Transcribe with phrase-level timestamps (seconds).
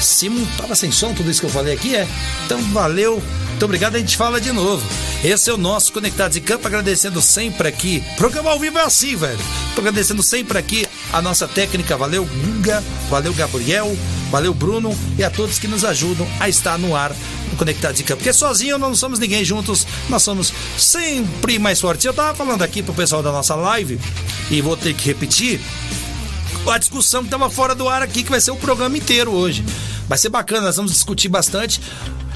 [0.00, 2.04] Simon, tava sem som tudo isso que eu falei aqui, é?
[2.44, 4.84] Então valeu, muito obrigado, a gente fala de novo.
[5.22, 8.02] Esse é o nosso Conectados em Campo, agradecendo sempre aqui.
[8.16, 9.38] Programa ao vivo é assim, velho.
[9.72, 13.96] Tô agradecendo sempre aqui a nossa técnica, valeu Guga, valeu Gabriel,
[14.32, 17.14] valeu Bruno e a todos que nos ajudam a estar no ar
[17.48, 18.18] no Conectados em Campo.
[18.18, 22.04] Porque sozinho nós não somos ninguém juntos, nós somos sempre mais fortes.
[22.04, 23.96] Eu tava falando aqui pro pessoal da nossa live
[24.50, 25.60] e vou ter que repetir
[26.70, 29.64] a discussão que estava fora do ar aqui, que vai ser o programa inteiro hoje.
[30.08, 31.80] Vai ser bacana, nós vamos discutir bastante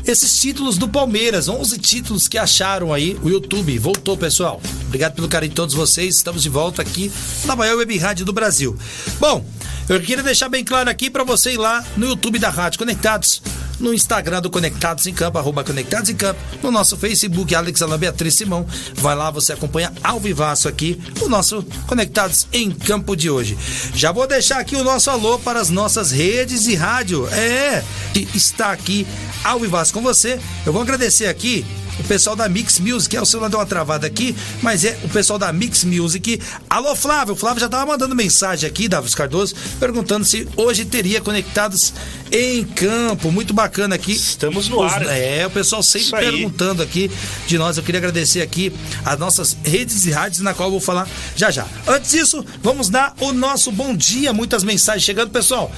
[0.06, 3.18] esses títulos do Palmeiras, 11 títulos que acharam aí.
[3.23, 4.60] O YouTube voltou, pessoal.
[4.87, 6.16] Obrigado pelo carinho de todos vocês.
[6.16, 7.12] Estamos de volta aqui
[7.45, 8.77] na maior web rádio do Brasil.
[9.18, 9.45] Bom,
[9.88, 13.42] eu queria deixar bem claro aqui para você ir lá no YouTube da Rádio Conectados,
[13.80, 17.98] no Instagram do Conectados em Campo, arroba Conectados em Campo, no nosso Facebook, Alex Alain
[17.98, 18.66] Beatriz Simão.
[18.94, 23.58] Vai lá, você acompanha ao vivaço aqui o nosso Conectados em Campo de hoje.
[23.94, 27.26] Já vou deixar aqui o nosso alô para as nossas redes e rádio.
[27.28, 29.06] É, que está aqui
[29.42, 30.38] ao vivaço com você.
[30.66, 31.65] Eu vou agradecer aqui
[32.01, 35.09] o pessoal da Mix Music, é o celular deu uma travada aqui, mas é o
[35.09, 36.40] pessoal da Mix Music.
[36.68, 41.21] Alô, Flávio, o Flávio já tava mandando mensagem aqui, Davis Cardoso, perguntando se hoje teria
[41.21, 41.93] conectados
[42.32, 43.30] em campo.
[43.30, 44.12] Muito bacana aqui.
[44.12, 45.02] Estamos no Os- ar.
[45.06, 47.10] É, o pessoal sempre perguntando aqui
[47.46, 47.76] de nós.
[47.76, 48.73] Eu queria agradecer aqui
[49.04, 51.66] as nossas redes e rádios, na qual eu vou falar já já.
[51.87, 54.32] Antes disso, vamos dar o nosso bom dia.
[54.32, 55.71] Muitas mensagens chegando, pessoal.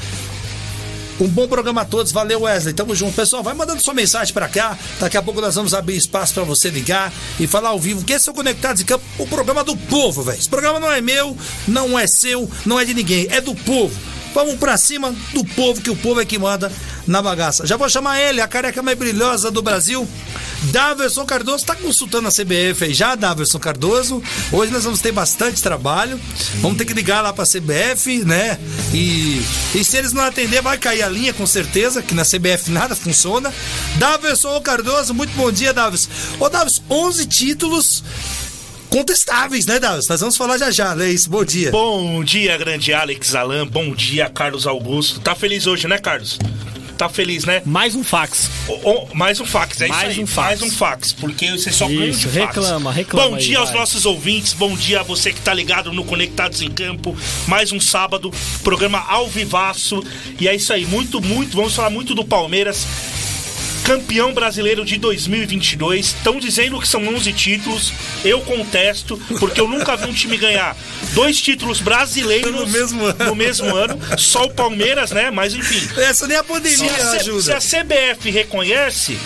[1.22, 2.10] Um bom programa a todos.
[2.10, 2.74] Valeu, Wesley.
[2.74, 3.14] Tamo junto.
[3.14, 4.76] Pessoal, vai mandando sua mensagem pra cá.
[4.98, 8.04] Daqui a pouco nós vamos abrir espaço pra você ligar e falar ao vivo.
[8.04, 10.36] Que esse é o Conectados em Campo, o programa do povo, velho.
[10.36, 11.36] Esse programa não é meu,
[11.68, 13.28] não é seu, não é de ninguém.
[13.30, 13.94] É do povo.
[14.34, 16.72] Vamos pra cima do povo, que o povo é que manda
[17.06, 17.66] na bagaça.
[17.66, 20.08] Já vou chamar ele, a careca mais brilhosa do Brasil.
[20.64, 24.22] Daverson Cardoso, tá consultando a CBF aí já, Daverson Cardoso.
[24.52, 26.18] Hoje nós vamos ter bastante trabalho.
[26.60, 28.58] Vamos ter que ligar lá pra CBF, né?
[28.94, 29.42] E,
[29.74, 32.94] e se eles não atender, vai cair a linha com certeza, que na CBF nada
[32.94, 33.52] funciona.
[33.96, 36.08] Daverson Cardoso, muito bom dia, Davis.
[36.38, 38.04] Ô, Davis, 11 títulos
[38.92, 40.06] contestáveis, né, Davis?
[40.06, 41.08] Nós vamos falar já já, né?
[41.10, 41.70] Isso, bom dia.
[41.70, 43.66] Bom dia, grande Alex Alan.
[43.66, 45.18] Bom dia, Carlos Augusto.
[45.20, 46.38] Tá feliz hoje, né, Carlos?
[46.98, 47.62] Tá feliz, né?
[47.64, 48.50] Mais um fax.
[48.68, 50.24] Ô, ô, mais um fax, é Mais isso aí.
[50.24, 50.46] um fax.
[50.60, 52.34] Mais um fax, porque você só ganha de fax.
[52.34, 53.78] reclama, reclama Bom aí, dia aos vai.
[53.78, 57.16] nossos ouvintes, bom dia a você que tá ligado no Conectados em Campo.
[57.48, 58.30] Mais um sábado,
[58.62, 60.04] programa ao vivaço.
[60.38, 62.86] E é isso aí, muito, muito, vamos falar muito do Palmeiras.
[63.84, 66.06] Campeão brasileiro de 2022.
[66.06, 67.92] Estão dizendo que são 11 títulos.
[68.24, 70.76] Eu contesto, porque eu nunca vi um time ganhar
[71.14, 73.24] dois títulos brasileiros No mesmo ano.
[73.26, 73.98] no mesmo ano.
[74.18, 75.30] Só o Palmeiras, né?
[75.30, 75.80] Mas enfim.
[76.00, 77.60] Essa nem a Se pandemia a, C- ajuda.
[77.60, 79.18] se a CBF reconhece,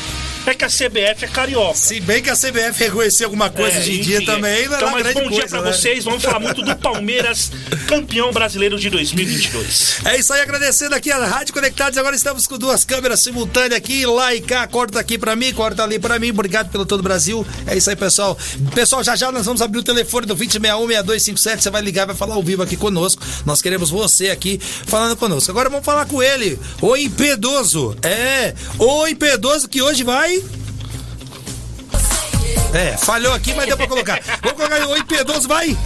[0.51, 1.75] é que a CBF é carioca.
[1.75, 4.69] Se bem que a CBF reconhecer alguma coisa É, hoje em dia enfim, também, é.
[4.69, 5.73] não é Então, mas bom dia coisa, pra né?
[5.73, 6.05] vocês.
[6.05, 7.51] Vamos falar muito do Palmeiras,
[7.87, 9.99] campeão brasileiro de 2022.
[10.05, 11.99] É isso aí, agradecendo aqui a Rádio Conectados.
[11.99, 14.67] Agora estamos com duas câmeras simultâneas aqui, lá e cá.
[14.67, 16.31] Corta aqui pra mim, corta ali pra mim.
[16.31, 17.47] Obrigado pelo todo o Brasil.
[17.67, 18.37] É isso aí, pessoal.
[18.75, 21.61] Pessoal, já já nós vamos abrir o telefone do 2061-6257.
[21.61, 23.23] Você vai ligar, vai falar ao vivo aqui conosco.
[23.45, 25.51] Nós queremos você aqui falando conosco.
[25.51, 27.97] Agora vamos falar com ele, o Impedoso.
[28.03, 30.36] É, o Impedoso que hoje vai.
[32.75, 34.21] É, falhou aqui, mas deu pra colocar.
[34.43, 35.77] Vamos colocar aí, o Impedoso, vai!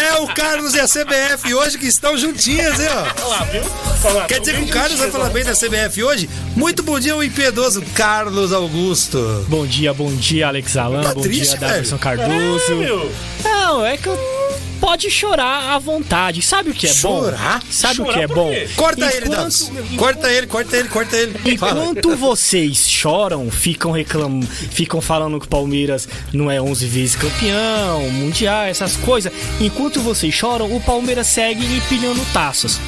[0.00, 3.44] É o Carlos e a CBF hoje que estão juntinhas, hein, ó.
[3.46, 3.62] Viu?
[4.26, 6.30] Quer dizer que o Carlos vai falar bem da CBF hoje?
[6.56, 9.44] Muito bom dia, o impiedoso Carlos Augusto.
[9.48, 11.02] Bom dia, bom dia, Alex Alan.
[11.02, 12.76] Tá bom triste, dia, Davidson É, Cardoso.
[12.76, 13.12] meu.
[13.44, 14.37] Não, é que eu.
[14.80, 16.40] Pode chorar à vontade.
[16.42, 17.58] Sabe o que é Chorar?
[17.60, 17.66] bom?
[17.70, 18.54] Sabe o Chorar que é bom?
[18.76, 19.72] Corta ele, Enquanto- Dados.
[19.96, 21.58] Corta ele, corta ele, corta ele.
[21.58, 21.80] Fala.
[21.82, 28.08] Enquanto vocês choram, ficam reclamando, ficam falando que o Palmeiras não é 11 vezes campeão,
[28.10, 29.32] mundial, essas coisas.
[29.60, 32.78] Enquanto vocês choram, o Palmeiras segue empilhando taças.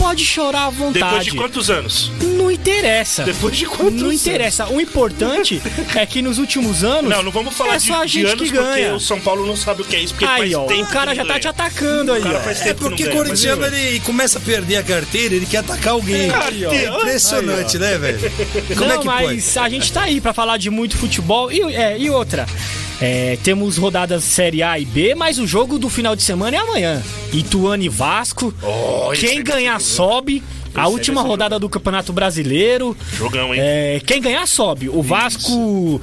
[0.00, 1.04] Pode chorar à vontade.
[1.04, 2.10] Depois de quantos anos?
[2.22, 3.22] Não interessa.
[3.22, 4.20] Depois de quantos Não anos?
[4.26, 4.66] interessa.
[4.68, 5.60] O importante
[5.94, 7.10] é que nos últimos anos.
[7.10, 8.66] Não, não vamos falar é de, só a de gente anos que ganha.
[8.88, 10.14] porque o São Paulo não sabe o que é isso.
[10.14, 12.40] Porque Aí, faz ó, tempo o cara já tá te atacando aí, O cara ó.
[12.40, 15.92] faz É porque ganha, corintiano mas ele começa a perder a carteira, ele quer atacar
[15.92, 16.30] alguém.
[16.30, 16.72] Aí, ó.
[16.72, 18.18] É impressionante, né, velho?
[18.68, 19.58] Como não, é que mas pode?
[19.58, 21.52] a gente tá aí pra falar de muito futebol.
[21.52, 22.46] E, é, e outra,
[23.00, 26.60] é, temos rodadas Série A e B, mas o jogo do final de semana é
[26.60, 27.02] amanhã.
[27.32, 28.52] Ituano e Vasco.
[28.62, 30.42] Oh, Quem ganhar sobe.
[30.74, 32.96] A última rodada do Campeonato Brasileiro.
[33.14, 33.60] Jogão, hein?
[33.60, 34.88] É, quem ganhar sobe.
[34.88, 36.00] O Vasco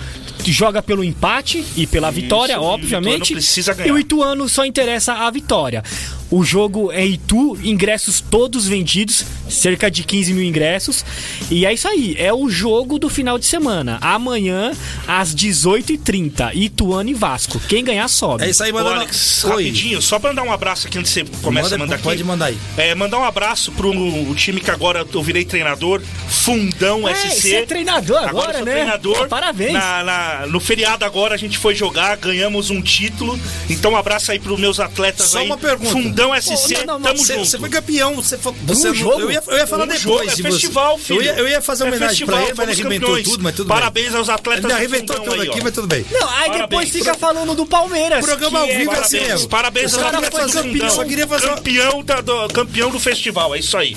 [0.52, 3.34] joga pelo empate e pela vitória, e o obviamente.
[3.34, 5.84] Precisa E o Ituano só interessa a vitória.
[6.30, 11.06] O jogo é Itu, ingressos todos vendidos, cerca de 15 mil ingressos.
[11.50, 13.98] E é isso aí, é o jogo do final de semana.
[14.02, 14.74] Amanhã,
[15.08, 17.60] às 18h30, Ituano e Vasco.
[17.62, 18.44] Quem ganhar sobe.
[18.44, 18.96] É isso aí, mandando.
[18.96, 19.50] Alex, Oi.
[19.52, 22.04] rapidinho, só pra mandar um abraço aqui antes de você começa Manda- a mandar aqui.
[22.04, 22.58] pode mandar aí.
[22.76, 27.42] É, mandar um abraço pro o time que agora eu virei treinador, Fundão É, SC.
[27.42, 28.72] você é treinador agora, eu sou né?
[28.74, 29.18] treinador.
[29.18, 29.74] Pô, parabéns.
[29.74, 33.40] Na- na- no feriado agora a gente foi jogar, ganhamos um título.
[33.70, 35.46] Então um abraço aí pros meus atletas Só aí.
[35.46, 35.92] uma pergunta.
[35.92, 37.46] Fundão SC, Pô, não, não, tamo Você, junto.
[37.48, 38.54] você foi campeão, você foi.
[38.66, 39.22] Você não- jogo?
[39.22, 41.04] Eu ia, eu ia falar Um depois jogo, é de festival, você.
[41.06, 41.20] filho.
[41.22, 43.28] Eu ia, eu ia fazer uma É homenagem festival, pra ele, mas arrebentou campeões.
[43.28, 44.36] tudo, mas tudo Parabéns aos bem.
[44.36, 45.64] atletas Ele do arrebentou Fundão tudo aí, aqui, ó.
[45.64, 46.06] mas tudo bem.
[46.12, 46.60] Não, aí Parabéns.
[46.70, 48.26] depois fica falando do Palmeiras.
[48.26, 49.50] Programa ao vivo é assim Parabéns, mesmo.
[49.50, 50.90] parabéns aos só atletas do um- Fundão.
[50.90, 53.96] só queria fazer campeão, da- do, campeão do festival, é isso aí.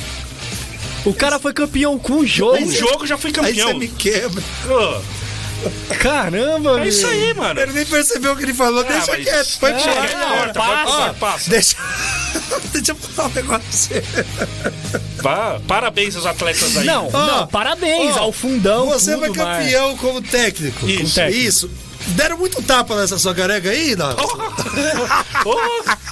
[1.04, 2.58] O cara foi campeão com um jogo.
[2.62, 3.68] Um jogo já fui Aí campeão.
[3.68, 4.42] você me quebra.
[4.68, 5.00] Ô,
[6.00, 7.60] Caramba, É isso aí, mano.
[7.60, 8.80] Ele nem percebeu o que ele falou.
[8.80, 10.08] Ah, Deixa mas- quieto, pode É, falar.
[10.28, 10.84] não, corta, passa.
[10.96, 11.50] passa, passa.
[11.50, 11.76] Deixa.
[12.72, 14.02] Deixa eu falar um negócio.
[15.22, 16.84] Vá, Parabéns aos atletas aí.
[16.86, 18.86] Não, Ó, não, parabéns ó, ao fundão.
[18.86, 19.58] Você tudo foi mais.
[19.64, 20.86] campeão como técnico.
[20.88, 20.98] Isso.
[21.00, 21.38] Como técnico.
[21.40, 21.70] Isso.
[22.08, 24.10] Deram muito tapa nessa sua careca aí, não?
[25.44, 25.58] Ô,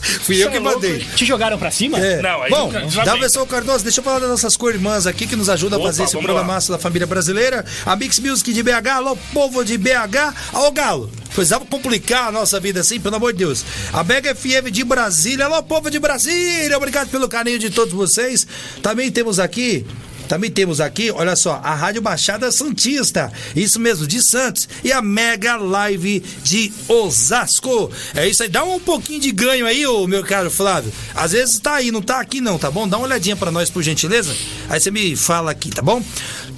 [0.23, 0.99] Fui eu que é mandei.
[1.17, 1.99] Te jogaram pra cima?
[1.99, 2.21] É.
[2.23, 5.37] Não, aí Bom, não- já Daverson Cardoso, deixa eu falar das nossas co-irmãs aqui que
[5.37, 7.65] nos ajudam a fazer esse vamos programaço da família brasileira.
[7.85, 10.35] A Mix Music de BH, alô, povo de BH.
[10.53, 11.11] Alô, Galo.
[11.35, 13.65] Precisava complicar a nossa vida assim, pelo amor de Deus.
[13.93, 16.77] A Mega FM de Brasília, alô, povo de Brasília.
[16.77, 18.47] Obrigado pelo carinho de todos vocês.
[18.83, 19.87] Também temos aqui.
[20.29, 25.01] Também temos aqui, olha só, a Rádio Baixada Santista, isso mesmo, de Santos, e a
[25.01, 27.91] Mega Live de Osasco.
[28.15, 30.93] É isso aí, dá um pouquinho de ganho aí, ô meu caro Flávio.
[31.15, 32.87] Às vezes tá aí, não tá aqui não, tá bom?
[32.87, 34.35] Dá uma olhadinha pra nós, por gentileza.
[34.69, 36.03] Aí você me fala aqui, tá bom?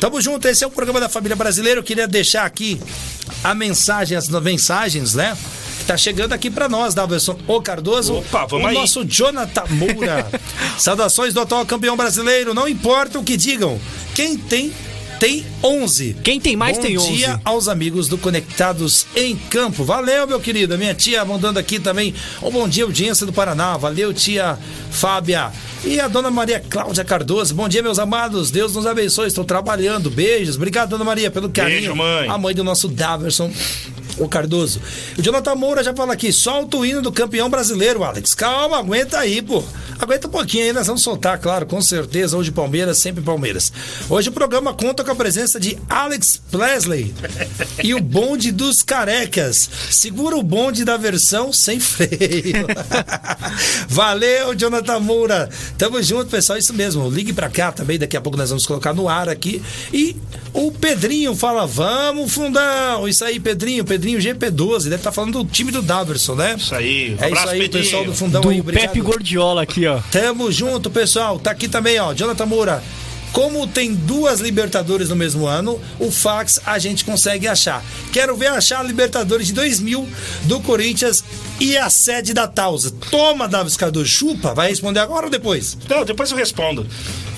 [0.00, 1.78] Tamo junto, esse é o programa da família brasileira.
[1.78, 2.80] Eu queria deixar aqui
[3.44, 5.36] a mensagem, as mensagens, né?
[5.80, 8.18] Que Tá chegando aqui pra nós, Daverson O Cardoso.
[8.18, 8.74] Opa, vamos o aí.
[8.74, 10.30] nosso Jonathan Moura.
[10.78, 12.54] Saudações do atual campeão brasileiro.
[12.54, 13.76] Não importa o que digam.
[14.14, 14.72] Quem tem,
[15.18, 16.16] tem 11.
[16.22, 17.12] Quem tem mais Bom tem 11.
[17.12, 19.82] dia aos amigos do Conectados em Campo.
[19.84, 20.74] Valeu, meu querido.
[20.74, 23.76] A minha tia mandando aqui também um bom dia, audiência do Paraná.
[23.76, 24.56] Valeu, tia
[24.92, 25.50] Fábia.
[25.84, 27.54] E a dona Maria Cláudia Cardoso.
[27.54, 28.50] Bom dia, meus amados.
[28.50, 29.26] Deus nos abençoe.
[29.26, 30.08] Estou trabalhando.
[30.10, 30.54] Beijos.
[30.56, 31.80] Obrigado, dona Maria, pelo carinho.
[31.80, 32.28] Beijo, mãe.
[32.28, 33.50] A mãe do nosso Daverson.
[34.20, 34.80] O Cardoso.
[35.18, 38.34] O Jonathan Moura já fala aqui, solta o hino do campeão brasileiro, Alex.
[38.34, 39.64] Calma, aguenta aí, pô.
[39.98, 42.36] Aguenta um pouquinho aí, nós vamos soltar, claro, com certeza.
[42.36, 43.70] Hoje Palmeiras, sempre Palmeiras.
[44.08, 47.14] Hoje o programa conta com a presença de Alex Presley
[47.84, 49.68] e o bonde dos carecas.
[49.90, 52.66] Segura o bonde da versão sem freio.
[53.88, 55.50] Valeu, Jonathan Moura.
[55.76, 56.58] Tamo junto, pessoal.
[56.58, 57.08] Isso mesmo.
[57.10, 57.98] Ligue pra cá também.
[57.98, 59.62] Daqui a pouco nós vamos colocar no ar aqui.
[59.92, 60.16] E
[60.52, 63.06] o Pedrinho fala: Vamos, fundão.
[63.06, 63.84] Isso aí, Pedrinho.
[63.84, 64.84] Pedrinho GP12.
[64.84, 66.54] Deve estar falando do time do Daverson, né?
[66.58, 67.16] Isso aí.
[67.18, 67.84] É Abraço, isso aí, Pedrinho.
[67.84, 68.60] pessoal do fundão Do aí.
[68.60, 68.82] Obrigado.
[68.88, 70.00] Pepe Gordiola aqui, ó.
[70.10, 71.38] Tamo junto, pessoal.
[71.38, 72.12] Tá aqui também, ó.
[72.14, 72.82] Jonathan Moura.
[73.32, 77.80] Como tem duas Libertadores no mesmo ano, o fax a gente consegue achar.
[78.12, 80.08] Quero ver achar a Libertadores de 2000
[80.44, 81.22] do Corinthians
[81.60, 82.90] e a sede da Tausa.
[83.10, 84.52] Toma, Davis Cardoso, chupa.
[84.52, 85.78] Vai responder agora ou depois?
[85.88, 86.84] Não, depois eu respondo.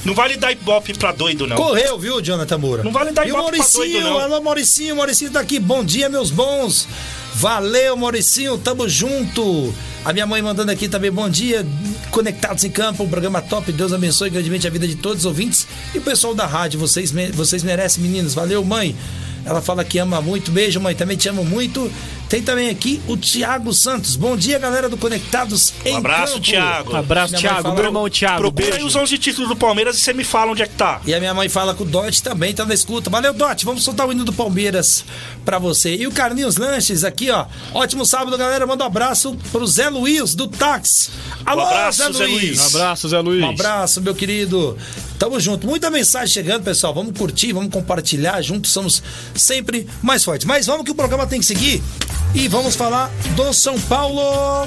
[0.04, 1.56] Não vale dar ibope pra doido, não.
[1.56, 2.82] Correu, viu, Jonathan Moura?
[2.82, 4.18] Não vale dar ibope pra doido, não.
[4.18, 5.60] alô, Mauricinho, Mauricinho tá aqui.
[5.60, 6.88] Bom dia, meus bons.
[7.34, 9.72] Valeu, Mauricinho, tamo junto.
[10.04, 11.64] A minha mãe mandando aqui também, bom dia.
[12.10, 13.70] Conectados em campo, um programa top.
[13.70, 16.80] Deus abençoe grandemente a vida de todos os ouvintes e o pessoal da rádio.
[16.80, 18.34] Vocês, vocês merecem, meninos.
[18.34, 18.96] Valeu, mãe.
[19.44, 20.50] Ela fala que ama muito.
[20.50, 20.94] Beijo, mãe.
[20.94, 21.90] Também te amo muito.
[22.32, 24.16] Tem também aqui o Tiago Santos.
[24.16, 26.46] Bom dia, galera do Conectados em Um abraço, Campo.
[26.46, 26.92] Thiago.
[26.94, 28.38] Um abraço, fala- Meu irmão Thiago.
[28.38, 28.86] Procura aí Beijo.
[28.86, 31.02] os 11 títulos do Palmeiras e você me fala onde é que tá.
[31.04, 33.10] E a minha mãe fala que o Dot também tá na escuta.
[33.10, 33.66] Valeu, Dot.
[33.66, 35.04] Vamos soltar o hino do Palmeiras
[35.44, 35.94] pra você.
[35.94, 37.44] E o Carlinhos Lanches aqui, ó.
[37.74, 38.66] Ótimo sábado, galera.
[38.66, 41.10] Manda um abraço pro Zé Luiz, do Táxi.
[41.44, 42.32] Alô, Um abraço, Zé Zé Luiz.
[42.42, 42.60] Luiz.
[42.62, 43.44] Um abraço, Zé Luiz.
[43.44, 44.78] Um abraço, meu querido.
[45.22, 45.68] Tamo junto.
[45.68, 46.92] Muita mensagem chegando, pessoal.
[46.92, 48.42] Vamos curtir, vamos compartilhar.
[48.42, 49.00] Juntos somos
[49.36, 50.44] sempre mais fortes.
[50.44, 51.80] Mas vamos que o programa tem que seguir.
[52.34, 54.66] E vamos falar do São Paulo.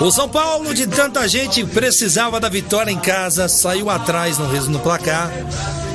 [0.00, 4.80] O São Paulo, de tanta gente, precisava da vitória em casa, saiu atrás no, no
[4.80, 5.30] placar,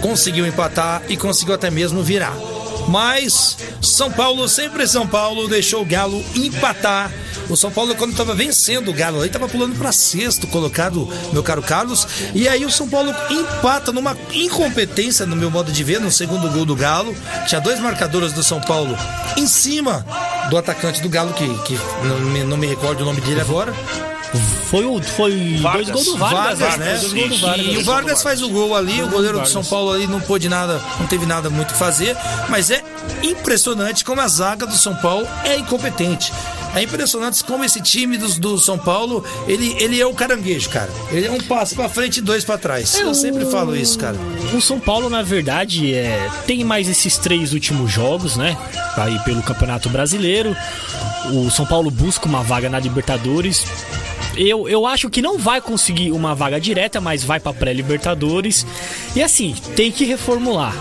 [0.02, 2.55] conseguiu empatar e conseguiu até mesmo virar.
[2.88, 7.12] Mas São Paulo, sempre São Paulo, deixou o Galo empatar.
[7.50, 11.62] O São Paulo, quando estava vencendo o Galo, estava pulando para sexto colocado, meu caro
[11.62, 12.08] Carlos.
[12.34, 16.50] E aí o São Paulo empata numa incompetência, no meu modo de ver, no segundo
[16.50, 17.16] gol do Galo.
[17.48, 18.98] Tinha dois marcadores do São Paulo
[19.38, 20.06] em cima
[20.50, 23.74] do atacante do Galo, que, que não, me, não me recordo o nome dele agora.
[24.36, 25.88] Foi, o, foi Vargas.
[25.88, 26.86] dois gols do Vargas, Vargas, né?
[26.86, 26.98] né?
[27.00, 27.38] Dois gols do.
[27.38, 27.66] Vargas.
[27.66, 29.48] E o Vargas faz o gol ali, o goleiro do.
[29.48, 32.16] São Paulo ali não pôde nada, não teve nada muito a fazer,
[32.50, 32.84] mas é
[33.24, 36.32] impressionante como a zaga do São Paulo é incompetente.
[36.76, 40.90] É impressionante como esse time do, do São Paulo, ele, ele é o caranguejo, cara.
[41.10, 42.96] Ele é um passo pra frente e dois pra trás.
[43.00, 44.18] Eu É, sempre falo isso, cara.
[44.54, 48.58] O São Paulo, na verdade, é, tem mais esses três últimos jogos, né?
[48.98, 50.56] Aí pelo Campeonato Brasileiro.
[51.34, 53.66] O São Paulo busca uma vaga na Libertadores.
[54.38, 58.66] Eu, eu acho que não vai conseguir uma vaga direta, mas vai pra pré-Libertadores.
[59.16, 60.74] E assim, tem que reformular.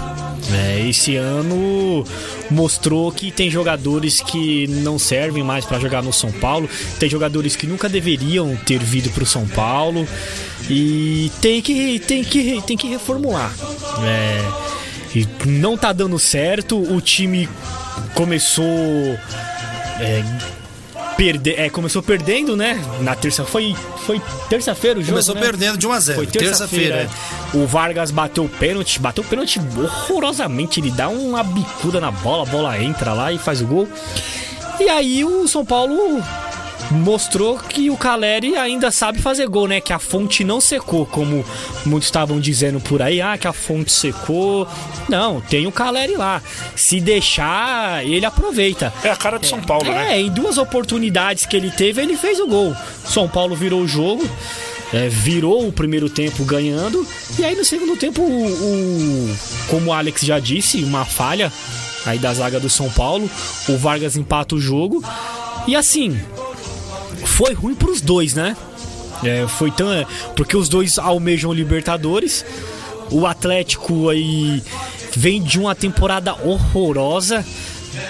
[0.52, 2.04] É, esse ano
[2.50, 7.56] mostrou que tem jogadores que não servem mais pra jogar no São Paulo, tem jogadores
[7.56, 10.06] que nunca deveriam ter vindo pro São Paulo
[10.68, 13.54] e tem que tem que tem que reformular.
[14.04, 17.48] É, não tá dando certo, o time
[18.14, 18.64] começou
[20.00, 20.22] é,
[21.16, 22.80] perde, é, começou perdendo, né?
[23.00, 23.74] Na terça foi
[24.06, 25.40] foi terça-feira o jogo, Começou né?
[25.40, 26.96] perdendo de 1 a 0 Foi terça-feira.
[26.96, 27.10] terça-feira.
[27.54, 27.56] é.
[27.56, 30.80] O Vargas bateu o pênalti, bateu o pênalti horrorosamente.
[30.80, 33.88] Ele dá uma bicuda na bola, a bola entra lá e faz o gol.
[34.80, 36.22] E aí o São Paulo
[36.90, 39.80] mostrou que o Caleri ainda sabe fazer gol, né?
[39.80, 41.44] Que a fonte não secou, como
[41.84, 44.66] muitos estavam dizendo por aí, ah, que a fonte secou.
[45.08, 46.42] Não, tem o Caleri lá.
[46.76, 48.92] Se deixar, ele aproveita.
[49.02, 50.20] É a cara do São Paulo, É, né?
[50.20, 52.74] em duas oportunidades que ele teve, ele fez o gol.
[53.04, 54.28] São Paulo virou o jogo,
[54.92, 57.06] é, virou o primeiro tempo ganhando,
[57.38, 59.36] e aí no segundo tempo, o, o-
[59.68, 61.52] como o Alex já disse, uma falha
[62.06, 63.28] aí da zaga do São Paulo,
[63.68, 65.02] o Vargas empata o jogo,
[65.66, 66.20] e assim,
[67.34, 68.56] foi ruim pros dois, né?
[69.24, 69.92] É, foi tão.
[69.92, 72.44] é, porque os dois almejam Libertadores.
[73.10, 74.62] O Atlético aí
[75.16, 77.44] vem de uma temporada horrorosa.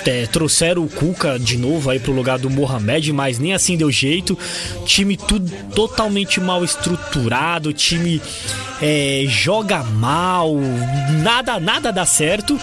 [0.06, 3.90] É, trouxeram o Cuca de novo aí pro lugar do Mohamed, mas nem assim deu
[3.90, 4.38] jeito.
[4.84, 8.20] Time tudo totalmente mal estruturado, time
[8.80, 10.54] é, joga mal,
[11.22, 12.58] nada nada dá certo.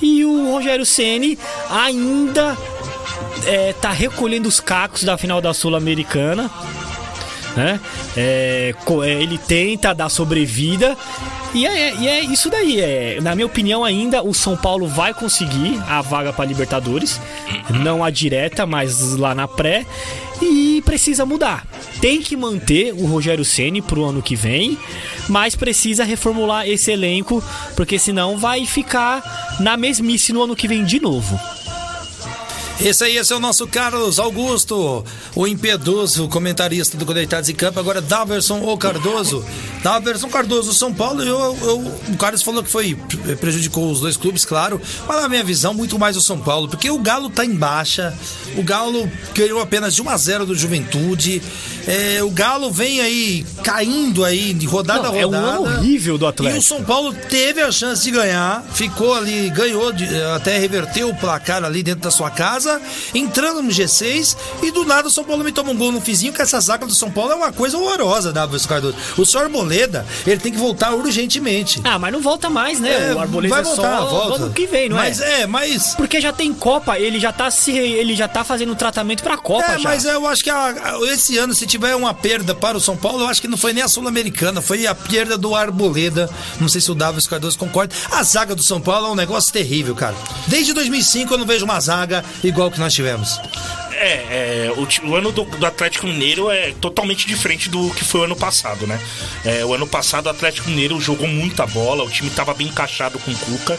[0.00, 1.38] E o Rogério Ceni
[1.70, 2.56] ainda
[3.44, 6.50] é, tá recolhendo os cacos da final da Sul-Americana.
[7.56, 7.80] Né?
[8.16, 10.96] É, é, ele tenta dar sobrevida.
[11.54, 12.80] E é, e é isso daí.
[12.80, 17.20] É, na minha opinião, ainda o São Paulo vai conseguir a vaga para Libertadores.
[17.70, 19.86] Não a direta, mas lá na pré.
[20.42, 21.66] E precisa mudar.
[21.98, 24.76] Tem que manter o Rogério Ceni pro ano que vem,
[25.30, 27.42] mas precisa reformular esse elenco,
[27.74, 31.40] porque senão vai ficar na mesmice no ano que vem de novo.
[32.78, 35.02] Esse aí esse é o nosso Carlos Augusto,
[35.34, 37.80] o impiedoso comentarista do Conectados em Campo.
[37.80, 39.42] Agora, Daverson ou Cardoso.
[39.82, 41.22] Daverson Cardoso, São Paulo.
[41.22, 41.78] Eu, eu,
[42.08, 42.94] o Carlos falou que foi
[43.40, 44.80] prejudicou os dois clubes, claro.
[45.08, 48.14] Mas na minha visão, muito mais o São Paulo, porque o Galo tá em baixa.
[48.56, 51.40] O Galo ganhou apenas de 1 a 0 do Juventude.
[51.86, 55.46] É, o Galo vem aí caindo aí de rodada Não, a é um rodada.
[55.48, 56.58] ano horrível do E Atlético.
[56.60, 61.14] o São Paulo teve a chance de ganhar, ficou ali, ganhou, de- até reverteu o
[61.16, 62.65] placar ali dentro da sua casa,
[63.14, 66.32] entrando no G6 e do nada o São Paulo me toma um gol no fizinho,
[66.32, 68.60] que essa zaga do São Paulo é uma coisa horrorosa, W.
[68.68, 68.96] Cardoso.
[69.16, 71.80] O senhor Arboleda, ele tem que voltar urgentemente.
[71.84, 73.10] Ah, mas não volta mais, né?
[73.10, 74.42] É, o Arboleda vai é voltar, só volta.
[74.44, 75.42] ano que vem, não mas é?
[75.42, 75.46] é?
[75.46, 79.36] mas Porque já tem Copa, ele já tá se ele já tá fazendo tratamento pra
[79.36, 79.88] Copa É, já.
[79.88, 80.74] mas eu acho que a-
[81.12, 83.72] esse ano, se tiver uma perda para o São Paulo, eu acho que não foi
[83.72, 86.28] nem a Sul-Americana, foi a perda do Arboleda.
[86.60, 87.94] Não sei se o Davis Cardoso concorda.
[88.10, 90.14] A zaga do São Paulo é um negócio terrível, cara.
[90.46, 93.38] Desde 2005 eu não vejo uma zaga igual que nós tivemos.
[93.98, 98.20] É, é, o, o ano do, do Atlético Mineiro é totalmente diferente do que foi
[98.20, 99.00] o ano passado, né?
[99.44, 103.18] É, o ano passado o Atlético Mineiro jogou muita bola, o time tava bem encaixado
[103.18, 103.78] com o Cuca.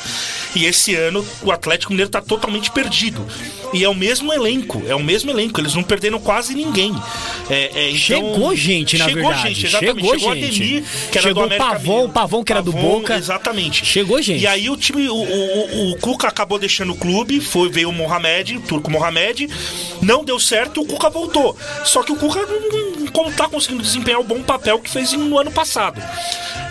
[0.55, 3.25] E esse ano o Atlético Mineiro tá totalmente perdido.
[3.74, 6.95] E é o mesmo elenco, é o mesmo elenco, eles não perderam quase ninguém.
[7.50, 9.53] É, é, então- Chegou gente, na chegou verdade.
[9.53, 10.01] Gente, exatamente.
[10.01, 10.55] Chegou Chegou, gente.
[10.55, 12.09] Ademir, que era Chegou do América Pavon, Mineiro.
[12.13, 13.15] Pavon, que era do Pavon, Boca.
[13.17, 13.86] Exatamente.
[13.86, 14.41] Chegou gente.
[14.41, 17.89] E aí o time, o, o, o- o Cuca acabou deixando o clube, foi, veio
[17.89, 19.50] o Mohamed, o turco Mohamed,
[20.08, 21.56] não deu certo, o Cuca voltou.
[21.84, 25.12] Só que o Cuca não, não- não tá conseguindo desempenhar o bom papel que fez
[25.14, 26.02] no ano passado.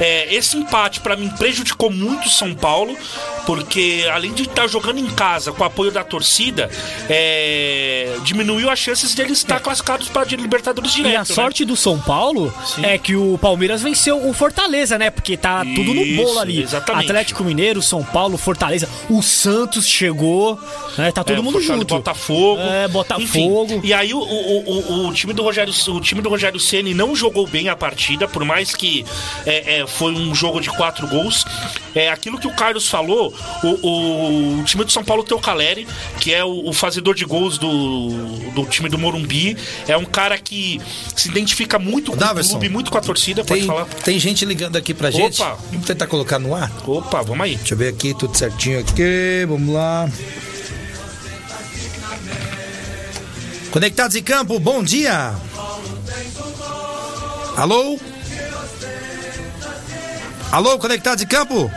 [0.01, 2.97] É, esse empate, pra mim, prejudicou muito o São Paulo,
[3.47, 6.69] porque além de estar jogando em casa com o apoio da torcida,
[7.09, 11.13] é, diminuiu as chances de eles estar classificados para Libertadores direto.
[11.13, 11.25] E a né?
[11.25, 12.85] sorte do São Paulo Sim.
[12.85, 15.09] é que o Palmeiras venceu o Fortaleza, né?
[15.09, 16.63] Porque tá tudo no bolo Isso, ali.
[16.63, 17.07] exatamente.
[17.07, 20.59] Atlético Mineiro, São Paulo, Fortaleza, o Santos chegou,
[20.99, 21.13] né?
[21.13, 21.95] Tá todo É, mundo Fortaleza, junto.
[21.95, 22.61] Botafogo.
[22.61, 23.65] É, Botafogo.
[23.65, 26.93] Enfim, e aí o, o, o, o time do Rogério, o time do Rogério Ceni
[26.93, 29.05] não jogou bem a partida, por mais que
[29.47, 31.45] é, é, foi um jogo de quatro gols.
[31.95, 33.33] É aquilo que o Carlos falou.
[33.63, 35.87] O, o time do São Paulo tem o Caleri,
[36.21, 38.09] que é o, o fazedor de gols do,
[38.55, 39.57] do time do Morumbi.
[39.89, 40.81] É um cara que
[41.15, 43.85] se identifica muito com Daverson, o clube, muito com a torcida, pode Tem, falar.
[43.87, 45.41] tem gente ligando aqui pra gente.
[45.41, 45.59] Opa.
[45.71, 46.71] Vamos tentar colocar no ar?
[46.87, 47.57] Opa, vamos aí.
[47.57, 49.45] Deixa eu ver aqui, tudo certinho aqui.
[49.49, 50.09] Vamos lá.
[53.71, 55.35] Conectados em campo, bom dia.
[57.57, 57.99] Alô?
[60.53, 61.71] Alô, conectados em campo?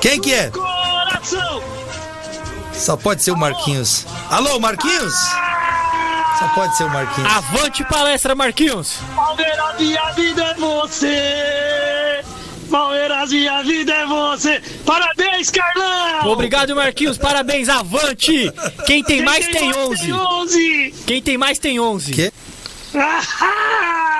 [0.00, 0.50] Quem que é?
[0.50, 1.62] coração!
[2.72, 4.06] Só pode ser o Marquinhos.
[4.30, 5.14] Alô, Marquinhos?
[6.38, 7.32] Só pode ser o Marquinhos.
[7.32, 8.98] Avante palestra, Marquinhos!
[9.14, 12.24] Palmeiras e a vida é você!
[12.70, 14.62] Palmeiras e a vida é você!
[14.84, 16.30] Parabéns, Carlão!
[16.30, 17.16] Obrigado, Marquinhos.
[17.16, 18.52] Parabéns, avante!
[18.86, 20.02] Quem tem mais tem 11.
[20.02, 20.94] Tem 11!
[21.06, 22.12] Quem tem mais tem 11.
[22.12, 22.32] Que?
[22.94, 24.15] Ahá!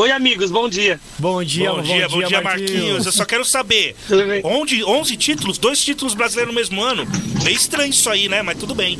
[0.00, 0.98] Oi, amigos, bom dia.
[1.18, 3.04] Bom dia, Bom dia, bom dia, Marquinhos.
[3.04, 3.94] Eu só quero saber.
[4.08, 4.40] Bem?
[4.50, 7.06] Onde, 11 títulos, dois títulos brasileiros no mesmo ano.
[7.44, 8.40] Meio estranho isso aí, né?
[8.40, 8.98] Mas tudo bem.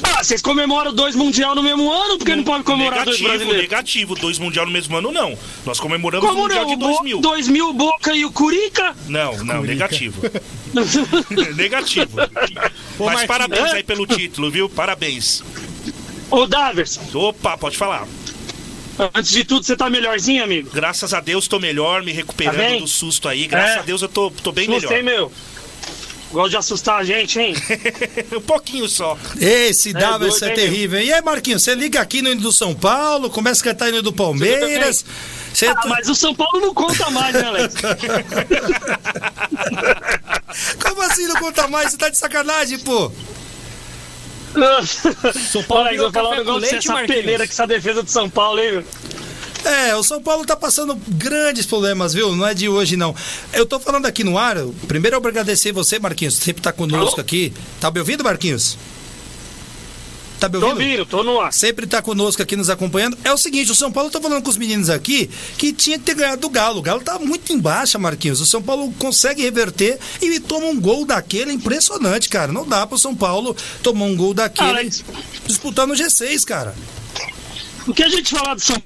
[0.00, 2.18] Ah, vocês comemoram dois mundial no mesmo ano?
[2.18, 3.62] Por que não pode comemorar dois negativo, brasileiros?
[3.68, 4.14] negativo.
[4.14, 5.36] Dois mundial no mesmo ano, não.
[5.64, 6.68] Nós comemoramos o Como mundial não?
[6.68, 7.20] de O Bo- 2000.
[7.20, 8.94] 2000, Boca e o Curica?
[9.08, 10.22] Não, não, negativo.
[11.56, 12.16] negativo.
[12.16, 13.26] Mas Marquinhos.
[13.26, 14.68] parabéns aí pelo título, viu?
[14.68, 15.42] Parabéns.
[16.30, 18.06] Ô, Davers, Opa, pode falar.
[19.14, 20.70] Antes de tudo, você tá melhorzinho, amigo?
[20.72, 22.80] Graças a Deus tô melhor, me Tá recuperando bem?
[22.80, 23.46] do susto aí.
[23.46, 23.78] Graças É.
[23.80, 25.20] a Deus eu tô, tô bem Gostei, melhor.
[25.20, 25.32] meu.
[26.32, 27.54] Gosto de assustar a gente, hein?
[28.36, 29.16] um pouquinho só.
[29.40, 31.00] Esse Davis doido, é hein, terrível.
[31.00, 34.02] E aí, Marquinhos, você liga aqui no hino do São Paulo, começa a cantar hino
[34.02, 35.04] do Palmeiras.
[35.54, 37.74] Você Ah, mas o São Paulo não conta mais, né, Alex?
[40.82, 41.92] Como assim não conta mais?
[41.92, 43.10] Você tá de sacanagem, pô.
[45.50, 47.20] São Paulo Alex, virou vou falar um negócio leite, Marquinhos.
[47.20, 48.84] peneira que essa defesa do São Paulo, hein?
[49.64, 52.34] É, o São Paulo tá passando grandes problemas, viu?
[52.36, 53.14] Não é de hoje, não.
[53.52, 54.56] Eu tô falando aqui no ar.
[54.86, 56.34] Primeiro eu vou agradecer você, Marquinhos.
[56.34, 57.20] Sempre tá conosco Alô?
[57.20, 57.52] aqui.
[57.80, 58.78] Tá me ouvindo, Marquinhos?
[60.38, 60.82] Tá me Tô ouvindo?
[60.82, 61.50] ouvindo, tô no ar.
[61.52, 63.16] sempre tá conosco aqui nos acompanhando.
[63.24, 66.04] É o seguinte, o São Paulo tá falando com os meninos aqui que tinha que
[66.04, 66.78] ter ganhado do Galo.
[66.78, 68.40] O Galo tá muito em baixa, Marquinhos.
[68.40, 72.52] O São Paulo consegue reverter e toma um gol daquele impressionante, cara.
[72.52, 74.90] Não dá pro São Paulo tomar um gol daquele
[75.46, 76.74] disputando o G6, cara.
[77.86, 78.82] O que a gente falar do São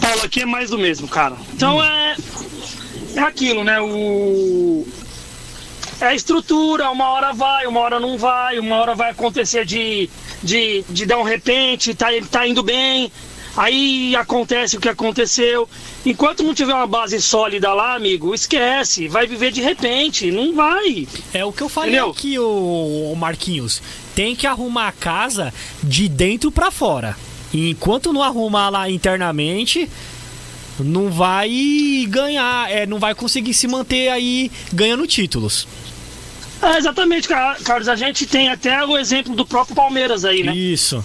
[0.00, 1.36] Paulo aqui é mais do mesmo, cara.
[1.54, 2.16] Então é.
[3.14, 3.80] É aquilo, né?
[3.80, 4.86] O.
[6.00, 10.10] É a estrutura, uma hora vai, uma hora não vai, uma hora vai acontecer de,
[10.42, 13.10] de, de dar um repente, tá, tá indo bem,
[13.56, 15.66] aí acontece o que aconteceu.
[16.04, 21.08] Enquanto não tiver uma base sólida lá, amigo, esquece, vai viver de repente, não vai.
[21.32, 22.10] É o que eu falei Entendeu?
[22.10, 23.82] aqui, o Marquinhos.
[24.14, 27.16] Tem que arrumar a casa de dentro pra fora.
[27.52, 29.88] E enquanto não arrumar lá internamente,
[30.78, 35.66] não vai ganhar, é, não vai conseguir se manter aí ganhando títulos.
[36.62, 37.88] É, exatamente, Carlos.
[37.88, 40.54] A gente tem até o exemplo do próprio Palmeiras aí, né?
[40.54, 41.04] Isso.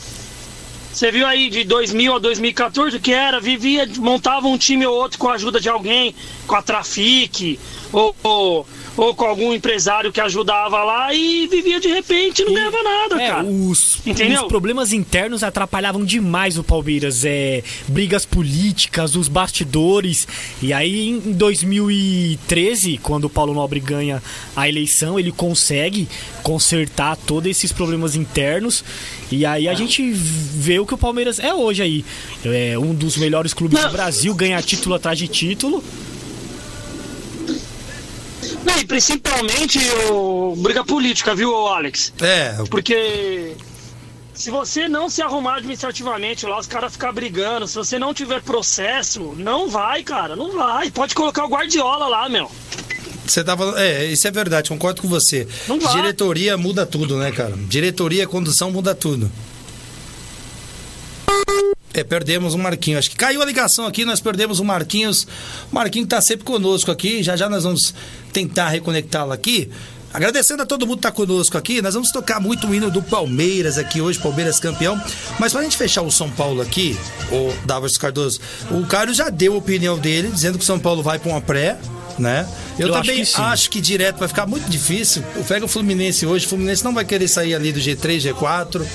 [0.94, 3.40] Você viu aí de 2000 a 2014 o que era?
[3.40, 6.14] Vivia, montava um time ou outro com a ajuda de alguém,
[6.46, 7.58] com a Trafic,
[7.94, 12.54] ou, ou, ou com algum empresário que ajudava lá e vivia de repente e não
[12.54, 13.44] ganhava nada, É, cara.
[13.46, 14.42] os, Entendeu?
[14.42, 17.24] os problemas internos atrapalhavam demais o Palmeiras.
[17.26, 20.28] É, brigas políticas, os bastidores.
[20.62, 24.22] E aí, em 2013, quando o Paulo Nobre ganha
[24.56, 26.08] a eleição, ele consegue
[26.44, 28.84] consertar todos esses problemas internos.
[29.32, 32.06] E aí a gente vê o que o Palmeiras é hoje aí.
[32.44, 33.88] É um dos melhores clubes Não.
[33.90, 35.84] do Brasil, ganha título atrás de título.
[38.66, 39.80] Não, e principalmente
[40.12, 42.14] o briga política, viu, Alex?
[42.22, 43.56] É, Porque
[44.34, 48.42] se você não se arrumar administrativamente lá, os caras ficar brigando, se você não tiver
[48.42, 50.90] processo, não vai, cara, não vai.
[50.92, 52.50] Pode colocar o Guardiola lá, meu.
[53.26, 53.80] você tava.
[53.82, 55.48] É, isso é verdade, concordo com você.
[55.68, 55.94] Não vai.
[55.96, 57.56] Diretoria muda tudo, né, cara?
[57.68, 59.32] Diretoria, condução muda tudo.
[61.94, 63.00] É, perdemos o Marquinhos.
[63.00, 65.28] Acho que caiu a ligação aqui, nós perdemos o Marquinhos.
[65.72, 67.22] O Marquinhos tá sempre conosco aqui.
[67.22, 67.94] Já já nós vamos
[68.32, 69.70] tentar reconectá-lo aqui.
[70.14, 73.02] Agradecendo a todo mundo que tá conosco aqui, nós vamos tocar muito o hino do
[73.02, 75.02] Palmeiras aqui hoje, Palmeiras campeão.
[75.40, 76.98] Mas pra gente fechar o São Paulo aqui,
[77.32, 81.02] o Davos Cardoso, o Carlos já deu a opinião dele, dizendo que o São Paulo
[81.02, 81.78] vai pra uma pré,
[82.20, 82.46] né?
[82.78, 83.42] Eu, Eu acho também que sim.
[83.42, 85.24] acho que direto vai ficar muito difícil.
[85.48, 88.86] Pega o Fluminense hoje, o Fluminense não vai querer sair ali do G3, G4.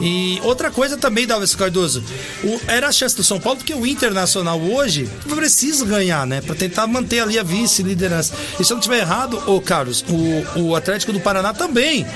[0.00, 2.02] E outra coisa também, Dalves Cardoso,
[2.42, 6.40] o- era a chance do São Paulo, porque o Internacional hoje precisa ganhar, né?
[6.40, 8.34] Pra tentar manter ali a vice-liderança.
[8.58, 12.06] E se eu não estiver errado, ô Carlos, o, o Atlético do Paraná também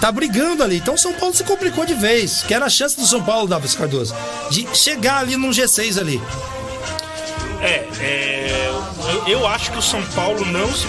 [0.00, 0.76] tá brigando ali.
[0.76, 2.42] Então o São Paulo se complicou de vez.
[2.42, 4.14] Que era a chance do São Paulo, Dalves Cardoso,
[4.50, 6.20] de chegar ali num G6 ali.
[7.64, 8.70] É, é,
[9.26, 10.86] eu, eu acho que o São Paulo não se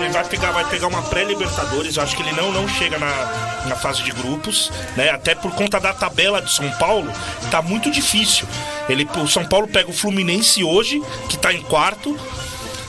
[0.00, 1.96] ele vai pegar, vai pegar uma pré-Libertadores.
[1.96, 5.10] Eu acho que ele não, não chega na, na fase de grupos, né?
[5.10, 7.08] Até por conta da tabela de São Paulo,
[7.48, 8.46] tá muito difícil.
[8.88, 12.18] Ele, o São Paulo pega o Fluminense hoje, que tá em quarto.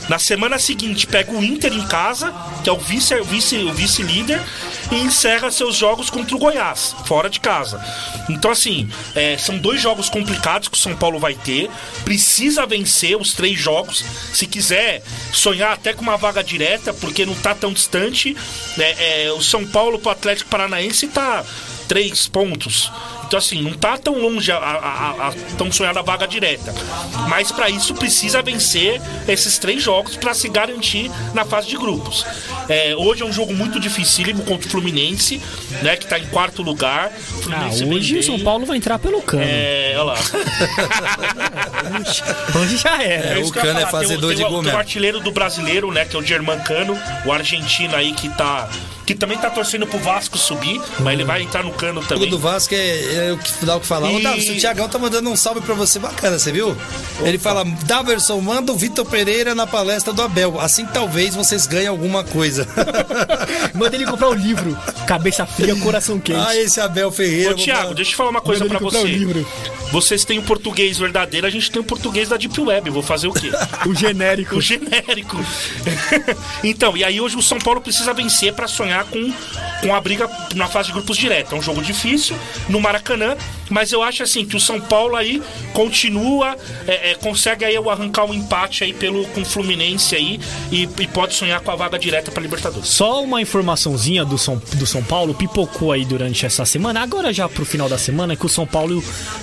[0.08, 2.32] Na semana seguinte, pega o Inter em casa,
[2.64, 4.40] que é o vice, o vice, o vice-líder,
[4.90, 7.78] e encerra seus jogos contra o Goiás, fora de casa.
[8.28, 11.70] Então, assim, é, são dois jogos complicados que o São Paulo vai ter.
[12.04, 17.34] Precisa vencer os três jogos, se quiser sonhar até com uma vaga direta, porque não
[17.34, 18.34] tá tão distante.
[18.78, 21.44] É, é, o São Paulo pro Atlético Paranaense tá
[21.86, 22.90] três pontos.
[23.28, 26.74] Então, assim, não tá tão longe a, a, a tão sonhada vaga direta.
[27.28, 32.24] Mas para isso precisa vencer esses três jogos para se garantir na fase de grupos.
[32.70, 35.42] É, hoje é um jogo muito dificílimo contra o Fluminense,
[35.82, 35.94] né?
[35.96, 37.12] Que tá em quarto lugar.
[37.52, 39.44] Ah, hoje o São Paulo vai entrar pelo cano.
[39.46, 40.16] É, olha lá.
[42.58, 43.40] hoje já era.
[43.40, 44.74] É, o cano é fazedor tem, de gol mesmo.
[44.74, 46.06] o artilheiro do brasileiro, né?
[46.06, 48.70] Que é o Germancano, o argentino aí que tá
[49.08, 52.26] que também tá torcendo pro Vasco subir, mas ele vai entrar no cano também.
[52.28, 54.12] O do Vasco é, é o que dá o que falar.
[54.12, 54.16] E...
[54.16, 56.72] Ô, Davi, o Thiagão tá mandando um salve pra você bacana, você viu?
[56.72, 57.26] Opa.
[57.26, 60.60] Ele fala: Daverson, manda o Vitor Pereira na palestra do Abel.
[60.60, 62.68] Assim talvez vocês ganhem alguma coisa.
[63.74, 64.78] manda ele comprar o livro.
[65.06, 66.38] Cabeça fria, coração quente.
[66.46, 67.52] Ah, esse Abel Ferreira.
[67.52, 69.26] Ô, Thiago, deixa eu falar uma coisa pra você.
[69.90, 72.90] Vocês têm o português verdadeiro, a gente tem o português da Deep Web.
[72.90, 73.50] Vou fazer o quê?
[73.86, 74.56] o genérico.
[74.56, 75.36] O genérico.
[76.62, 79.32] então, e aí hoje o São Paulo precisa vencer para sonhar com,
[79.80, 81.54] com a briga na fase de grupos direta.
[81.54, 82.36] É um jogo difícil
[82.68, 83.36] no Maracanã,
[83.70, 88.24] mas eu acho assim que o São Paulo aí continua, é, é, consegue aí arrancar
[88.24, 91.98] um empate aí pelo, com o Fluminense aí e, e pode sonhar com a vaga
[91.98, 92.88] direta para Libertadores.
[92.88, 97.48] Só uma informaçãozinha do São, do São Paulo, pipocou aí durante essa semana, agora já
[97.48, 99.02] pro final da semana, que o São Paulo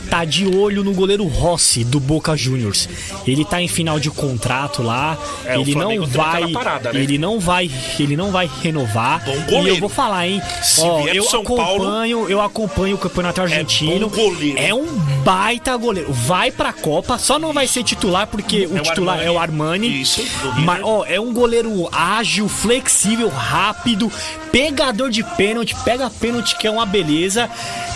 [0.10, 2.90] tá de olho no goleiro Rossi do Boca Juniors.
[3.26, 7.00] Ele tá em final de contrato lá, é, ele não vai, parada, né?
[7.02, 7.70] ele não vai,
[8.00, 9.24] ele não vai renovar.
[9.50, 10.42] E eu vou falar, hein?
[10.62, 14.12] Se Ó, eu São acompanho, Paulo, eu acompanho o campeonato argentino.
[14.58, 14.86] É, é um
[15.26, 16.14] baita goleiro.
[16.14, 19.28] Vai pra Copa, só não vai ser titular porque é o titular Armani.
[19.28, 20.02] é o Armani.
[20.02, 20.24] Isso.
[20.64, 24.12] Mas, ó, é um goleiro ágil, flexível, rápido,
[24.52, 27.50] pegador de pênalti, pega pênalti que é uma beleza.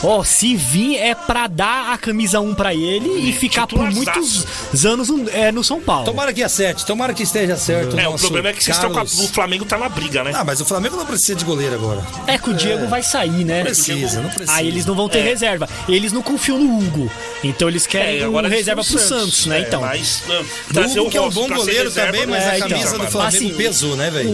[0.03, 4.45] Ó, se vir é pra dar a camisa 1 pra ele e ficar por muitos
[4.85, 6.05] anos é, no São Paulo.
[6.05, 7.99] Tomara que acerte, tomara que esteja certo.
[7.99, 10.31] É, o problema é que vocês estão com a, o Flamengo tá na briga, né?
[10.33, 12.01] Ah, mas o Flamengo não precisa de goleiro agora.
[12.25, 12.87] É que o Diego é.
[12.87, 13.57] vai sair, né?
[13.57, 14.57] Não precisa, não precisa.
[14.57, 15.23] Aí eles não vão ter é.
[15.23, 15.67] reserva.
[15.87, 17.11] Eles não confiam no Hugo.
[17.43, 19.59] Então eles querem é, agora um reserva pro Santos, Santos né?
[19.59, 19.81] É, então.
[19.81, 22.69] Mas, uh, o que é um bom goleiro também, mas a então.
[22.69, 24.29] camisa então, do Flamengo assim, pesou, né, velho?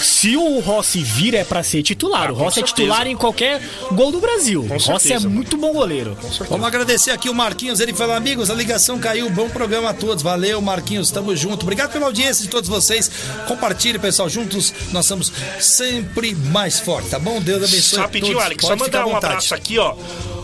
[0.00, 3.60] Se o Rossi vir é pra ser titular, ah, o Rossi é titular em qualquer
[3.92, 4.62] gol do Brasil.
[4.62, 6.16] O Rossi é muito bom goleiro.
[6.48, 10.22] Vamos agradecer aqui o Marquinhos, ele falou, amigos, a ligação caiu, bom programa a todos.
[10.22, 11.62] Valeu, Marquinhos, tamo junto.
[11.62, 13.10] Obrigado pela audiência de todos vocês.
[13.46, 17.40] Compartilhe, pessoal, juntos nós somos sempre mais fortes, tá bom?
[17.40, 17.98] Deus abençoe.
[17.98, 18.46] Rapidinho, todos.
[18.46, 19.94] Alex, Pode só mandar um abraço aqui, ó.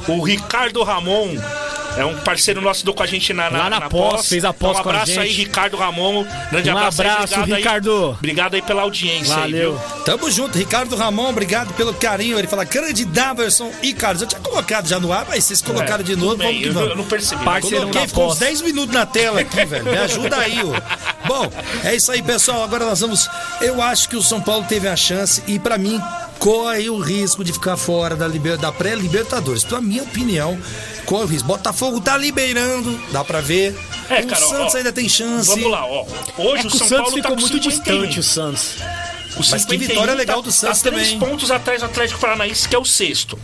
[0.09, 1.37] O Ricardo Ramon
[1.99, 4.29] é um parceiro nosso do com a gente na, na, Lá na, na pós, pós,
[4.29, 6.25] fez a pós então, um abraço aí, Ricardo Ramon.
[6.51, 7.90] Grande um abraço, abraço aí, Ricardo.
[7.90, 9.77] Aí, obrigado aí pela audiência Valeu.
[9.77, 12.38] Aí, Tamo junto, Ricardo Ramon, obrigado pelo carinho.
[12.38, 14.23] Ele fala, grande Daverson e Carlos.
[14.23, 16.37] Eu tinha colocado já no ar, mas vocês colocaram é, de novo.
[16.37, 16.90] Bem, vamos que eu, vamos.
[16.90, 17.44] Eu não percebi.
[17.44, 19.85] Parceiro Coloquei, ficou uns 10 minutos na tela aqui, velho.
[19.85, 21.27] Me ajuda aí, ó.
[21.27, 21.51] Bom,
[21.83, 22.62] é isso aí, pessoal.
[22.62, 23.29] Agora nós vamos.
[23.61, 26.01] Eu acho que o São Paulo teve a chance e para mim
[26.38, 29.64] corre o risco de ficar fora da, da pré-Libertadores.
[29.64, 30.59] Então, a minha opinião,
[31.05, 31.48] corre o risco.
[31.48, 33.77] Botafogo tá liberando, dá pra ver.
[34.09, 35.48] É, o cara, Santos ó, ainda tem chance.
[35.48, 36.07] Vamos lá, ó.
[36.38, 37.70] Hoje é o São o Santos Paulo ficou tá muito 51.
[37.70, 38.77] distante, o Santos.
[39.37, 41.05] O Mas tem vitória legal do Santos tá, também.
[41.05, 43.38] três pontos atrás do Atlético Paranaense, que é o sexto.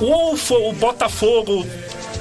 [0.00, 1.66] O, o Botafogo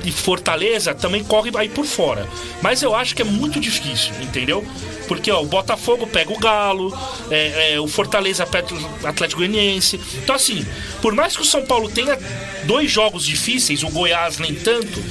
[0.03, 2.27] e Fortaleza também corre aí por fora.
[2.61, 4.65] Mas eu acho que é muito difícil, entendeu?
[5.07, 6.97] Porque ó, o Botafogo pega o Galo,
[7.31, 9.99] é, é, o Fortaleza pega o Atlético Goianiense.
[10.15, 10.65] Então, assim,
[11.01, 12.17] por mais que o São Paulo tenha
[12.63, 15.01] dois jogos difíceis, o Goiás nem tanto,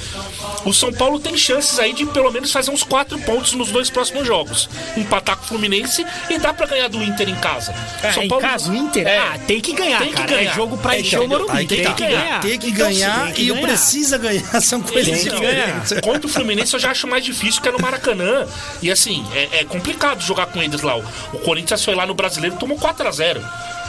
[0.65, 3.89] o São Paulo tem chances aí de pelo menos fazer uns quatro pontos nos dois
[3.89, 4.69] próximos jogos.
[4.95, 7.73] Empatar com o Fluminense e dá pra ganhar do Inter em casa.
[8.03, 8.43] É, São em Paulo...
[8.43, 9.07] casa, o Inter?
[9.07, 9.17] É.
[9.17, 10.27] Ah, tem que ganhar, tem que cara.
[10.27, 10.51] ganhar.
[10.51, 11.65] É jogo pra É, encher o então, Morumbi.
[11.65, 11.93] que Tem tá.
[11.93, 12.39] que ganhar.
[12.41, 13.67] Tem que Então, ganhar tem que e o ganhar.
[13.67, 14.61] precisa ganhar.
[14.61, 15.93] São coisas Tem que diferentes.
[16.01, 18.45] Contra o Fluminense eu já acho mais difícil que é no Maracanã.
[18.81, 19.86] E assim, é, é complicado
[20.19, 20.97] jogar com eles lá.
[20.97, 23.41] O Corinthians foi lá no brasileiro e tomou 4x0.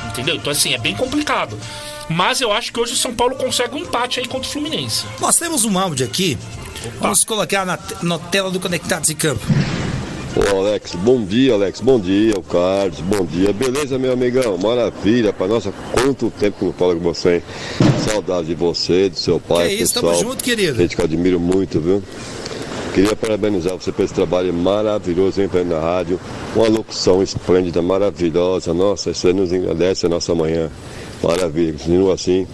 [0.08, 0.37] Entendeu?
[0.37, 1.58] Então, assim, é bem complicado.
[2.08, 5.04] Mas eu acho que hoje o São Paulo consegue um empate aí contra o Fluminense.
[5.20, 6.38] Nós temos um áudio aqui.
[7.00, 9.44] Vamos colocar na, na tela do Conectados em Campo.
[10.37, 15.32] Ô Alex, bom dia Alex, bom dia, o Carlos, bom dia, beleza meu amigão, maravilha,
[15.32, 17.42] para nossa, quanto tempo que eu falo com você, hein?
[18.08, 20.76] saudade de você, do seu pai, Que isso, pessoal, tamo junto, querido.
[20.76, 22.02] gente que eu admiro muito, viu?
[22.94, 26.18] Queria parabenizar você por esse trabalho maravilhoso hein, na rádio.
[26.55, 28.74] Uma locução esplêndida, maravilhosa.
[28.74, 30.70] Nossa, isso aí nos engrandece a nossa manhã.
[31.22, 31.72] Maravilha.
[31.72, 32.46] Continua assim.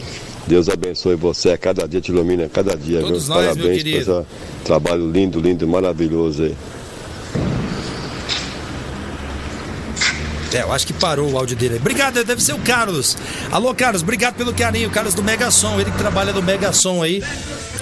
[0.47, 1.51] Deus abençoe você.
[1.51, 3.01] A cada dia te ilumina, a cada dia.
[3.01, 3.35] Todos viu?
[3.35, 4.27] nós, Parabéns por esse
[4.64, 6.57] trabalho lindo, lindo, maravilhoso aí.
[10.55, 11.77] É, eu acho que parou o áudio dele.
[11.77, 13.16] Obrigado, deve ser o Carlos.
[13.51, 14.88] Alô, Carlos, obrigado pelo carinho.
[14.88, 17.25] Carlos do Megasom, ele que trabalha no Megasom aí.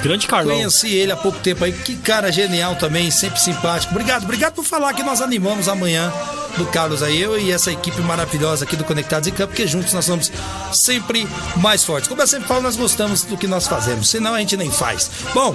[0.03, 0.57] Grande Carlão.
[0.57, 1.73] Conheci ele há pouco tempo aí.
[1.73, 3.93] Que cara genial também, sempre simpático.
[3.93, 6.13] Obrigado, obrigado por falar que nós animamos amanhã
[6.57, 9.93] do Carlos aí, eu e essa equipe maravilhosa aqui do Conectados em Campo, porque juntos
[9.93, 10.31] nós somos
[10.73, 12.09] sempre mais fortes.
[12.09, 15.11] Como eu sempre falo, nós gostamos do que nós fazemos, senão a gente nem faz.
[15.35, 15.55] Bom,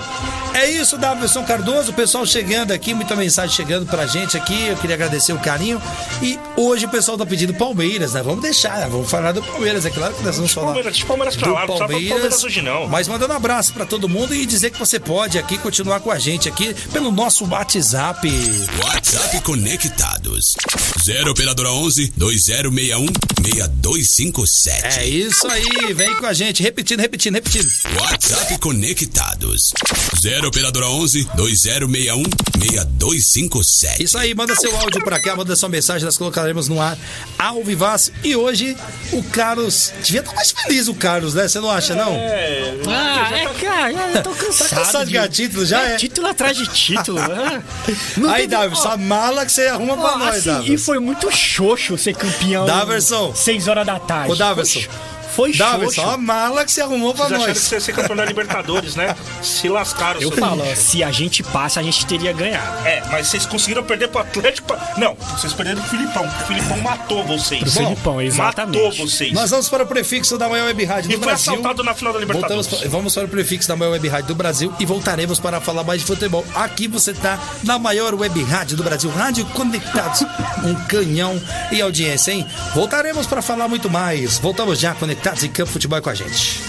[0.53, 4.77] é isso, Davidson Cardoso, o pessoal chegando aqui, muita mensagem chegando pra gente aqui, eu
[4.77, 5.81] queria agradecer o carinho.
[6.21, 8.23] E hoje o pessoal tá pedindo Palmeiras, né?
[8.23, 8.87] Vamos deixar, né?
[8.89, 10.67] vamos falar do Palmeiras, é claro que nós vamos falar.
[10.67, 12.87] Palmeiras, Palmeiras pra lá, do Palmeiras hoje não.
[12.87, 16.11] Mas mandando um abraço pra todo mundo e dizer que você pode aqui continuar com
[16.11, 18.29] a gente aqui pelo nosso WhatsApp.
[18.83, 20.55] WhatsApp Conectados.
[21.03, 23.05] 0 Operadora 11 2061
[23.43, 24.99] 6257.
[24.99, 27.67] É isso aí, vem com a gente, repetindo, repetindo, repetindo.
[27.99, 29.73] WhatsApp Conectados.
[30.21, 32.23] 0 Operadora 11 2061
[32.59, 34.03] 6257.
[34.03, 36.97] Isso aí, manda seu áudio pra cá, manda sua mensagem, nós colocaremos no ar
[37.37, 38.11] ao vivaço.
[38.23, 38.75] E hoje
[39.13, 41.47] o Carlos, devia estar mais feliz o Carlos, né?
[41.47, 42.11] Você não acha, não?
[42.13, 44.69] É, Ah, é, cara, tô Tá cansado.
[44.69, 45.81] cansado de ganhar título já?
[45.81, 45.95] É, É?
[45.97, 47.19] título atrás de título.
[48.17, 50.73] Não Aí, teve- Davi, essa mala que você arruma pra ó, nós, assim, Davi.
[50.73, 52.65] E foi muito xoxo ser campeão.
[52.65, 53.33] Daverson.
[53.35, 54.31] 6 horas da tarde.
[54.31, 54.79] Ô, Daverson.
[54.81, 54.89] Foi,
[55.37, 56.01] foi Davi, xoxo.
[56.01, 57.67] só a mala que você arrumou pra Vocês acharam que nós.
[57.67, 59.15] você ia ser campeão da Libertadores, né?
[59.41, 60.19] Se lascaram.
[60.19, 62.85] Eu falo, se a gente passa, a gente teria ganhado.
[62.87, 64.67] É, mas vocês conseguiram perder pro Atlético.
[64.67, 66.25] pra- Não, vocês perderam pro Filipão.
[66.25, 67.61] O Filipão matou vocês.
[67.61, 68.81] Pro Filipão, exatamente.
[68.83, 69.31] Matou vocês.
[69.31, 71.53] Nós vamos para o prefixo da maior web rádio E do foi Brasil.
[71.53, 72.91] assaltado na final da Voltamos, Libertadores.
[72.91, 76.01] vamos para o prefixo da maior web rádio do Brasil e voltaremos para falar mais
[76.01, 76.43] de futebol.
[76.55, 80.23] Aqui você tá na maior web rádio do Brasil, Rádio Conectados,
[80.63, 81.39] um canhão
[81.71, 82.45] e audiência, hein?
[82.73, 84.39] Voltaremos para falar muito mais.
[84.39, 86.61] Voltamos já conectados em Campo Futebol com a gente.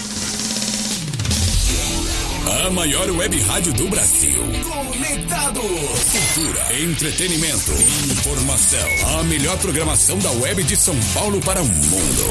[2.65, 4.43] A maior web rádio do Brasil.
[4.63, 5.61] Conectados.
[5.63, 7.71] Cultura, entretenimento,
[8.11, 9.19] informação.
[9.19, 12.29] A melhor programação da web de São Paulo para o mundo.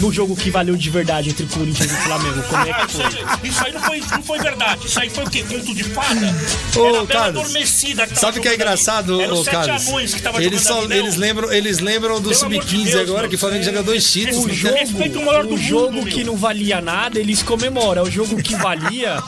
[0.00, 3.00] No jogo que valeu de verdade entre Corinthians e Flamengo, como é Ah, que isso,
[3.00, 3.06] foi?
[3.06, 4.86] aí, isso aí não foi, não foi verdade.
[4.86, 5.44] Isso aí foi o quê?
[5.48, 6.34] Conto de fada?
[6.76, 9.88] Ô, Era Carlos, Adormecida que Sabe o que é engraçado, Era ô Carlos?
[9.88, 10.92] anões que tava Eles, só, não.
[10.96, 13.30] eles, lembram, eles lembram do Pelo amor de Sub-15 Deus, agora, meu.
[13.30, 14.44] que o Flamengo já ganhou dois títulos.
[14.44, 16.04] O jogo, o maior do o mundo, jogo meu.
[16.06, 18.02] que não valia nada, eles comemoram.
[18.02, 19.22] O jogo que valia.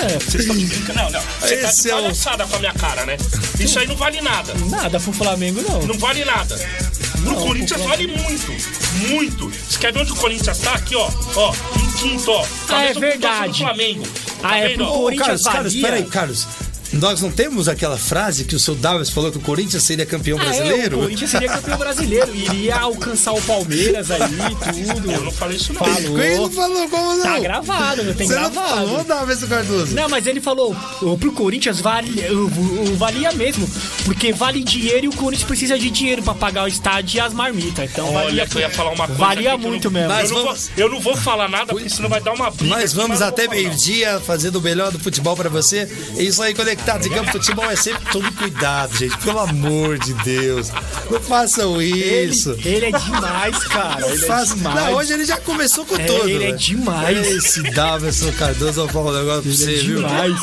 [0.00, 1.02] É, Vocês estão de brincadeira.
[1.04, 1.20] Não, não.
[1.40, 3.16] Você tá Esse de é o- palhaçada com a minha cara, né?
[3.58, 4.54] Isso aí não vale nada.
[4.70, 5.82] nada pro Flamengo, não.
[5.86, 6.56] Não vale nada.
[7.22, 8.52] Pro Não, Corinthians vale muito.
[9.08, 9.48] Muito.
[9.50, 10.72] Você quer ver onde o Corinthians tá?
[10.74, 11.10] Aqui, ó.
[11.36, 12.42] Ó, em quinto, ó.
[12.66, 13.58] Tá Ah, é verdade.
[13.60, 14.02] Flamengo.
[14.40, 14.86] Tá Ah, é vendo, pro?
[14.86, 16.46] Ô, Corinthians Carlos, Carlos, peraí, Carlos.
[16.92, 20.38] Nós não temos aquela frase que o seu Davis falou que o Corinthians seria campeão
[20.38, 20.96] Ah, é, brasileiro?
[20.96, 25.12] o Corinthians seria campeão brasileiro, iria alcançar o Palmeiras aí, tudo.
[25.12, 25.80] Eu não falei isso não.
[25.84, 26.18] Falou.
[26.18, 27.22] Quem não falou como não?
[27.22, 28.74] Tá gravado, meu, tem Você não gravado.
[28.88, 29.94] falou, Davis Cardoso?
[29.94, 32.22] Não, mas ele falou, o- pro Corinthians vale,
[32.96, 33.68] valia mesmo,
[34.04, 37.32] porque vale dinheiro e o Corinthians precisa de dinheiro pra pagar o estádio e as
[37.32, 37.90] marmitas.
[37.90, 39.92] Então Olha, valia, que eu ia falar uma coisa valia aqui que eu muito não-
[39.92, 40.08] mesmo.
[40.08, 42.50] Mas eu, não vamos- vou, eu não vou falar nada, porque senão vai dar uma
[42.50, 42.74] briga.
[42.76, 45.88] Nós vamos até meio-dia fazendo o melhor do futebol pra você.
[46.16, 47.32] É isso aí, conectados em campo.
[47.32, 49.16] Futebol é sempre todo cuidado, gente.
[49.18, 50.70] Pelo amor de Deus.
[51.10, 52.50] Não façam isso.
[52.64, 54.06] Ele, ele é demais, cara.
[54.08, 54.76] Ele é Faça- demais.
[54.86, 56.28] Não, hoje ele já começou com É, tudo.
[56.28, 56.56] ele é né?
[56.56, 57.26] demais.
[57.26, 59.96] Esse Davidson Cardoso, eu vou falar um negócio pra Ele você, é viu?
[59.96, 60.36] demais.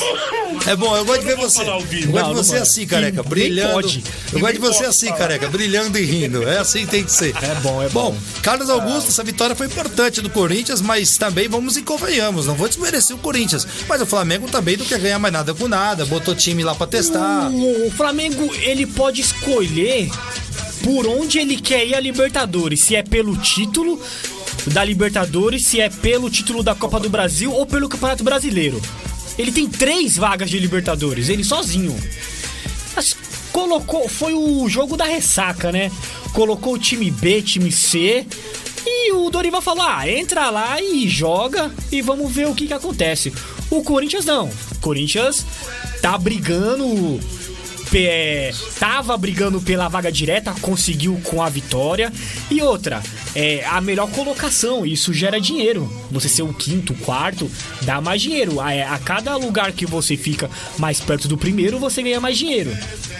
[0.67, 1.61] É bom, eu gosto de ver você.
[1.61, 3.73] Eu gosto Não, de você assim, careca, brilhando.
[3.73, 4.03] pode.
[4.31, 6.47] Eu gosto de você assim, careca, brilhando e rindo.
[6.47, 7.35] É assim que tem que ser.
[7.41, 8.17] É bom, é bom.
[8.41, 12.45] Carlos Augusto, essa vitória foi importante do Corinthians, mas também vamos e convenhamos.
[12.47, 13.67] Não vou desmerecer o Corinthians.
[13.87, 16.05] Mas o Flamengo também não quer ganhar mais nada com nada.
[16.05, 17.51] Botou time lá pra testar.
[17.51, 20.09] O, o Flamengo, ele pode escolher
[20.83, 22.81] por onde ele quer ir a Libertadores.
[22.81, 24.01] Se é pelo título
[24.67, 28.81] da Libertadores, se é pelo título da Copa do Brasil ou pelo Campeonato Brasileiro.
[29.37, 31.95] Ele tem três vagas de Libertadores, ele sozinho.
[32.95, 33.15] Mas
[33.51, 35.91] colocou, foi o jogo da ressaca, né?
[36.33, 38.25] Colocou o time B, time C.
[38.85, 42.73] E o Dorival falou: ah, entra lá e joga e vamos ver o que, que
[42.73, 43.33] acontece.
[43.69, 44.47] O Corinthians não.
[44.47, 45.45] O Corinthians
[46.05, 47.19] tá brigando.
[47.97, 52.11] É, tava brigando pela vaga direta, conseguiu com a vitória.
[52.49, 53.01] E outra,
[53.35, 55.91] é a melhor colocação, isso gera dinheiro.
[56.11, 57.49] Você ser o quinto, o quarto,
[57.83, 58.59] dá mais dinheiro.
[58.59, 62.71] A, a cada lugar que você fica mais perto do primeiro, você ganha mais dinheiro.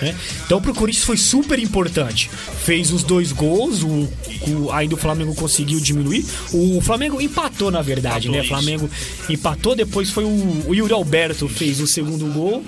[0.02, 0.16] né?
[0.46, 2.30] Então pro Corinthians foi super importante.
[2.64, 4.08] Fez os dois gols, o,
[4.48, 6.26] o- ainda o Flamengo conseguiu diminuir.
[6.52, 8.46] O Flamengo empatou, na verdade, Empatou, né?
[8.46, 8.48] O.
[8.48, 8.90] Flamengo
[9.30, 12.64] empatou, depois foi o, o Yuri Alberto fez o segundo gol.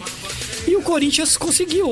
[0.68, 1.90] E o Corinthians conseguiu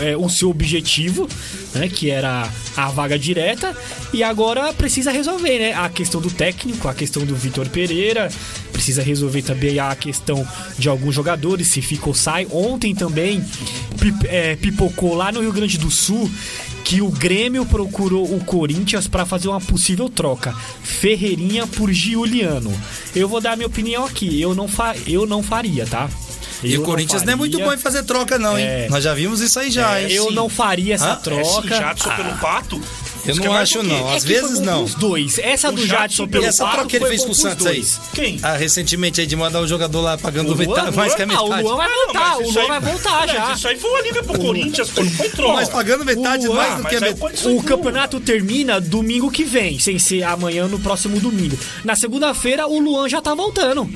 [0.00, 1.28] é, o seu objetivo,
[1.74, 3.76] né, que era a vaga direta,
[4.14, 8.30] e agora precisa resolver, né, a questão do técnico, a questão do Vitor Pereira,
[8.72, 10.46] precisa resolver também a questão
[10.78, 12.46] de alguns jogadores, se fica ou sai.
[12.50, 13.44] Ontem também
[14.00, 16.30] pip- é, pipocou lá no Rio Grande do Sul
[16.82, 20.54] que o Grêmio procurou o Corinthians para fazer uma possível troca.
[20.82, 22.72] Ferreirinha por Giuliano.
[23.14, 24.38] Eu vou dar minha opinião aqui.
[24.40, 26.10] Eu não, fa eu não faria, tá?
[26.62, 28.64] E Eu o Corinthians não, é muito bom em fazer troca, não, hein?
[28.66, 28.88] É.
[28.88, 30.10] Nós já vimos isso aí já, hein?
[30.10, 30.34] Eu Sim.
[30.34, 31.16] não faria essa Hã?
[31.16, 31.74] troca.
[31.74, 32.80] É, Jadson pelo Pato.
[33.26, 34.10] Eu não é acho, não.
[34.10, 34.80] É Às que vezes não.
[34.80, 35.38] pros dois.
[35.38, 37.82] Essa O do Jadson pelo E essa troca que ele fez com o Santos aí?
[38.12, 38.38] Quem?
[38.42, 41.24] Ah, recentemente aí de mandar o jogador lá pagando O metade, Luan, mais que a
[41.24, 41.48] Ah, metade.
[41.50, 43.52] o Luan vai Não, voltar, mas o Luan aí- vai voltar já.
[43.54, 45.52] Isso aí foi um alívio pro Corinthians, pô, não foi troca.
[45.54, 47.48] Mas pagando metade Luan- mais do que a metade.
[47.48, 51.58] O campeonato termina domingo que vem, sem ser amanhã no próximo domingo.
[51.82, 53.88] Na segunda-feira, o Luan já tá voltando.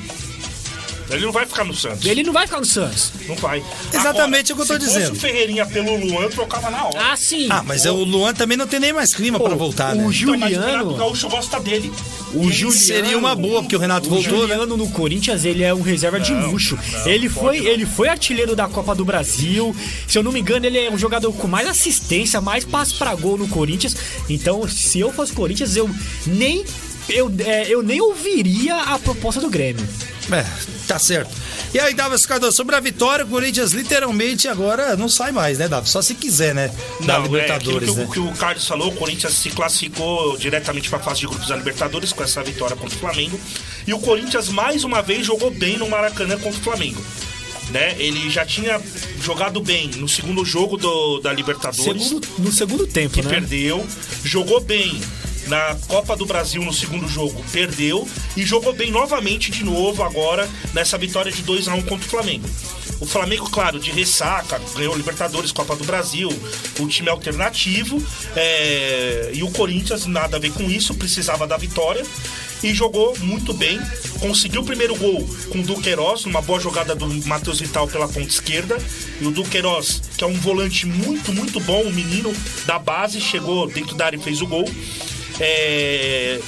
[1.11, 2.05] Ele não vai ficar no Santos.
[2.05, 3.13] Ele não vai ficar no Santos.
[3.27, 3.63] Não vai.
[3.93, 5.01] Exatamente o que eu tô se dizendo.
[5.01, 7.13] Se fosse o Ferreirinha pelo Luan, eu trocava na hora.
[7.13, 7.49] Ah, sim.
[7.51, 10.05] Ah, mas o Luan também não tem nem mais clima pra voltar, né?
[10.05, 11.29] o Então, mas o Juliano.
[11.29, 11.93] Gosta dele.
[12.35, 14.55] O Juliano Seria uma boa, porque o Renato O voltou, né?
[14.55, 16.79] Juliano no Corinthians, ele é um reserva de luxo.
[17.07, 19.75] ele, foi, ele foi artilheiro da Copa do Brasil.
[20.07, 23.15] Se eu não me engano, ele é um jogador com mais assistência, mais passe pra
[23.15, 23.97] gol no Corinthians.
[24.29, 25.89] Então, se eu fosse Corinthians, eu
[26.27, 26.65] nem.
[27.09, 29.87] Eu, é, eu nem ouviria a proposta do Grêmio.
[30.31, 30.45] É,
[30.87, 31.31] tá certo.
[31.73, 35.69] E aí, Davis Cardoso, sobre a vitória, o Corinthians literalmente agora não sai mais, né,
[35.69, 35.91] Davis?
[35.91, 36.71] Só se quiser, né?
[37.01, 38.05] Da Não, Libertadores, é, que, né?
[38.05, 41.49] o- que o Carlos falou, o Corinthians se classificou diretamente para a fase de grupos
[41.49, 43.41] da Libertadores com essa vitória contra o Flamengo.
[43.87, 47.03] E o Corinthians mais uma vez jogou bem no Maracanã contra o Flamengo.
[47.71, 47.97] Né?
[47.99, 48.81] Ele já tinha
[49.23, 53.29] jogado bem no segundo jogo do- da Libertadores, Segundo- no segundo tempo, que né?
[53.29, 53.87] perdeu,
[54.25, 54.99] jogou bem
[55.49, 60.49] na Copa do Brasil no segundo jogo, perdeu e jogou bem novamente de novo agora
[60.73, 62.49] nessa vitória de 2 a 1 contra o Flamengo.
[63.01, 66.29] O Flamengo, claro, de ressaca, ganhou Libertadores, Copa do Brasil,
[66.81, 68.03] o time alternativo,
[68.35, 72.05] é, e o Corinthians nada a ver com isso, precisava da vitória
[72.63, 73.79] e jogou muito bem.
[74.21, 78.29] Conseguiu o primeiro gol com o Duqueiroz, numa boa jogada do Matheus Vital pela ponta
[78.29, 78.77] esquerda.
[79.21, 82.33] E o Duqueiroz, que é um volante muito, muito bom, um menino
[82.67, 84.69] da base, chegou dentro da área e fez o gol.
[85.41, 86.41] É,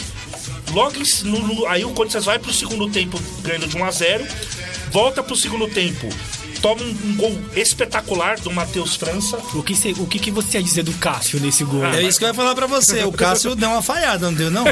[0.73, 4.25] Logo no- aí o Corinthians vai pro segundo tempo ganhando de 1 a 0
[4.93, 6.09] volta pro segundo tempo,
[6.61, 9.39] toma um, um gol espetacular do Matheus França.
[9.55, 11.85] O que, cê- o que, que você ia dizer do Cássio nesse gol?
[11.87, 13.05] É isso que eu ia falar pra você.
[13.05, 14.65] O Cássio deu uma falhada, não deu, não?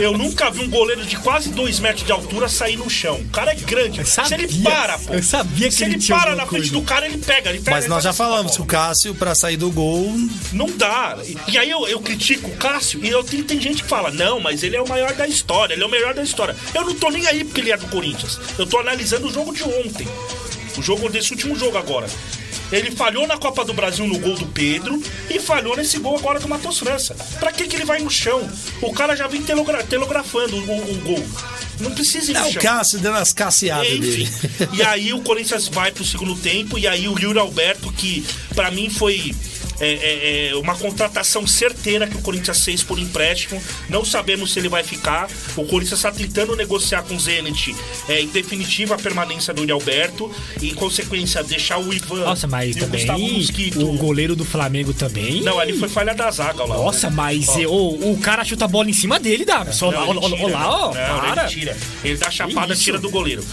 [0.00, 3.16] Eu nunca vi um goleiro de quase 2 metros de altura sair no chão.
[3.16, 4.04] O cara é grande.
[4.08, 5.14] Sabia, Se ele para, pô.
[5.14, 6.72] eu sabia que Se ele ele tinha para na frente coisa.
[6.72, 7.50] do cara, ele pega.
[7.50, 10.14] Ele pega Mas ele nós já falamos que o Cássio, pra sair do gol,
[10.52, 11.16] Não dá.
[11.24, 14.10] E, e aí eu, eu critico o Cássio e eu, tem, tem gente que fala,
[14.10, 16.56] não, mas ele é o maior da história, ele é o melhor da história.
[16.74, 18.38] Eu não tô nem aí porque ele é do Corinthians.
[18.58, 20.06] Eu tô analisando o jogo de ontem.
[20.76, 22.06] O jogo desse último jogo agora.
[22.72, 25.00] Ele falhou na Copa do Brasil no gol do Pedro
[25.30, 27.14] e falhou nesse gol agora do Matheus França.
[27.38, 28.48] Pra que, que ele vai no chão?
[28.80, 31.24] O cara já vem telegra telegrafando o, o gol.
[31.80, 32.62] Não precisa ir É no o chão.
[32.62, 34.00] Cássio dando as casseadas Enfim.
[34.00, 34.28] dele.
[34.72, 38.70] E aí o Corinthians vai pro segundo tempo e aí o Yuri Alberto, que pra
[38.70, 39.34] mim foi
[39.80, 43.62] é, é, é, uma contratação certeira que o Corinthians fez por empréstimo.
[43.88, 45.28] Não sabemos se ele vai ficar.
[45.56, 47.74] O Corinthians está tentando negociar com o Zenit
[48.08, 52.46] é, em definitiva a permanência do Yuri Alberto e, em consequência, deixar o Ivan Nossa,
[52.46, 53.80] mas o também Mosquito.
[53.80, 55.42] o goleiro do Flamengo também.
[55.42, 56.76] Não, ali foi falha da zaga lá.
[56.76, 57.60] Nossa, mas Ó.
[57.66, 59.74] o, o cara chuta a bola em cima dele, Davi.
[59.74, 61.42] Só lá, ó, ele lá, para.
[61.42, 61.76] ele tira.
[62.02, 63.44] Ele dá chapada, tira do goleiro.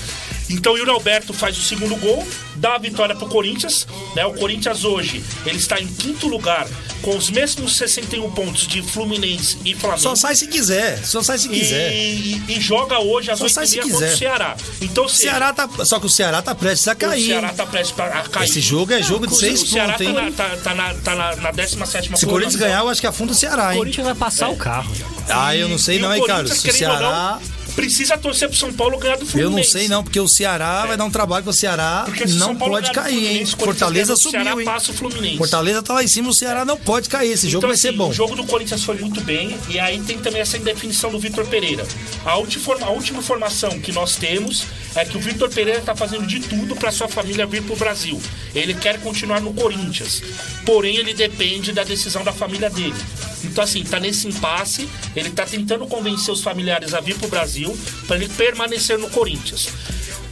[0.52, 3.88] Então o Yuri Alberto faz o segundo gol, dá a vitória pro Corinthians.
[4.16, 4.26] Né?
[4.26, 6.68] O Corinthians hoje ele está em quinto lugar
[7.02, 10.02] com os mesmos 61 pontos de Fluminense e Flamengo.
[10.02, 11.91] Só sai se quiser, só sai se quiser.
[11.93, 14.18] E, e- e joga hoje às Só sai 8 se h contra o.
[14.18, 14.56] Ceará.
[14.82, 17.26] Então, O se Ceará tá, só que o Ceará tá prestes a o cair.
[17.26, 18.45] Ceará tá prestes pra- a cair.
[18.49, 20.26] Esse jogo é jogo de O seis Ceará pontos, tá hein?
[20.30, 23.08] na, tá, tá na, tá na, na 17 Se o Corinthians ganhar, eu acho que
[23.08, 23.78] afunda o Ceará, O hein?
[23.80, 24.91] Corinthians vai passar o carro.
[25.30, 26.52] Ah, eu não sei E não, o hein, Carlos?
[26.60, 27.39] Se o Ceará.
[27.41, 29.55] não, precisa torcer pro São Paulo ganhar do Eu Fluminense.
[29.55, 32.03] não sei não, porque o Ceará vai dar um trabalho pro Ceará.
[32.05, 33.45] Porque Não pode cair, hein?
[33.45, 34.65] Fortaleza subiu, Ceará hein?
[34.65, 35.38] passa o Fluminense.
[35.38, 37.32] Fortaleza tá lá em cima, o Ceará não pode cair.
[37.32, 38.09] Esse jogo Então, vai ser assim, bom.
[38.09, 39.57] O jogo do Corinthians foi muito bem.
[39.69, 41.86] E aí tem também essa indefinição do Vitor Pereira.
[42.26, 44.65] A a última informação que nós temos
[44.95, 48.22] é que o Vitor Pereira está fazendo de tudo para sua família vir pro Brasil.
[48.53, 50.22] Ele quer continuar no Corinthians.
[50.65, 52.95] Porém, ele depende da decisão da família dele.
[53.43, 54.88] Então, assim, tá nesse impasse.
[55.15, 57.61] Ele tá tentando convencer os familiares a vir pro Brasil
[58.07, 59.70] para ele permanecer no Corinthians.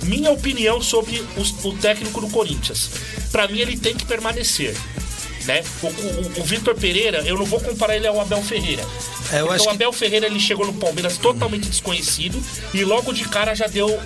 [0.03, 2.89] Minha opinião sobre os- o técnico do Corinthians.
[3.31, 4.75] Para mim, ele tem que permanecer.
[5.45, 5.63] Né?
[5.81, 8.83] O, o- o Vitor Pereira, eu não vou comparar ele ao Abel Ferreira.
[9.31, 12.41] É, acho o que- Abel Ferreira ele chegou no Palmeiras totalmente desconhecido
[12.73, 13.99] e logo de cara já deu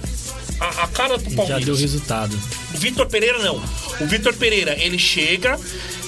[0.59, 1.65] a, a cara Já Palmeiras.
[1.65, 2.39] deu resultado.
[2.74, 3.55] O Vitor Pereira não.
[3.99, 5.59] O Vitor Pereira, ele chega,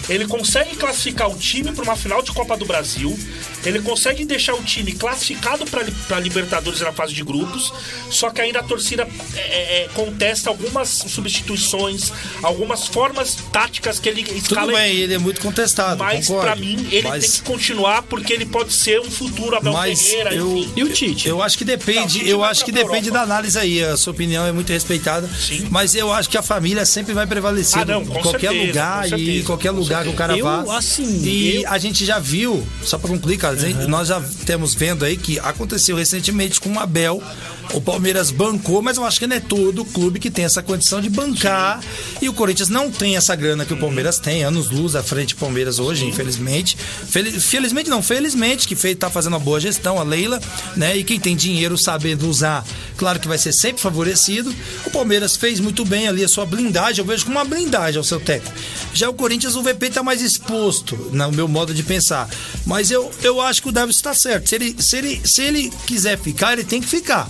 [0.07, 3.18] ele consegue classificar o time para uma final de Copa do Brasil,
[3.66, 7.74] ele consegue deixar o time classificado para Libertadores na fase de grupos,
[8.09, 12.11] só que ainda a torcida é, é, é, contesta algumas substituições,
[12.41, 14.72] algumas formas táticas que ele Tudo escala.
[14.74, 15.97] bem, ele é muito contestado.
[15.99, 19.74] Mas pra mim ele Mas- tem que continuar porque ele pode ser um futuro Abel
[19.74, 20.74] Mas Ferreira, eu- enfim.
[20.76, 21.28] E o Tite?
[21.28, 23.11] Eu acho que Não, depende, Tite eu acho que depende Europa.
[23.11, 23.84] da análise aí.
[23.84, 25.28] A sua opinião é muito respeitada.
[25.28, 25.68] Sim.
[25.70, 28.99] Mas eu acho que a família sempre vai prevalecer Ah, não, em qualquer certeza, lugar
[29.01, 30.78] com e certeza, em qualquer lugar que o cara Eu, vá.
[30.78, 33.55] assim, e eu- a gente já viu, só pra concluir, cara,
[33.88, 37.22] nós já temos vendo aí que aconteceu recentemente com o Abel.
[37.74, 41.01] O Palmeiras bancou, mas eu acho que não é todo clube que tem essa condição
[41.01, 41.82] de bancar.
[42.22, 45.36] E o Corinthians não tem essa grana que o Palmeiras tem, anos luz à frente
[45.36, 46.78] do Palmeiras hoje, infelizmente.
[46.78, 50.41] Fel- felizmente não, felizmente, que fez, tá fazendo uma boa gestão, a Leila,
[50.76, 50.95] né?
[50.95, 54.53] E quem tem dinheiro sabendo usar, claro que vai ser sempre favorecido.
[54.86, 58.03] O Palmeiras fez muito bem ali a sua blindagem, eu vejo como uma blindagem ao
[58.03, 58.55] seu técnico.
[58.93, 62.30] Já o Corinthians, o VP tá mais exposto, no meu modo de pensar.
[62.66, 64.47] Mas eu, eu acho que o Davis está certo.
[64.47, 67.28] Se ele, se, ele, se ele quiser ficar, ele tem que ficar.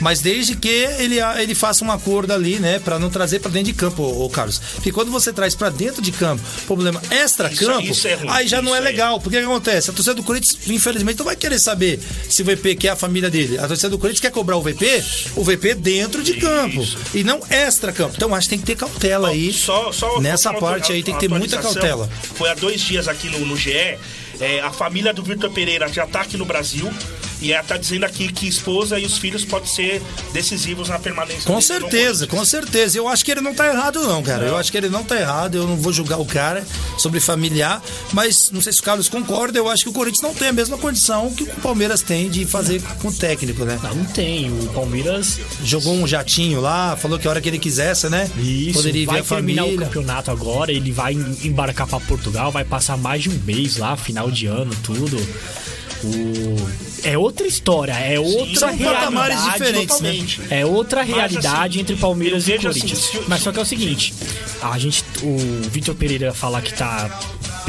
[0.00, 3.72] Mas desde que ele, ele faça um acordo ali, né, Pra não trazer pra dentro
[3.72, 4.58] de campo, ô, Carlos.
[4.74, 8.60] Porque quando você traz pra dentro de campo, problema extra-campo, Isso- isso é aí já
[8.62, 9.20] não é isso legal.
[9.20, 9.90] Porque o que acontece?
[9.90, 13.30] A torcida do Corinthians, infelizmente, não vai querer saber se o VP quer a família
[13.30, 13.58] dele.
[13.58, 15.02] A torcida do Corinthians quer cobrar o VP,
[15.36, 16.86] o VP dentro de campo.
[17.14, 18.14] E não extra-campo.
[18.16, 19.52] Então acho que tem que ter cautela aí.
[19.52, 22.08] Só, só Nessa parte aí tem que ter muita cautela.
[22.34, 23.72] Foi há dois dias aqui no, no GE.
[24.38, 26.90] é, a família do Vitor Pereira já tá aqui no Brasil.
[27.40, 31.42] E ela tá dizendo aqui que esposa e os filhos podem ser decisivos na permanência
[31.44, 32.96] Com certeza, com certeza.
[32.98, 34.46] Eu acho que ele não tá errado, não, cara.
[34.46, 35.56] Eu acho que ele não tá errado.
[35.56, 36.64] Eu não vou julgar o cara
[36.98, 37.82] sobre familiar.
[38.12, 39.58] Mas não sei se o Carlos concorda.
[39.58, 42.44] Eu acho que o Corinthians não tem a mesma condição que o Palmeiras tem de
[42.46, 43.78] fazer com o técnico, né?
[43.82, 44.50] Não, não tem.
[44.50, 48.30] O Palmeiras Jogou um jatinho lá, falou que a hora que ele quisesse, né?
[48.38, 49.86] Isso, Poderia ver vai a terminar o família.
[49.86, 53.96] campeonato agora, ele vai em- embarcar pra Portugal, vai passar mais de um mês lá,
[53.96, 55.16] final de ano, tudo.
[56.04, 56.85] O...
[57.04, 59.52] É outra história, é outra são patamares realidade.
[59.52, 60.10] diferentes, né?
[60.10, 60.40] Totalmente.
[60.50, 62.98] É outra Mas, realidade assim, entre Palmeiras e assim, Corinthians.
[62.98, 64.12] se- Mas só que é o seguinte,
[64.62, 65.36] a gente, o
[65.70, 67.10] Vitor Pereira falar que tá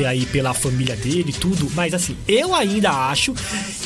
[0.08, 3.34] aí pela família dele e tudo, mas assim, eu ainda acho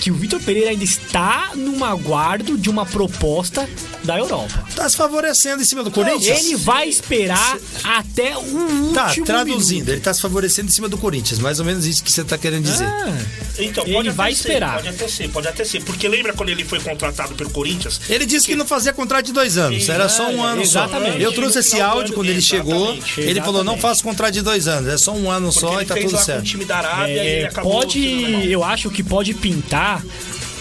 [0.02, 3.66] que o Vitor Pereira ainda está num aguardo de uma proposta
[4.04, 4.66] da Europa.
[4.76, 6.44] Tá se favorecendo em cima do Corinthians?
[6.46, 9.90] Ele vai esperar até o último Tá, traduzindo, minuto.
[9.90, 11.40] ele tá se favorecendo em cima do Corinthians.
[11.40, 12.84] Mais ou menos isso que você tá querendo dizer.
[12.88, 13.18] Ah,
[13.60, 14.76] Então, Ele pode até vai ser, esperar.
[14.76, 15.84] Pode até ser, pode até ser.
[15.84, 18.02] Porque lembra quando ele foi contratado pelo Corinthians?
[18.10, 21.14] Ele disse que não fazia contrato de dois anos, era só um ano exatamente.
[21.14, 21.20] só.
[21.20, 22.94] Eu trouxe esse áudio quando ele chegou.
[22.94, 25.74] exatamente, Ele falou: não faço contrato de dois anos, é só um ano Porque só
[25.74, 26.44] ele e tá fez tudo lá com o certo.
[26.46, 30.04] time da Arábia e ele é, acabou pode, eu acho que pode pintar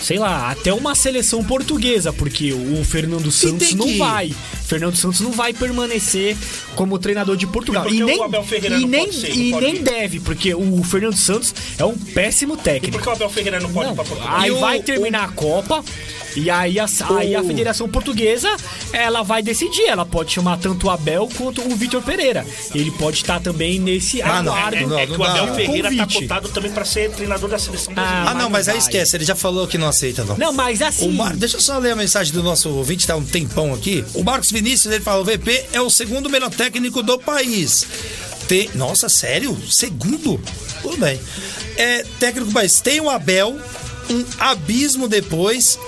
[0.01, 4.35] sei lá, até uma seleção portuguesa, porque o Fernando Santos não que- vai.
[4.67, 6.37] Fernando Santos não vai permanecer
[6.77, 7.89] como treinador de Portugal.
[7.91, 9.29] E E nem, o e não nem, ser?
[9.29, 9.83] Não e nem ir?
[9.83, 12.99] deve, porque o Fernando Santos é um péssimo E técnico.
[13.03, 14.37] que o Abel Ferreira não pode ir pra Portugal?
[14.37, 15.85] Aí E o- vai terminar a Copa.
[16.37, 16.87] E aí a,
[17.19, 18.49] aí a Federação Portuguesa,
[18.93, 19.87] ela vai decidir.
[19.87, 22.47] Ela pode chamar tanto o Abel quanto o Vitor Pereira.
[22.75, 24.77] Ele pode estar também nesse Ah, não, aguardo.
[24.77, 25.55] É, não, é não que o Abel dá.
[25.55, 26.23] Ferreira tá Convite.
[26.23, 28.31] cotado também pra ser treinador da seleção Ah, brasileira.
[28.31, 30.37] Ah, não, mas mas não aí esquece, ele já falou que não aceita, não.
[30.37, 31.09] Não, mas assim.
[31.09, 31.35] O Mar...
[31.35, 34.05] Deixa eu só ler a mensagem do nosso ouvinte, tá um tempão aqui.
[34.13, 37.87] O Marcos Vinícius, ele falou: o VP é o segundo melhor técnico do país.
[38.47, 38.69] Tem...
[38.75, 39.57] Nossa, sério?
[39.71, 40.39] Segundo?
[40.83, 41.19] Tudo bem.
[41.77, 42.81] É técnico do país.
[42.83, 43.59] Tem o Abel,
[44.11, 45.79] um abismo depois.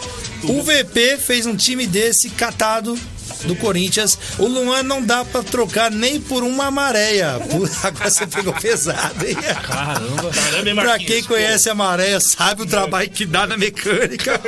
[0.45, 2.99] O VP fez um time desse catado
[3.45, 4.19] do Corinthians.
[4.39, 7.41] O Luan não dá pra trocar nem por uma maréia.
[7.83, 9.35] Agora você pegou pesado, hein?
[9.35, 10.31] Caramba.
[10.31, 11.13] Caramba, Pra Marquinhos?
[11.13, 14.41] quem conhece a maré, sabe o trabalho que dá na mecânica.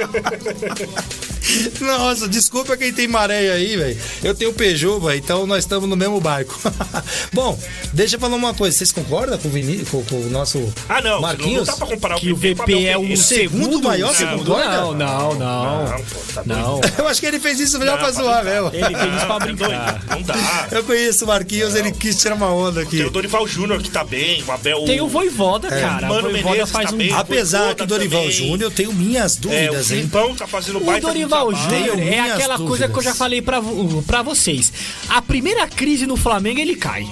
[1.81, 3.99] Nossa, desculpa quem tem maré aí, velho.
[4.22, 6.59] Eu tenho Peugeot, velho, então nós estamos no mesmo barco.
[7.33, 7.59] Bom,
[7.93, 8.77] deixa eu falar uma coisa.
[8.77, 11.66] Vocês concordam com o, Vini, com, com o nosso Ah, não, não, não Marquinhos?
[11.66, 13.22] dá pra comparar Que o VP, o VP é o Ferreira.
[13.22, 14.70] segundo maior, segundo, segundo, olha.
[14.70, 15.85] Não, não, não.
[15.85, 16.43] Não, pô, tá.
[16.47, 16.81] Não.
[16.99, 18.59] Eu acho que ele fez isso já Não, pra zoar brincar.
[18.73, 20.03] Ele fez isso pra Tá brincar.
[20.11, 20.69] Não dá.
[20.71, 22.97] Eu conheço o Marquinhos, ele quis tirar uma onda aqui.
[22.99, 24.85] Tem o Dorival Júnior que tá bem, o Abel.
[24.85, 25.81] Tem o Voivoda, É.
[25.81, 26.07] cara.
[26.09, 26.99] Mano Menezes faz tá um.
[26.99, 27.12] bem.
[27.12, 28.37] Apesar que o Dorival também.
[28.37, 30.11] Júnior, eu tenho minhas É, o dúvidas, hein?
[30.39, 31.53] Tá fazendo O baita Dorival.
[31.55, 33.05] Júnior é aquela coisa que eu dúvidas.
[33.05, 33.61] já falei pra,
[34.07, 34.73] pra vocês.
[35.09, 37.07] A primeira crise no Flamengo ele cai.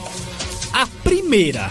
[0.73, 1.71] A primeira.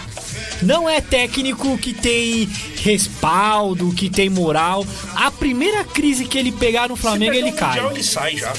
[0.62, 4.86] Não é técnico que tem respaldo, que tem moral.
[5.16, 7.70] A primeira crise que ele pegar no Flamengo ele o cai.
[7.70, 8.52] Mundial, ele sai já.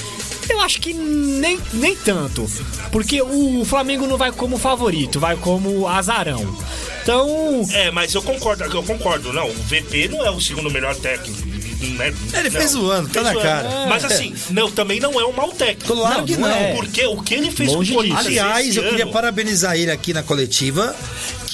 [0.48, 2.48] Eu acho que nem, nem tanto.
[2.92, 6.56] Porque o Flamengo não vai como favorito, vai como azarão.
[7.02, 9.32] Então, É, mas eu concordo, eu concordo.
[9.32, 11.54] Não, o VP não é o segundo melhor técnico.
[11.98, 12.14] Né?
[12.32, 13.46] Ele fez Não, zoando, tá fez na zoando.
[13.46, 13.86] cara.
[13.88, 15.92] Mas assim, não, também não é um mau técnico.
[15.94, 16.74] Claro Não, que não é.
[16.74, 19.90] Porque o que ele fez Longe com o Corinthians Aliás, eu queria ano- parabenizar ele
[19.90, 20.96] aqui na coletiva,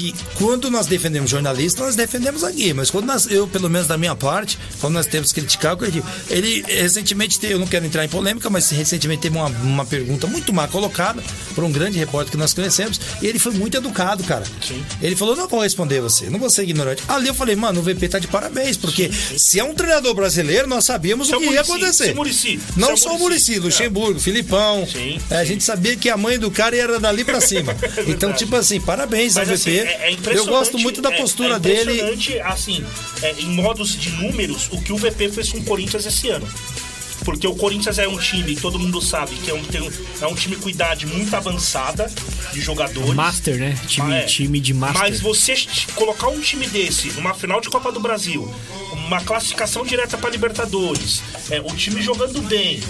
[0.01, 3.99] que quando nós defendemos jornalistas, nós defendemos aqui, mas quando nós, eu, pelo menos da
[3.99, 6.07] minha parte, quando nós temos que criticar, eu critico.
[6.31, 10.27] ele recentemente, teve, eu não quero entrar em polêmica, mas recentemente teve uma, uma pergunta
[10.27, 11.23] muito mal colocada
[11.55, 14.45] por um grande repórter que nós conhecemos, e ele foi muito educado, cara.
[14.67, 14.83] Sim.
[15.03, 17.03] Ele falou, não vou responder você, não vou ser ignorante.
[17.09, 20.67] Ali eu falei, mano, o VP tá de parabéns, porque se é um treinador brasileiro,
[20.67, 22.05] nós sabíamos Se é o que ia Muricy, acontecer.
[22.05, 23.19] se é Muricy, não é só o.
[23.19, 24.87] Muricy, Luxemburgo, Filipão.
[24.91, 27.77] Sim, É, a gente sabia que a mãe do cara era dali pra cima.
[28.07, 29.71] então, tipo assim, parabéns ao Mas VP.
[29.95, 30.51] Assim, é, é eu impressionante.
[30.51, 31.81] gosto muito da é- postura é dele.
[31.93, 32.85] impressionante, assim,
[33.23, 36.47] é, em modos de números, o que o VP fez com o Corinthians esse ano.
[37.25, 39.87] Porque o Corinthians é um time, todo mundo sabe, que é um, tem
[40.23, 42.11] é um time com idade muito avançada
[42.51, 43.13] de jogadores.
[43.13, 43.79] Master, né?
[43.87, 44.23] Time, É.
[44.23, 45.01] time de Master.
[45.03, 45.55] Mas você
[45.95, 48.51] colocar um time desse numa final de Copa do Brasil,
[48.93, 52.81] uma classificação direta para Libertadores, é, o time jogando bem,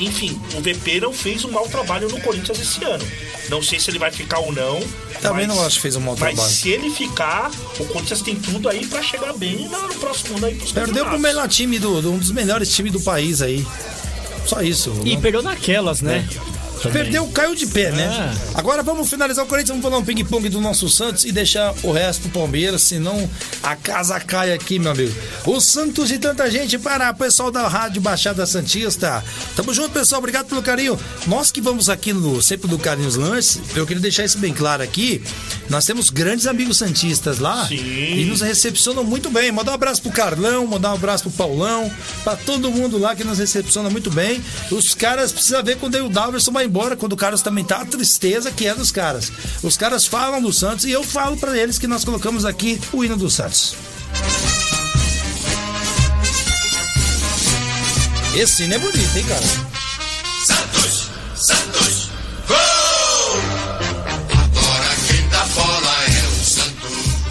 [0.00, 3.06] enfim, o VP não fez um mau trabalho no Corinthians esse ano.
[3.50, 4.80] Não sei se ele vai ficar ou não.
[5.20, 6.54] Também mas- não acho que fez um mau Mas trabalho.
[6.54, 10.54] se ele ficar, o Corinthians tem tudo aí para chegar bem no, próximo ano aí
[10.54, 13.66] pros Perdeu pro melhor time do, do- um dos melhores times do país aí.
[14.46, 14.92] Só isso.
[15.04, 16.26] E não- perdeu naquelas, né?
[16.82, 17.02] Também.
[17.02, 18.04] Perdeu, caiu de pé, né?
[18.54, 18.58] É.
[18.58, 21.92] Agora vamos finalizar o Corinthians, vamos falar um ping-pong do nosso Santos e deixar o
[21.92, 23.28] resto pro Palmeiras, senão
[23.62, 25.12] a casa cai aqui, meu amigo.
[25.44, 29.24] O Santos e tanta gente para o pessoal da Rádio Baixada Santista.
[29.54, 30.98] Tamo junto, pessoal, obrigado pelo carinho.
[31.26, 34.82] Nós que vamos aqui no sempre do Carinhos Lanches, eu queria deixar isso bem claro
[34.82, 35.22] aqui.
[35.68, 37.76] Nós temos grandes amigos santistas lá Sim.
[37.76, 39.50] e nos recepcionam muito bem.
[39.50, 41.90] Mandar um abraço pro Carlão, mandar um abraço pro Paulão,
[42.22, 44.42] pra todo mundo lá que nos recepciona muito bem.
[44.70, 47.86] Os caras precisam ver quando o Dalverson vai embora, quando o Carlos também tá, a
[47.86, 49.32] tristeza que é dos caras.
[49.62, 53.04] Os caras falam do Santos e eu falo pra eles que nós colocamos aqui o
[53.04, 53.74] hino do Santos.
[58.36, 59.75] Esse hino é bonito, hein, cara?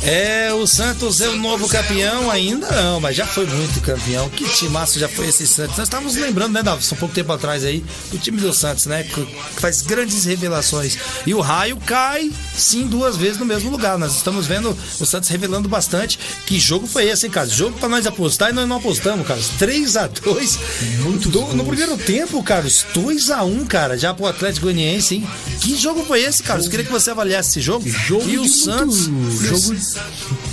[0.08, 4.30] É, o Santos é o novo campeão ainda não, mas já foi muito campeão.
[4.30, 5.78] Que timaço já foi esse Santos.
[5.78, 7.84] Nós estávamos lembrando, né, Davi, um pouco tempo atrás aí,
[8.14, 9.28] o time do Santos, né, que
[9.60, 10.96] faz grandes revelações.
[11.26, 13.98] E o raio cai, sim, duas vezes no mesmo lugar.
[13.98, 16.20] Nós estamos vendo o Santos revelando bastante.
[16.46, 17.48] Que jogo foi esse, hein, cara?
[17.48, 19.40] Jogo pra nós apostar e nós não apostamos, cara.
[19.58, 20.60] 3 a 2
[21.00, 25.28] muito No primeiro tempo, cara, 2 a 1 cara, já pro Atlético Goianiense, hein?
[25.62, 26.62] Que jogo foi esse, cara?
[26.64, 27.88] Eu queria que você avaliasse esse jogo.
[27.90, 29.06] Jogo e o de Santos.
[29.42, 29.95] jogo-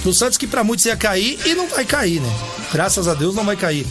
[0.05, 2.30] O Santos que pra muitos ia cair e não vai cair, né?
[2.72, 3.86] Graças a Deus não vai cair.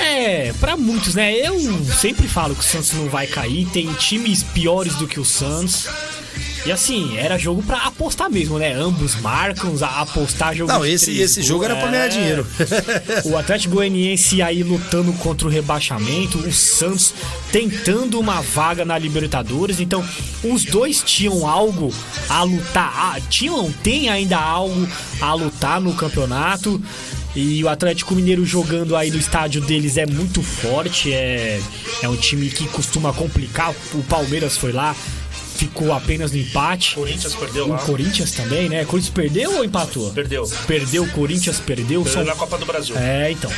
[0.00, 1.32] É, pra muitos, né?
[1.34, 1.58] Eu
[2.00, 3.66] sempre falo que o Santos não vai cair.
[3.66, 5.88] Tem times piores do que o Santos.
[6.66, 8.72] E assim, era jogo pra apostar mesmo, né?
[8.72, 12.08] Ambos marcam, a- apostar jogo Não, esse, esse jogo era pra ganhar É.
[12.08, 12.46] dinheiro.
[13.24, 17.12] O Atlético Goianiense aí lutando contra o rebaixamento, o Santos
[17.52, 19.78] tentando uma vaga na Libertadores.
[19.80, 20.02] Então,
[20.42, 21.92] os dois tinham algo
[22.28, 24.88] a lutar, ah, tinham, tem ainda algo
[25.20, 26.80] a lutar no campeonato.
[27.36, 31.60] E o Atlético Mineiro jogando aí no estádio deles é muito forte, é,
[32.00, 33.74] é um time que costuma complicar.
[33.92, 34.94] O Palmeiras foi lá,
[35.56, 36.94] ficou apenas no empate.
[36.94, 37.78] Corinthians perdeu O lá.
[37.78, 38.82] Corinthians também, né?
[38.82, 40.10] O Corinthians perdeu ou empatou?
[40.12, 40.44] Perdeu.
[40.66, 42.02] Perdeu, o Corinthians perdeu.
[42.02, 42.96] Perdeu São na Copa do Brasil.
[42.96, 43.50] é, então.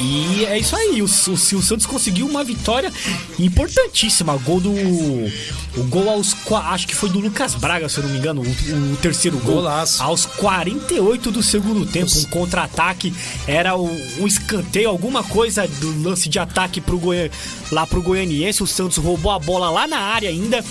[0.00, 2.92] E é isso aí, o, o, o Santos conseguiu uma vitória
[3.36, 4.36] importantíssima.
[4.36, 4.70] Gol do.
[4.70, 6.36] O gol aos.
[6.70, 8.42] Acho que foi do Lucas Braga, se eu não me engano.
[8.42, 9.56] O, o terceiro gol.
[9.56, 10.00] Golaço.
[10.02, 12.10] Aos 48 do segundo tempo.
[12.16, 13.12] Um contra-ataque.
[13.46, 13.90] Era o-
[14.20, 17.28] um escanteio, alguma coisa do lance de ataque pro Goi...
[17.72, 18.62] lá pro Goianiense.
[18.62, 20.64] O Santos roubou a bola lá na área ainda.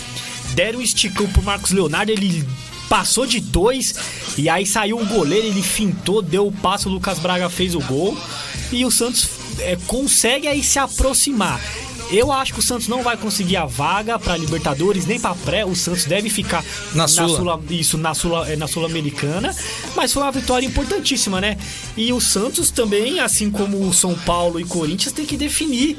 [0.54, 2.10] Deram um esticão pro Marcos Leonardo.
[2.10, 2.46] Ele
[2.88, 3.94] passou de dois
[4.36, 7.80] e aí saiu o goleiro, ele fintou, deu o passo, o Lucas Braga fez o
[7.80, 8.16] gol
[8.72, 9.28] e o Santos
[9.60, 11.60] é, consegue aí se aproximar.
[12.10, 15.66] Eu acho que o Santos não vai conseguir a vaga para Libertadores nem para pré.
[15.66, 17.60] O Santos deve ficar Na Sula.
[17.68, 19.54] isso na Sula, é, na Sul-Americana,
[19.94, 21.58] mas foi uma vitória importantíssima, né?
[21.96, 25.98] E o Santos também, assim como o São Paulo e Corinthians, tem que definir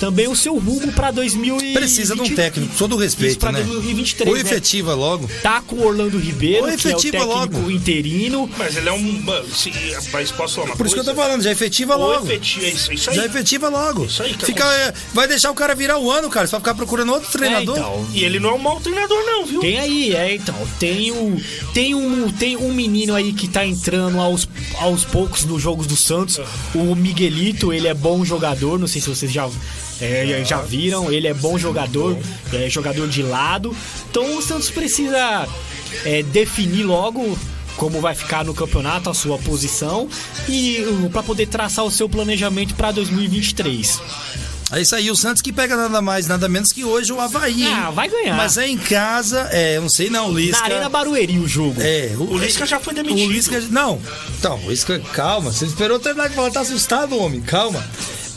[0.00, 1.74] também o seu rumo para 2020.
[1.74, 3.60] Precisa de um técnico, todo respeito, Isso pra né?
[3.62, 4.40] 2023, Ou né?
[4.40, 5.30] efetiva logo.
[5.42, 7.70] Tá com o Orlando Ribeiro, Ou que é o efetiva técnico logo.
[7.70, 8.50] interino.
[8.58, 9.22] Mas ele é um.
[9.54, 9.70] se-
[10.12, 11.20] mas posso falar uma Por isso que eu coisa?
[11.20, 12.26] tô falando, já efetiva Ou logo.
[12.26, 13.16] efetivo, é isso, isso aí.
[13.16, 14.04] Já efetiva logo.
[14.06, 16.46] Isso aí que Fica, é, vai deixar o cara virar o ano, cara.
[16.46, 17.76] Você vai ficar procurando outro treinador.
[17.76, 19.60] É, então, E ele não é um mau treinador, não, viu?
[19.60, 20.54] Tem aí, é, então.
[20.78, 21.36] Tem, o,
[21.74, 24.48] tem, um, tem um menino aí que tá entrando aos,
[24.78, 26.40] aos poucos nos jogos do Santos.
[26.74, 28.78] O Miguelito, ele é bom jogador.
[28.78, 29.48] Não sei se vocês já,
[30.00, 31.12] é, já viram.
[31.12, 32.16] Ele é bom jogador,
[32.52, 33.74] é jogador de lado.
[34.10, 35.46] Então o Santos precisa
[36.04, 37.38] é, definir logo
[37.76, 40.08] como vai ficar no campeonato, a sua posição.
[40.48, 44.00] E para poder traçar o seu planejamento para 2023.
[44.72, 47.64] É isso aí, o Santos que pega nada mais, nada menos que hoje o Havaí.
[47.64, 47.72] hein?
[47.74, 48.36] Ah, vai ganhar.
[48.36, 50.60] Mas é em casa, é, eu não sei não, o Lisca.
[50.60, 51.80] Na Arena Barueri o jogo.
[51.80, 53.28] É, O Lisca já foi demitido.
[53.28, 54.00] O Lisca, não.
[54.38, 57.84] Então, o Lisca, calma, você esperou terminar de falar, tá assustado, homem, calma.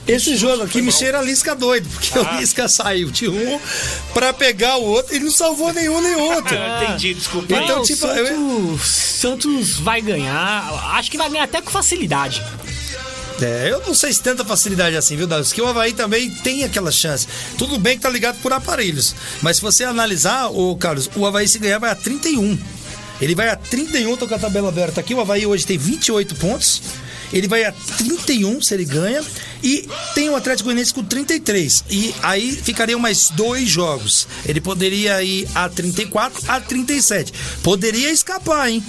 [0.05, 2.21] Esse jogo aqui me cheira a Lisca doido, porque Ah.
[2.35, 3.59] o Lisca saiu de um
[4.13, 6.55] pra pegar o outro e não salvou nenhum nem outro.
[6.57, 7.53] Ah, entendi, desculpa.
[7.53, 10.69] Então, Não, tipo, Santos, Santos vai ganhar.
[10.97, 12.43] Acho que vai ganhar até com facilidade.
[13.41, 15.43] É, eu não sei se tanta facilidade assim, viu, Davi?
[15.43, 17.27] Porque o Havaí também tem aquela chance.
[17.57, 19.15] Tudo bem que tá ligado por aparelhos.
[19.41, 22.57] Mas se você analisar, ô Carlos, o Havaí se ganhar vai a 31.
[23.21, 25.13] Ele vai a 31, tô com a tabela aberta aqui.
[25.13, 26.81] O Havaí hoje tem 28 pontos.
[27.31, 29.23] Ele vai a 31 se ele ganha.
[29.63, 31.85] E tem o Atlético Goianiense com 33.
[31.89, 34.27] E aí ficariam mais dois jogos.
[34.45, 37.33] Ele poderia ir a 34, a 37.
[37.63, 38.83] Poderia escapar, hein?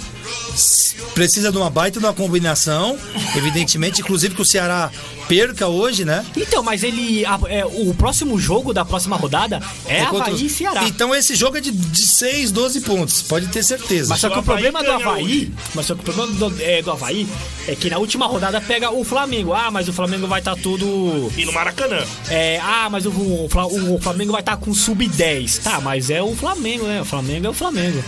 [1.13, 2.97] Precisa de uma baita de uma combinação.
[3.35, 4.91] Evidentemente, inclusive que o Ceará
[5.27, 6.25] perca hoje, né?
[6.35, 7.25] Então, mas ele.
[7.25, 10.83] a- é, o próximo jogo da próxima rodada é, contra Havaí e Ceará.
[10.85, 13.21] Então esse jogo é de, de 6, 12 pontos.
[13.21, 14.09] Pode ter certeza.
[14.09, 15.51] Mas só que o o problema do Havaí.
[15.73, 17.27] Mas só que o problema do, é, do Havaí
[17.67, 19.53] é que na última rodada pega o Flamengo.
[19.53, 21.31] Ah, mas o Flamengo vai estar todo.
[21.37, 22.03] E no Maracanã.
[22.29, 23.45] É, ah, mas o, o
[23.95, 25.61] o Flamengo vai estar com sub-10.
[25.63, 27.01] Tá, mas é o Flamengo, né?
[27.01, 28.03] O Flamengo é o Flamengo.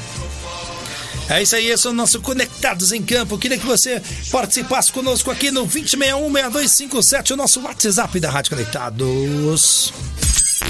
[1.29, 3.37] É isso aí, esse é o nosso Conectados em Campo.
[3.37, 4.01] Queria que você
[4.31, 9.93] participasse conosco aqui no 2061-6257, o nosso WhatsApp da Rádio Conectados.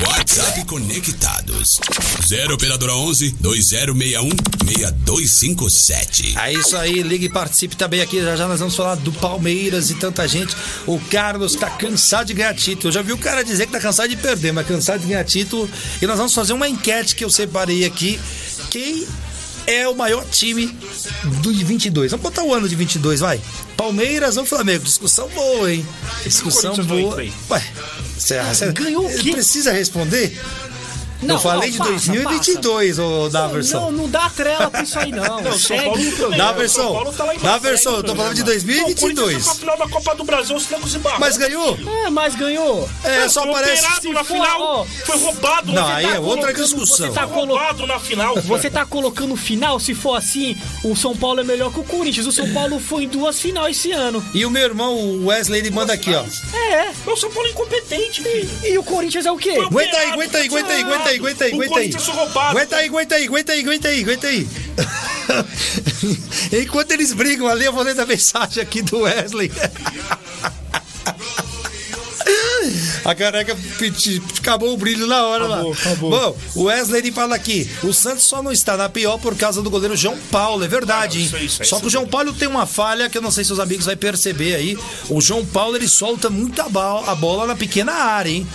[0.06, 1.80] WhatsApp Conectados.
[2.28, 4.30] 0 Operadora 11 2061
[4.68, 6.38] 6257.
[6.38, 8.22] É isso aí, ligue e participe também aqui.
[8.22, 10.56] Já já nós vamos falar do Palmeiras e tanta gente.
[10.86, 12.90] O Carlos tá cansado de ganhar título.
[12.90, 15.24] Eu já vi o cara dizer que tá cansado de perder, mas cansado de ganhar
[15.24, 15.70] título.
[16.02, 18.20] E nós vamos fazer uma enquete que eu separei aqui.
[18.70, 19.08] Quem
[19.68, 20.68] é o maior time
[21.44, 22.12] do de 22?
[22.12, 23.40] Vamos botar o ano de 22, vai.
[23.76, 24.84] Palmeiras ou Flamengo?
[24.84, 25.86] Discussão boa, hein?
[26.24, 27.18] Discussão boa.
[27.52, 27.64] Ué,
[28.18, 29.32] você, você Ganhou o quê?
[29.32, 30.40] precisa responder?
[31.22, 33.30] Eu falei de passa, 2022, ô.
[33.30, 33.80] Daverson.
[33.80, 35.42] Não, não dá trela pra isso aí, não.
[35.42, 37.96] Não, São Segue o tá Dá a versão.
[37.98, 38.64] Eu tô o falando de programa.
[38.74, 39.00] Não, o 2022.
[39.00, 41.20] Corinthians foi pra final da Copa do Brasil, os negros e barra.
[41.20, 41.78] Mas ganhou?
[42.06, 42.90] É, mas ganhou.
[43.04, 44.02] É, só foi parece.
[44.02, 44.62] se na for, final.
[44.62, 45.72] ó, foi roubado.
[45.72, 47.08] Não, aí tá é outra discussão.
[47.08, 48.42] Você tá Tá colo- roubado na final.
[48.42, 52.26] Você tá colocando final, se for assim, o São Paulo é melhor que o Corinthians.
[52.28, 54.24] O São Paulo foi em duas finais esse ano.
[54.34, 56.24] E o meu irmão, o Wesley, ele manda aqui, ó.
[56.56, 56.92] É.
[57.06, 58.50] Meu São Paulo é incompetente, filho.
[58.64, 59.54] E o Corinthians é o quê?
[59.56, 60.84] Foi o Aguenta aí, aguenta aí, aguenta aí,
[61.16, 61.70] aguenta aí, aguenta aí, O aguenta aí.
[61.70, 62.50] Corinthians foi roubado.
[62.58, 64.48] Aguenta aí, aguenta aí, aguenta aí, aguenta aí, aguenta aí.
[66.64, 69.52] Enquanto eles brigam ali, eu vou ler a mensagem aqui do Wesley.
[73.06, 73.56] A careca
[74.40, 75.76] acabou o brilho na hora Acabou, lá.
[75.78, 76.10] acabou.
[76.10, 79.62] Bom, o Wesley ele fala aqui: o Santos só não está na pior por causa
[79.62, 80.66] do goleiro João Paulo.
[80.66, 81.26] É verdade, Ah, hein?
[81.28, 83.46] isso, isso, só isso que o João Paulo tem uma falha que eu não sei
[83.46, 84.78] se os amigos vão perceber aí.
[85.10, 88.46] O João Paulo ele solta muita ba- a bola na pequena área, hein?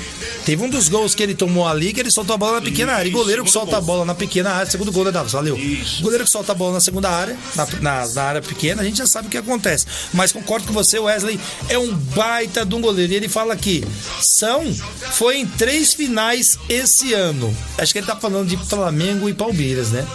[0.45, 2.93] Teve um dos gols que ele tomou ali que ele soltou a bola na pequena
[2.95, 3.09] área.
[3.09, 5.31] E goleiro que solta a bola na pequena área, segundo gol, né, Davi?
[5.31, 5.57] Valeu.
[6.01, 8.99] Goleiro que solta a bola na segunda área, na, na- na área pequena, a gente
[8.99, 9.87] já sabe o que acontece.
[10.13, 13.13] Mas concordo com você, Wesley é um baita de um goleiro.
[13.13, 13.85] E ele fala aqui:
[14.21, 14.65] são,
[15.13, 17.57] foi em três finais esse ano.
[17.79, 20.07] Acho que ele tá falando de Flamengo e Palmeiras, né?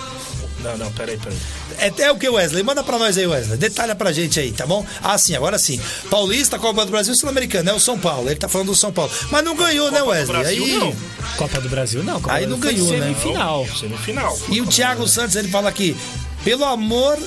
[0.64, 1.38] Não, não, peraí, peraí.
[1.78, 2.64] É, é o que, Wesley?
[2.64, 3.58] Manda pra nós aí, Wesley.
[3.58, 4.86] Detalha pra gente aí, tá bom?
[5.04, 5.80] Ah, sim, agora sim.
[6.10, 8.28] Paulista, Copa do Brasil, Sul-Americano, é o São Paulo.
[8.30, 9.12] Ele tá falando do São Paulo.
[9.32, 10.38] Mas não ganhou, né, Copa do Wesley?
[10.40, 10.80] Brasil, aí.
[10.80, 10.96] não.
[11.38, 12.22] Copa do Brasil, não.
[12.22, 13.00] Copa Aí não ganhou, né?
[13.00, 13.68] Semifinal.
[13.80, 14.40] Semifinal.
[14.50, 15.96] E o Thiago Santos, ele fala aqui,
[16.44, 17.18] pelo amor,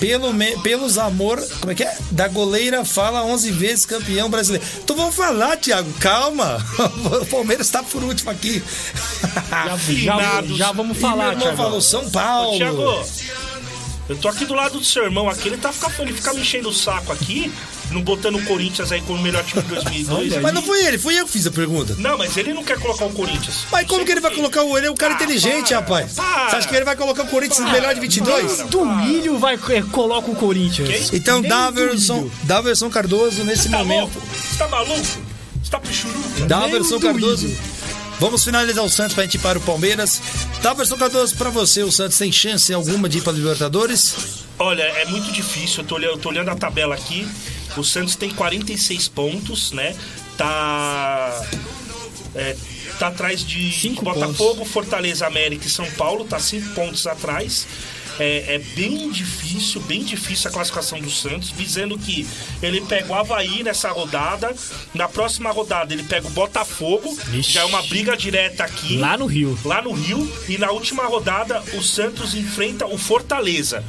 [0.00, 1.96] pelo me- pelos amor, como é que é?
[2.10, 4.66] Da goleira fala 11 vezes campeão brasileiro.
[4.86, 6.58] Tu vamos falar, Thiago, calma.
[7.20, 8.62] O Palmeiras tá por último aqui.
[9.50, 11.56] Já, já, já vamos E meu falar, irmão Thiago.
[11.56, 12.56] falou São Ô, Paulo.
[12.56, 13.04] Thiago,
[14.08, 16.68] eu tô aqui do lado do seu irmão aqui, ele tá ele fica me enchendo
[16.68, 17.52] o saco aqui,
[17.90, 20.42] não botando o Corinthians aí como o melhor time de 2002.
[20.42, 21.94] Mas não foi ele, foi eu que fiz a pergunta.
[21.98, 23.66] Não, mas ele não quer colocar o Corinthians.
[23.70, 24.86] Mas como que ele vai colocar o ele?
[24.86, 26.12] É um cara Ah, inteligente, para, rapaz.
[26.14, 26.50] para.
[26.50, 28.58] Você acha que ele vai colocar o Corinthians no melhor de 22?
[28.68, 31.12] Do milho vai é, coloca o Corinthians.
[31.12, 34.00] Então, Nem Daverson, Daverson Cardoso, nesse Tá momento.
[34.14, 34.22] louco?
[34.50, 35.00] Você tá maluco?
[35.62, 36.46] Você tá pichuruca?
[36.46, 37.56] Daverson Cardoso.
[38.18, 40.20] Vamos finalizar o Santos pra gente ir para o Palmeiras.
[40.62, 44.14] Daverson Cardoso, pra você, o Santos tem chance alguma de ir para Libertadores?
[44.58, 45.82] Olha, é muito difícil.
[45.82, 47.28] Eu tô, eu tô olhando a tabela aqui.
[47.76, 49.94] O Santos tem 46 pontos, né?
[50.36, 51.46] Tá.
[52.34, 52.56] é,
[52.98, 56.24] tá atrás de Cinco Botafogo, Fortaleza, América e São Paulo.
[56.24, 57.66] Tá cinco pontos atrás.
[58.18, 62.26] É, é bem difícil, bem difícil a classificação do Santos, visando que
[62.62, 64.54] ele pega o Havaí nessa rodada.
[64.94, 67.14] Na próxima rodada ele pega o Botafogo.
[67.26, 67.52] Vixe.
[67.52, 69.58] Já é uma briga direta aqui Lá no Rio.
[69.64, 70.26] lá no Rio.
[70.48, 73.84] E na última rodada, o Santos enfrenta o Fortaleza.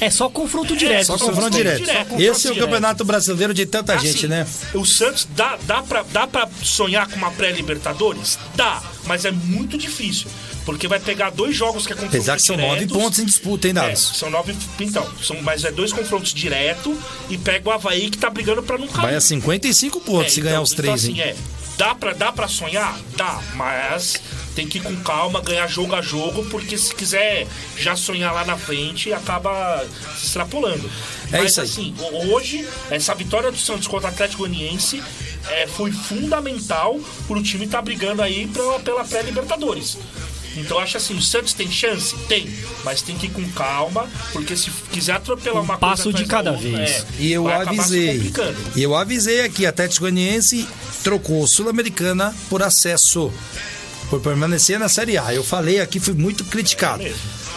[0.00, 1.06] É só confronto direto.
[1.06, 1.78] Só Só confronto direto.
[1.80, 2.64] direto, confronto Esse é o direto.
[2.66, 4.46] campeonato brasileiro de tanta Assim, gente, né?
[4.74, 8.38] O Santos dá, dá, pra, dá pra sonhar com uma pré-Libertadores?
[8.54, 10.28] Dá, mas é muito difícil.
[10.64, 13.66] Porque vai pegar dois jogos que é confronto Apesar que são nove pontos em disputa,
[13.68, 14.12] hein, É, Dados?
[14.16, 14.56] são nove.
[14.80, 16.96] Então, são, mas é dois confrontos direto
[17.28, 19.02] e pega o Havaí que tá brigando pra não cair.
[19.02, 21.20] Vai a 55 pontos É, se então- ganhar os então, três, assim, hein?
[21.20, 21.36] é,
[21.76, 22.98] dá pra, dá pra sonhar?
[23.14, 24.20] Dá, mas
[24.54, 27.46] tem que ir com calma, ganhar jogo a jogo, porque se quiser
[27.76, 29.84] já sonhar lá na frente, acaba
[30.16, 30.88] se extrapolando.
[31.32, 31.66] É mas isso aí.
[31.66, 35.02] assim, ho- hoje, essa vitória do Santos contra o Atlético Goianiense
[35.50, 39.98] é, foi fundamental pro time estar brigando aí pela, pela pré-Libertadores.
[40.56, 42.14] Então eu acho assim, o Santos tem chance?
[42.28, 42.48] Tem,
[42.84, 46.52] mas tem que ir com calma, porque se quiser atropelar uma coisa passo de cada
[46.52, 46.90] outra, vez.
[46.90, 48.32] é, E eu avisei.
[48.76, 50.64] E eu avisei aqui, a Atlético Goianiense
[51.02, 53.32] trocou Sul-Americana por acesso.
[54.14, 55.34] Por permanecer na Série A.
[55.34, 57.02] Eu falei aqui, fui muito criticado.
[57.02, 57.12] É.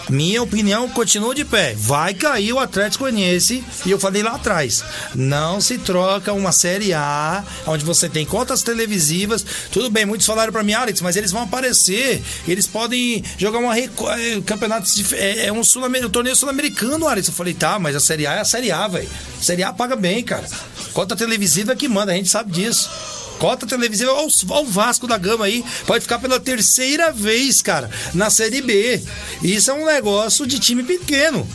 [0.09, 1.75] Minha opinião continua de pé.
[1.77, 3.63] Vai cair o Atlético Goianiense.
[3.85, 4.83] E eu falei lá atrás.
[5.13, 9.45] Não se troca uma Série A, onde você tem cotas televisivas.
[9.71, 12.23] Tudo bem, muitos falaram pra mim, Alex, mas eles vão aparecer.
[12.47, 13.87] Eles podem jogar uma eh,
[14.43, 14.89] campeonato.
[15.11, 17.27] É, é um, sul um torneio sul-americano, Alex.
[17.27, 19.07] Eu falei, tá, mas a Série A é a Série A, velho.
[19.39, 20.47] Série A paga bem, cara.
[20.91, 22.89] Cota televisiva é que manda, a gente sabe disso.
[23.39, 27.61] Cota televisiva, olha o- olha o Vasco da Gama aí, pode ficar pela terceira vez,
[27.61, 29.01] cara, na Série B.
[29.43, 31.47] Isso é um negócio de time pequeno.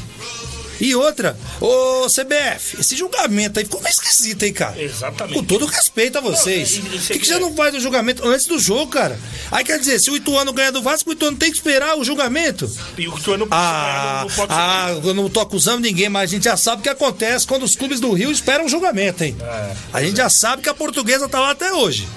[0.83, 4.83] E outra, ô CBF, esse julgamento aí ficou meio esquisito, hein, cara?
[4.83, 5.39] Exatamente.
[5.39, 6.79] Com todo respeito a vocês.
[6.79, 9.17] Por que, que você quer- não faz o julgamento antes do jogo, cara?
[9.53, 12.03] Aí quer dizer, se o Ituano ganha do Vasco, o Ituano tem que esperar o
[12.05, 12.69] julgamento.
[12.99, 16.45] E o Ituano Ah, não, pode ah, eu não tô acusando ninguém, mas a gente
[16.45, 19.37] já sabe o que acontece quando os clubes do Rio esperam o julgamento, hein?
[19.41, 19.73] É.
[19.93, 22.09] A gente já sabe que a portuguesa tá lá até hoje.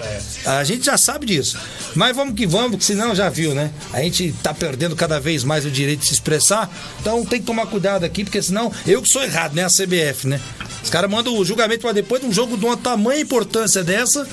[0.43, 1.55] A gente já sabe disso.
[1.93, 3.72] Mas vamos que vamos, porque senão já viu, né?
[3.93, 6.70] A gente tá perdendo cada vez mais o direito de se expressar.
[6.99, 8.55] Então tem que tomar cuidado aqui, porque senão
[8.86, 9.64] eu que sou errado, né?
[9.64, 10.39] A CBF, né?
[10.84, 14.28] Os caras mandam o julgamento pra depois de um jogo de uma tamanha importância dessa,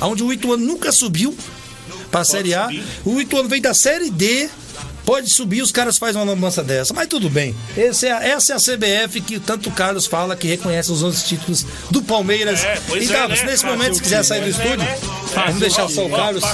[0.00, 1.36] onde o Ituano nunca subiu
[2.10, 2.64] pra Série A.
[2.66, 2.84] subir.
[3.04, 4.48] O Ituano vem da Série D.
[5.08, 7.56] Pode subir, os caras fazem uma lambança dessa, mas tudo bem.
[7.74, 11.22] Esse é, essa é a CBF que tanto o Carlos fala que reconhece os outros
[11.22, 12.62] títulos do Palmeiras.
[12.62, 13.46] É, e é, Davos, né?
[13.46, 14.50] nesse Fazer momento, se quiser sair do né?
[14.50, 14.98] estúdio, É, né?
[15.46, 16.44] vamos deixar só o ó, Carlos.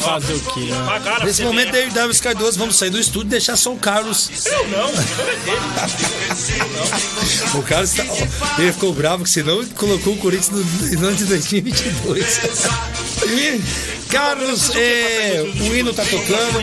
[0.00, 1.24] Fazer o quê, né?
[1.24, 4.28] Nesse momento, eu e Davis Cardoso vamos sair do estúdio e deixar só o Carlos.
[4.44, 5.60] Eu não, o dinheiro é dele.
[7.54, 10.64] O Carlos tá, ó, ele ficou bravo que senão colocou o Corinthians no,
[10.98, 12.40] no ano de 2022.
[14.14, 16.60] Carlos, é, o hino tá tocando.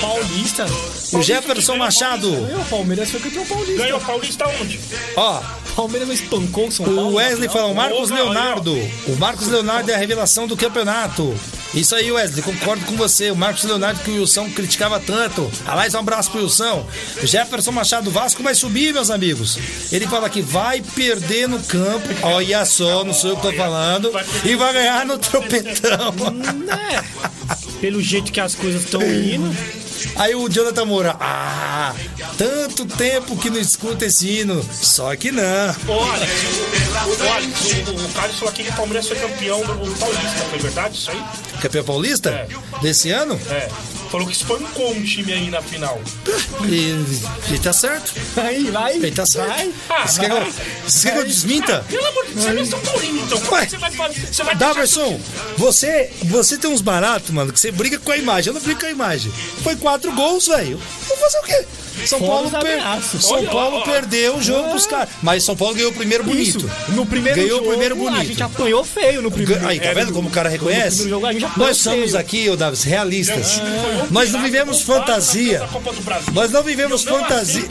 [0.00, 0.66] Paulista.
[1.12, 2.28] O Jefferson Machado.
[2.28, 3.76] O Palmeiras foi campeão paulista.
[3.76, 4.80] Ganhou o Paulista onde?
[5.14, 5.40] Ó,
[5.76, 7.12] Palmeiras não espancou o São Paulo.
[7.12, 8.10] O Wesley falou, Marcos.
[8.10, 8.74] Leonardo.
[9.06, 11.32] O Marcos Leonardo é a revelação do campeonato.
[11.74, 13.30] Isso aí, Wesley, concordo com você.
[13.30, 15.50] O Marcos Leonardo que o Wilson criticava tanto.
[15.66, 16.86] Aliás, um abraço pro Wilson.
[17.22, 19.58] Jefferson Machado Vasco vai subir, meus amigos.
[19.92, 22.08] Ele fala que vai perder no campo.
[22.22, 24.10] Olha só, não sou eu que tô falando.
[24.44, 26.14] E vai ganhar no tropetão.
[26.70, 27.04] É.
[27.80, 29.54] Pelo jeito que as coisas estão indo.
[30.16, 31.94] Aí o Jonathan Moura, ah,
[32.38, 34.64] tanto tempo que não escuta esse hino.
[34.72, 35.42] Só que não.
[35.88, 36.32] Ô, Alex,
[37.88, 41.22] o, Carlos falou aqui que o Palmeiras foi campeão do Paulista, foi verdade isso aí?
[41.60, 42.30] Campeão paulista?
[42.30, 42.48] É.
[42.82, 43.40] Desse ano?
[43.50, 43.68] É.
[44.10, 46.00] Falou que espancou um time aí na final.
[46.68, 48.12] E, e tá certo.
[48.36, 48.94] Vai, vai.
[48.94, 49.48] Ele tá certo.
[49.48, 49.72] Vai.
[49.90, 50.52] Ah, Você quer, que eu-
[50.86, 51.84] você quer que eu desminta?
[51.88, 53.40] Pelo amor de Deus, você não é São Paulino, então.
[53.40, 53.64] Como Ué.
[53.64, 54.26] que você vai fazer?
[54.32, 55.20] Você vai Daverson,
[55.56, 58.48] você, você tem uns baratos, mano, que você briga com a imagem.
[58.50, 59.32] Eu não brigo com a imagem.
[59.64, 60.80] Foi quatro gols, velho.
[61.08, 61.66] Vou fazer o quê?
[62.04, 63.02] São Fora Paulo, per-.
[63.20, 63.82] São Olha, Paulo ó, ó.
[63.84, 65.08] perdeu o jogo pros caras.
[65.22, 66.58] Mas São Paulo ganhou o primeiro bonito.
[66.58, 66.70] Isso.
[66.90, 68.26] No primeiro Ganhou o jogo, primeiro A bonito.
[68.28, 71.04] gente apanhou feio no primeiro Aí, tá vendo como o cara reconhece?
[71.04, 72.18] No primeiro jogo, a Nós somos feio.
[72.18, 73.60] aqui, ô Davis, realistas.
[74.10, 75.62] Nós não vivemos fantasia.
[76.32, 77.64] Nós não vivemos fantasia.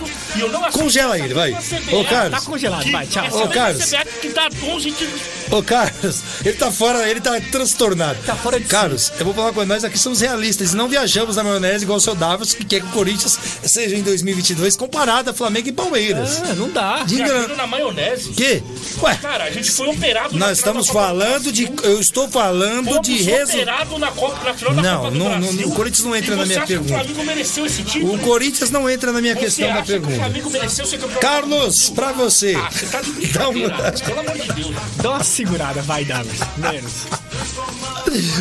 [0.72, 1.52] Congela ele, vai.
[1.92, 2.44] Ô, Tá Carlos.
[2.46, 3.26] congelado, vai, tchau.
[3.32, 3.92] Ô, Carlos.
[4.22, 5.22] que dá 11 títulos.
[5.52, 8.18] Ô, Carlos, ele tá fora, ele tá transtornado.
[8.26, 8.72] Tá fora de si.
[8.72, 11.98] Carlos, eu vou falar com nós aqui somos realistas e não viajamos na maionese igual
[11.98, 15.72] o seu Davos, que quer que o Corinthians seja em 2022 comparado a Flamengo e
[15.72, 16.42] Palmeiras.
[16.44, 17.04] Ah, não dá.
[17.04, 17.30] De engano.
[17.34, 18.30] Viajando na maionese.
[18.32, 18.64] Que?
[19.02, 21.70] Ué, Cara, a gente foi operado na nós estamos falando de.
[21.84, 23.54] Eu estou falando Fomos de resultado.
[23.56, 25.68] operado na, Copa, na final da Não, Copa do não, não, Brasil.
[25.68, 26.94] o Corinthians não entra E na você minha acha que pergunta.
[26.94, 28.14] O Flamengo mereceu esse título?
[28.16, 30.16] O Corinthians não entra na minha Você questão da que pergunta.
[30.16, 32.56] Flamengo mereceu ser campeão Carlos, pra você.
[32.56, 34.76] Ah, você tá de Dá uma- pelo amor de Deus.
[35.02, 36.40] Dá uma segurada, vai, Davis.
[36.58, 36.92] Menos.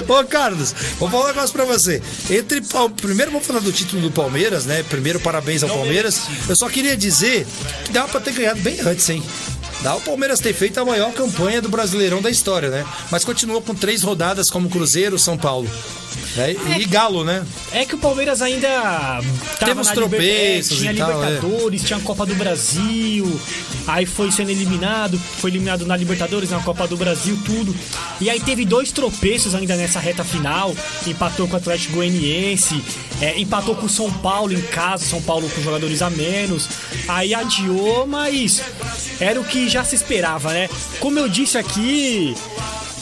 [0.08, 2.00] Ô, Carlos, vou falar um negócio pra você.
[2.30, 2.62] Entre
[3.00, 4.82] Primeiro vamos falar do título do Palmeiras, né?
[4.84, 6.22] Primeiro, parabéns ao Palmeiras.
[6.48, 7.46] Eu só queria dizer
[7.84, 9.22] que dava pra ter ganhado bem antes, hein?
[9.82, 12.86] Dá o Palmeiras ter feito a maior campanha do Brasileirão da história, né?
[13.10, 15.68] Mas continuou com três rodadas como Cruzeiro, São Paulo.
[16.36, 16.56] Né?
[16.78, 17.44] E Galo, né?
[17.72, 20.94] É que o Palmeiras ainda tava Teve uns tropeços é, tinha é.
[20.94, 23.40] Libertadores, tinha a Copa do Brasil,
[23.86, 27.74] aí foi sendo eliminado, foi eliminado na Libertadores, na Copa do Brasil, tudo.
[28.20, 30.74] E aí teve dois tropeços ainda nessa reta final,
[31.06, 32.82] empatou com o Atlético Goianiense,
[33.20, 36.68] é, empatou com o São Paulo em casa, São Paulo com jogadores a menos.
[37.08, 38.62] Aí adiou, mas
[39.20, 40.68] era o que já se esperava, né?
[41.00, 42.34] Como eu disse aqui,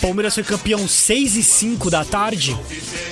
[0.03, 2.59] Palmeiras foi campeão 6 e 5 da tarde,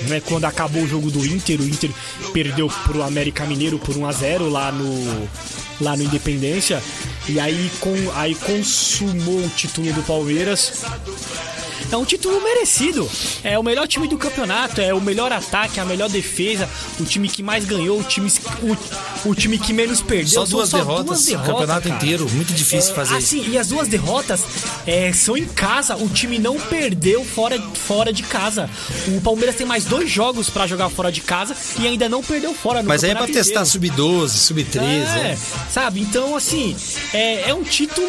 [0.09, 0.20] né?
[0.20, 1.88] Quando acabou o jogo do Inter, o Inter
[2.32, 5.28] perdeu pro América Mineiro por 1 a 0 lá no
[5.80, 6.82] lá no Independência.
[7.31, 10.83] E aí com aí consumou o título do Palmeiras.
[11.93, 13.11] É um título merecido.
[13.43, 16.68] É o melhor time do campeonato, é o melhor ataque, a melhor defesa,
[17.01, 18.31] o time que mais ganhou, o time,
[19.24, 20.28] o, o time que menos perdeu.
[20.28, 21.95] Só São duas derrotas, o campeonato cara.
[21.97, 22.28] inteiro.
[22.31, 23.37] Muito difícil É, fazer isso.
[23.41, 24.41] assim, e as duas derrotas
[24.87, 25.97] é, são em casa.
[25.97, 28.70] O time não perdeu fora, fora de casa.
[29.09, 32.55] O Palmeiras tem mais dois jogos pra jogar fora de casa e ainda não perdeu
[32.55, 33.66] fora no Mas aí é pra testar inteiro.
[33.66, 34.76] sub-12, sub-13.
[34.81, 35.39] É, né?
[35.68, 36.01] sabe?
[36.03, 36.76] Então, assim,
[37.12, 38.08] é, é um título,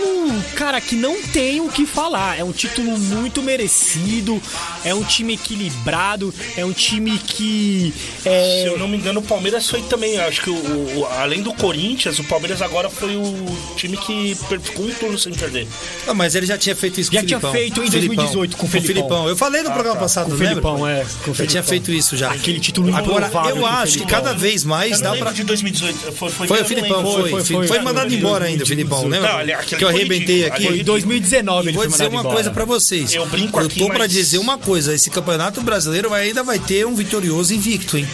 [0.56, 2.40] cara, que não tem o que falar.
[2.40, 4.42] É um título muito merecido.
[4.84, 6.34] É um time equilibrado.
[6.56, 7.94] É um time que.
[8.22, 10.18] Se É, eu não me engano, o Palmeiras foi também.
[10.20, 10.54] Acho que o,
[11.00, 15.34] o- além do Corinthians, o Palmeiras agora foi o time que ficou um turno sem
[15.34, 15.68] perder.
[16.08, 17.52] Ah, mas ele já tinha feito isso com Já o tinha Filipão.
[17.60, 18.16] feito em Filipão.
[18.16, 19.28] 2018 com o Felipão.
[19.30, 20.50] Eu falei no programa passado, com o lembra?
[20.50, 21.06] Felipão, é.
[21.24, 22.32] Com o Já tinha feito isso já.
[22.32, 25.32] Aquele título Agora, eu acho que cada vez mais Eu dá pra...
[25.32, 26.12] de 2018.
[26.14, 27.80] Foi, foi, Foi o Filipão, foi, Foi, foi, foi foi.
[27.80, 29.32] mandado embora ainda, o Filipão, lembra?
[29.32, 30.64] Não, ali- aquele que eu arrebentei aqui.
[30.66, 32.36] Foi em 2019 ele Vou dizer uma embora.
[32.36, 33.14] coisa pra vocês.
[33.14, 34.94] Eu brinco Eu aqui, tô pra mas- dizer uma coisa.
[34.94, 38.08] Esse campeonato brasileiro ainda vai ter um vitorioso invicto, hein?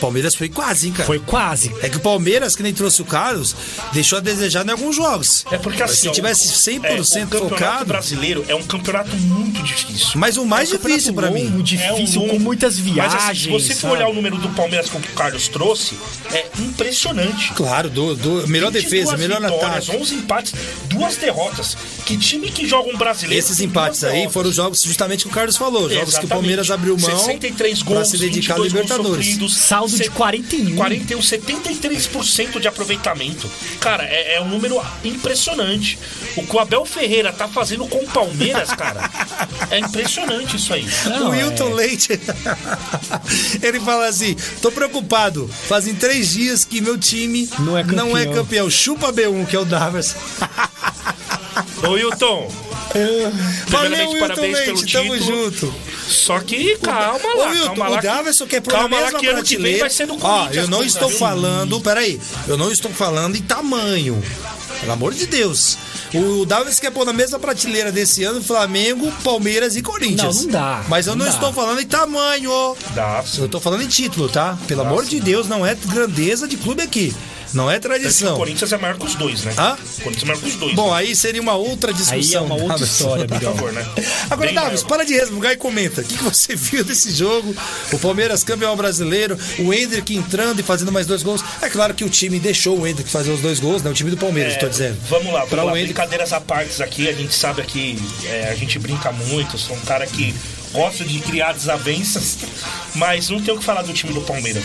[0.00, 1.06] Palmeiras foi quase, hein, cara?
[1.06, 1.70] Foi quase.
[1.82, 3.54] É que o Palmeiras, que nem trouxe o Carlos,
[3.92, 5.44] deixou a desejar em alguns jogos.
[5.50, 5.94] É porque assim.
[6.02, 7.84] Se ó, tivesse o- 100% é, o campeonato focado.
[7.86, 10.12] brasileiro é um campeonato muito difícil.
[10.16, 11.50] Mas o mais É um difícil pra campeonato mim.
[11.52, 13.42] longo, difícil, É um com muitas Mas assim, viagens.
[13.42, 13.94] se você for sabe?
[13.94, 15.94] olhar o número do Palmeiras que o Carlos trouxe,
[16.32, 17.52] é impressionante.
[17.54, 19.94] Claro, do, do- melhor 22 defesa, melhor ataque.
[19.96, 20.54] 11 empates,
[20.86, 21.76] duas derrotas.
[22.06, 23.38] Que time que joga um brasileiro?
[23.38, 24.32] Esses empates aí derrotas?
[24.32, 25.82] foram jogos justamente que o Carlos falou.
[25.82, 26.28] Jogos que o Exatamente.
[26.30, 29.26] Palmeiras abriu mão 63 pra gols, se dedicar à 22 gols Libertadores.
[29.26, 29.56] sofridos,
[29.90, 30.76] Saldo de se- 41.
[30.76, 33.50] 41, 73% de aproveitamento.
[33.80, 35.98] Cara, é, é um número impressionante.
[36.36, 39.08] O que o Abel Ferreira tá fazendo com o Palmeiras, cara,
[39.70, 40.86] é impressionante isso aí.
[41.06, 41.74] Não, o Wilton é.
[41.74, 42.20] Leite,
[43.62, 45.48] ele fala assim: tô preocupado.
[45.68, 48.70] Fazem três dias que meu time Não é não é campeão." campeão.
[48.70, 50.14] Chupa B1, que é o Davers.
[51.82, 52.50] Ô, Wilton.
[52.92, 53.30] Valeu,
[53.66, 55.44] Primeiramente, Wilton parabéns pelo Leite, tamo título.
[55.50, 55.74] junto.
[56.08, 57.98] Só que calma Ô, lá, Wilton, calma lá.
[57.98, 59.80] o Daverson quer pôr na calma lá mesma que ano que vem prateleira.
[59.80, 61.18] vai ser do Ó, eu não coisa, estou viu?
[61.18, 64.22] falando, peraí, eu não estou falando em tamanho.
[64.80, 65.76] Pelo amor de Deus.
[66.14, 70.36] O Davis quer pôr na mesma prateleira desse ano Flamengo, Palmeiras e Corinthians.
[70.38, 71.36] Não, não dá, Mas eu não não, dá.
[71.36, 72.74] estou falando em tamanho.
[72.94, 73.22] Dá.
[73.38, 74.58] Eu tô falando em título, tá?
[74.66, 77.14] Pelo amor de Deus, não é grandeza de clube aqui.
[77.52, 78.36] Não é que O tradição.
[78.36, 79.52] Corinthians é maior que os dois, né?
[79.58, 79.74] Hã?
[79.98, 80.74] O Corinthians é maior que os dois.
[80.74, 82.42] Bom, aí seria uma outra Aí discussão.
[82.42, 82.90] é uma outra Davis.
[82.90, 83.86] história, por favor, né?
[84.30, 84.88] Agora, Bem Davis, maior.
[84.88, 86.00] para de resmungar e comenta.
[86.00, 87.54] O que, você viu desse jogo?
[87.92, 91.42] O Palmeiras campeão brasileiro, o Hendrick entrando e fazendo mais dois gols.
[91.62, 93.90] É claro que o time deixou o Hendrick fazer os dois gols, né?
[93.90, 94.96] O time do Palmeiras, estou dizendo.
[95.08, 95.78] Vamos lá, Pra vamos o lá.
[95.80, 95.94] Hendrick.
[95.94, 99.80] Brincadeiras à parte aqui, a gente sabe que é, a gente brinca muito, sou um
[99.80, 100.34] cara que
[100.72, 102.38] gosta de criar desavenças,
[102.94, 104.64] mas não tem o que falar do time do Palmeiras.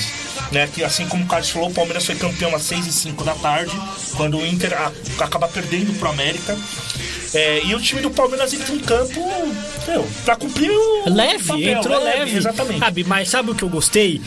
[0.52, 3.24] Né, que assim como o Carlos falou, o Palmeiras foi campeão às 6 e 5
[3.24, 3.76] da tarde,
[4.16, 4.78] quando o Inter
[5.20, 6.56] acaba perdendo pro América.
[7.34, 9.20] É, e o time do Palmeiras entra em campo
[9.88, 12.38] meu, pra cumprir o Leve, papel, entrou leve.
[12.38, 12.80] Exatamente.
[12.80, 14.22] Sabe, mas sabe o que eu gostei?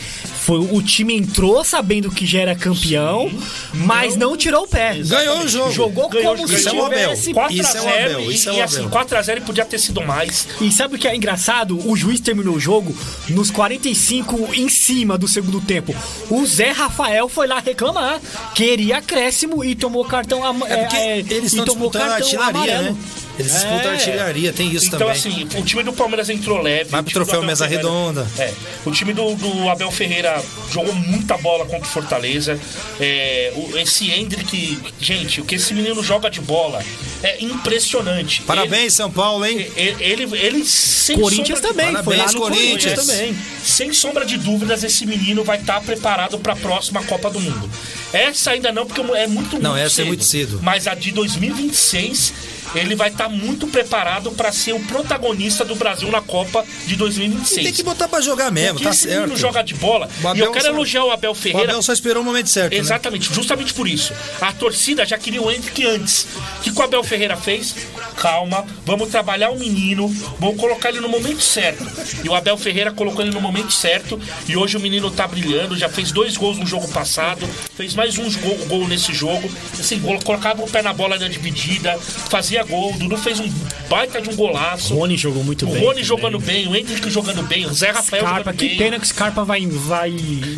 [0.49, 3.31] Foi o time entrou sabendo que já era campeão,
[3.71, 4.95] mas não tirou o pé.
[4.95, 5.71] Ganhou o jogo.
[5.71, 6.59] Jogou Ganhou, como ganhou.
[6.59, 8.61] se é tivesse 4 Isso a é o 0 Abel, e, isso é o e
[8.63, 10.47] assim, 4x0 e podia ter sido mais.
[10.59, 11.87] E sabe o que é engraçado?
[11.87, 12.97] O juiz terminou o jogo
[13.29, 15.93] nos 45 em cima do segundo tempo.
[16.31, 18.19] O Zé Rafael foi lá reclamar.
[18.55, 22.83] Queria acréscimo e tomou cartão É porque é, eles e estão tomou cartão artilharia, amarelo.
[22.93, 22.97] né?
[23.39, 23.93] Eles disputam É.
[23.95, 25.13] artilharia, tem isso Então, também.
[25.15, 26.89] assim, o time do Palmeiras entrou leve.
[26.89, 28.27] Vai pro troféu Mesa Ferreira- Redonda.
[28.37, 28.53] É.
[28.85, 32.59] O time do, do Abel Ferreira jogou muita bola contra o Fortaleza.
[32.99, 36.83] É, o- esse Hendrick, gente, o que esse menino joga de bola
[37.23, 38.41] é impressionante.
[38.43, 39.67] Parabéns, São Paulo, hein?
[39.75, 42.69] Ele, ele, ele sem Corinthians sombra- também, foi lá Parabéns, no Corinthians.
[42.83, 43.35] Corinthians também.
[43.63, 47.69] Sem sombra de dúvidas, esse menino vai estar preparado para a próxima Copa do Mundo.
[48.11, 50.59] Essa ainda não, porque é muito Não, muito essa é muito cedo.
[50.63, 52.33] Mas a de 2026,
[52.75, 57.63] ele vai estar muito preparado para ser o protagonista do Brasil na Copa de 2026.
[57.65, 59.21] Tem que botar pra jogar mesmo, Porque tá esse certo.
[59.21, 60.09] menino joga de bola.
[60.23, 61.69] O E eu quero só- elogiar o Abel O Ferreira.
[61.71, 62.79] Abel só esperou o momento certo, né?
[62.79, 64.13] Exatamente, justamente por isso.
[64.41, 66.27] A torcida já queria o Hendrick antes.
[66.59, 67.75] O que que o Abel Ferreira fez?
[68.15, 70.07] Calma, vamos trabalhar o menino,
[70.39, 71.85] vamos colocar ele no momento certo.
[72.23, 74.19] E o Abel Ferreira colocou ele no momento certo.
[74.47, 78.17] E hoje o menino tá brilhando, já fez dois gols no jogo passado, fez mais
[78.17, 79.49] um gol, gol nesse jogo.
[79.79, 81.97] Assim, colocava o pé na bola na dividida,
[82.29, 82.93] fazia gol.
[82.93, 83.49] O Dudu fez um
[83.89, 84.93] baita de um golaço.
[84.93, 85.77] Rony jogou muito o bem.
[85.81, 86.03] Rony também.
[86.03, 88.77] jogando bem, o Hendrick jogando bem, o Zé Rafael Scarpa, jogando que bem.
[88.77, 90.09] pena que o Scarpa vai, vai,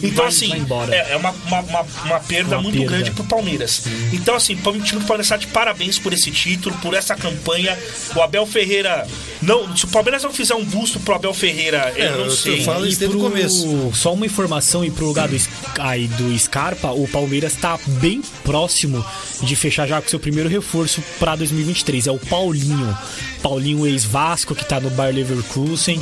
[0.04, 0.94] Então, vai, assim, vai embora.
[0.96, 2.92] é, é uma, uma, uma, uma perda Uma muito perda.
[2.96, 3.84] grande pro Palmeiras.
[4.12, 7.78] Então, assim, o time do Palmeiras está de parabéns por esse título, por essa campanha.
[8.16, 9.08] O Abel Ferreira.
[9.42, 12.26] Não, se o Palmeiras não fizer um busto pro Abel Ferreira, eu É, não eu-
[12.26, 12.64] eu sei.
[12.64, 13.92] falo isso desde o começo.
[13.94, 15.38] Só uma informação e pro lugar do,
[15.80, 19.04] aí do Scarpa, o Palmeiras tá bem próximo
[19.42, 21.91] de fechar já com seu primeiro reforço pra 2023.
[22.08, 22.98] É o Paulinho.
[23.42, 26.00] Paulinho ex-Vasco, que tá no Bayer Leverkusen.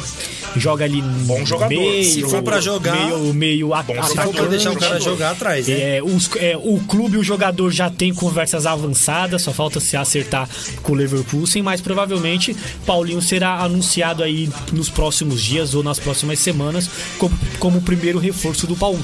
[0.57, 1.69] Joga ali Bom jogador.
[1.69, 4.49] meio, Se for pra jogar- meio, meio a- Bom Se for pra atacante.
[4.49, 5.97] deixar o cara jogar atrás, né?
[5.97, 9.95] É, os- é, o clube e o jogador já tem conversas avançadas, só falta se
[9.95, 10.49] acertar
[10.81, 16.39] com o Leverkusen, mas provavelmente Paulinho será anunciado aí nos próximos dias ou nas próximas
[16.39, 18.97] semanas como, como o primeiro reforço do, Pal,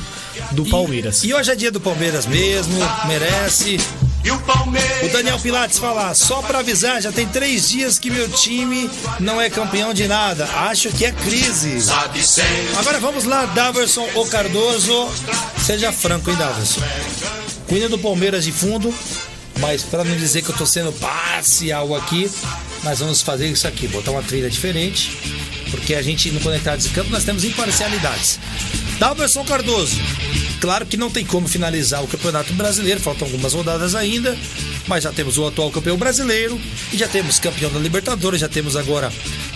[0.51, 1.23] do Palmeiras.
[1.23, 2.73] E hoje é dia do Palmeiras mesmo,
[3.07, 3.77] merece.
[5.03, 9.39] O Daniel Pilates fala, só pra avisar, já tem três dias que meu time não
[9.39, 10.45] é campeão de nada.
[10.45, 11.78] Acho que é crise.
[12.78, 15.09] Agora vamos lá, Daverson O Cardoso.
[15.63, 16.82] Seja franco, hein, Daverson?
[17.67, 18.93] Cuida do Palmeiras de fundo,
[19.59, 22.30] mas pra não dizer que eu tô sendo parcial aqui,
[22.84, 25.17] nós vamos fazer isso aqui, botar uma trilha diferente,
[25.71, 28.39] porque a gente no Conectados em Campo nós temos imparcialidades.
[28.99, 29.97] Daverson Cardoso.
[30.59, 34.37] Claro que não tem como finalizar o Campeonato Brasileiro, faltam algumas rodadas ainda,
[34.87, 36.59] mas já temos o atual campeão brasileiro
[36.91, 39.11] e já temos campeão da Libertadores, já temos agora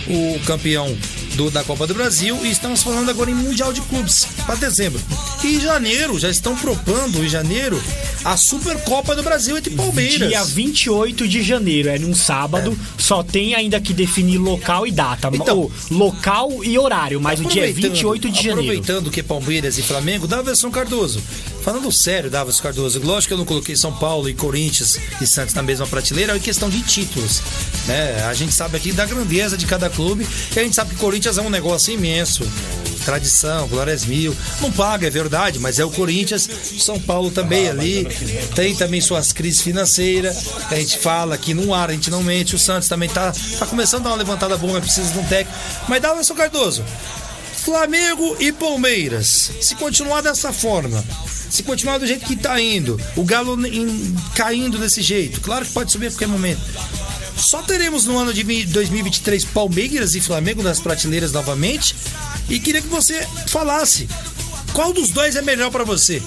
[0.06, 0.96] o campeão
[1.36, 5.00] do- da Copa do Brasil e estamos falando agora em Mundial de Clubes para dezembro.
[5.44, 7.80] E em janeiro, já estão propondo em janeiro
[8.24, 10.28] a Supercopa do Brasil entre Palmeiras.
[10.28, 15.30] Dia 28 de janeiro, é num sábado, só tem ainda que definir local e data.
[15.32, 18.60] Então- Ou local e horário, mas o dia é 28 de janeiro.
[18.60, 21.20] Aproveitando que é Palmeiras e Flamengo, Daverson Cardoso.
[21.62, 25.54] Falando sério, Daverson Cardoso, lógico que eu não coloquei São Paulo e Corinthians e Santos
[25.54, 27.42] na mesma prateleira, é questão de títulos.
[27.86, 28.24] Né?
[28.24, 31.19] A gente sabe aqui da grandeza de cada clube e a gente sabe que Corinthians
[31.28, 32.44] é um negócio imenso.
[33.04, 34.36] Tradição, glórias mil.
[34.60, 36.48] Não paga, é verdade, mas é o Corinthians.
[36.78, 38.06] São Paulo também ali.
[38.54, 40.36] Tem também suas crises financeiras.
[40.70, 42.54] A gente fala aqui no ar, a gente não mente.
[42.54, 45.24] O Santos também tá, tá começando a dar uma levantada boa, mas precisa de um
[45.24, 45.58] técnico.
[45.88, 46.84] Mas Daverson Cardoso,
[47.64, 51.02] Flamengo e Palmeiras, se continuar dessa forma,
[51.50, 55.72] se continuar do jeito que tá indo, o Galo em- caindo desse jeito, claro que
[55.72, 56.60] pode subir a qualquer momento.
[57.40, 61.94] Só teremos no ano de vi- 2023 Palmeiras e Flamengo nas prateleiras novamente.
[62.48, 64.08] E queria que você falasse
[64.72, 66.22] qual dos dois é melhor pra você.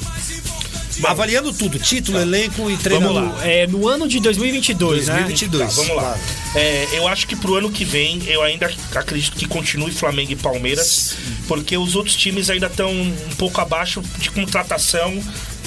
[1.06, 3.16] avaliando tudo, título, elenco e treinador.
[3.24, 3.48] Vamos lá.
[3.48, 5.14] É, no ano de 2022, né?
[5.24, 5.76] 2022.
[5.76, 6.18] Tá, vamos lá.
[6.56, 10.36] É, eu acho que pro ano que vem, eu ainda acredito que continue Flamengo e
[10.36, 11.16] Palmeiras,
[11.48, 15.20] porque os outros times ainda estão um pouco abaixo de contratação,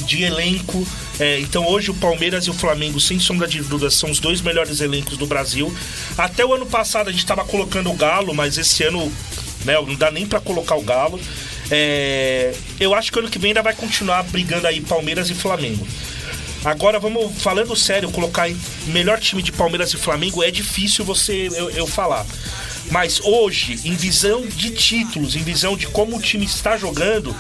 [0.04, 0.86] de elenco.
[1.18, 4.40] É, então hoje o Palmeiras e o Flamengo, sem sombra de dúvida, são os dois
[4.40, 5.74] melhores elencos do Brasil.
[6.16, 9.10] Até o ano passado a gente estava colocando o Galo, mas esse ano
[9.64, 11.20] né, não dá nem para colocar o Galo.
[11.70, 15.86] É, eu acho que ano que vem ainda vai continuar brigando aí Palmeiras e Flamengo.
[16.64, 18.50] Agora vamos falando sério, colocar
[18.88, 22.26] melhor time de Palmeiras e Flamengo é difícil você eu, eu falar.
[22.90, 27.34] Mas hoje, em visão de títulos, em visão de como o time está jogando,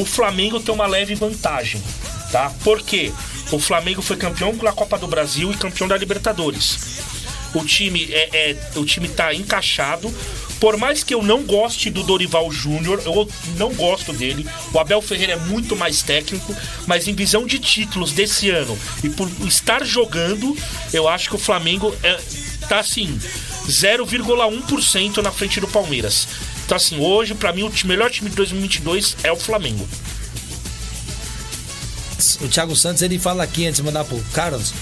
[0.00, 1.82] o Flamengo tem uma leve vantagem,
[2.30, 2.50] tá?
[2.62, 3.12] Por quê?
[3.52, 7.02] O Flamengo foi campeão da Copa do Brasil e campeão da Libertadores.
[7.54, 10.12] O time é, é o time tá encaixado.
[10.60, 14.48] Por mais que eu não goste do Dorival Júnior, eu não gosto dele.
[14.72, 19.10] O Abel Ferreira é muito mais técnico, mas em visão de títulos desse ano e
[19.10, 20.56] por estar jogando,
[20.92, 22.18] eu acho que o Flamengo é,
[22.68, 23.18] tá assim
[23.68, 26.26] 0,1% na frente do Palmeiras.
[26.64, 29.86] Então assim, hoje pra mim o melhor time de 2022 é o Flamengo.
[32.40, 34.72] O Thiago Santos ele fala aqui antes de mandar pro Carlos.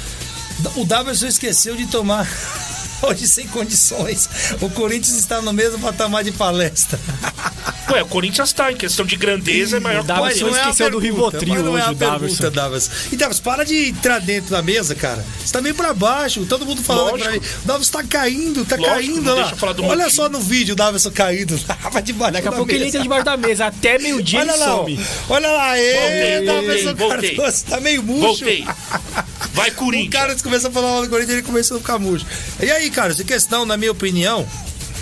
[0.77, 2.29] O Davidson esqueceu de tomar
[3.03, 4.29] hoje sem condições.
[4.61, 6.99] O Corinthians está no mesmo patamar de palestra.
[7.91, 10.41] Ué, o Corinthians tá em questão de grandeza é maior que o Palmeiras.
[10.41, 12.37] Não é a esqueceu do pergunta, Rivotril mas não é hoje, a o Davidson.
[12.39, 12.91] pergunta, Davis.
[13.13, 15.23] E Davis, para de entrar dentro da mesa, cara.
[15.45, 17.39] Você tá meio pra baixo, todo mundo falando pra mim.
[17.39, 19.35] O Davis tá caindo, tá Lógico, caindo lá.
[19.35, 21.59] deixa eu falar do meu Olha só no vídeo o Davidson caindo.
[21.93, 22.89] Vai debaixo Daqui a da pouco ele mesa.
[22.97, 23.67] entra debaixo da mesa.
[23.67, 25.01] Até meio-dia ele Olha lá, some.
[25.29, 28.27] olha lá, ê, Voltei, voltei, Cardoso, tá meio murcho.
[28.27, 28.65] Voltei.
[29.55, 30.11] Vai O Corinthians.
[30.13, 32.27] cara começa a falar do Corinthians, ele começou a ficar murcho.
[32.61, 34.47] E aí, cara, essa questão, na minha opinião,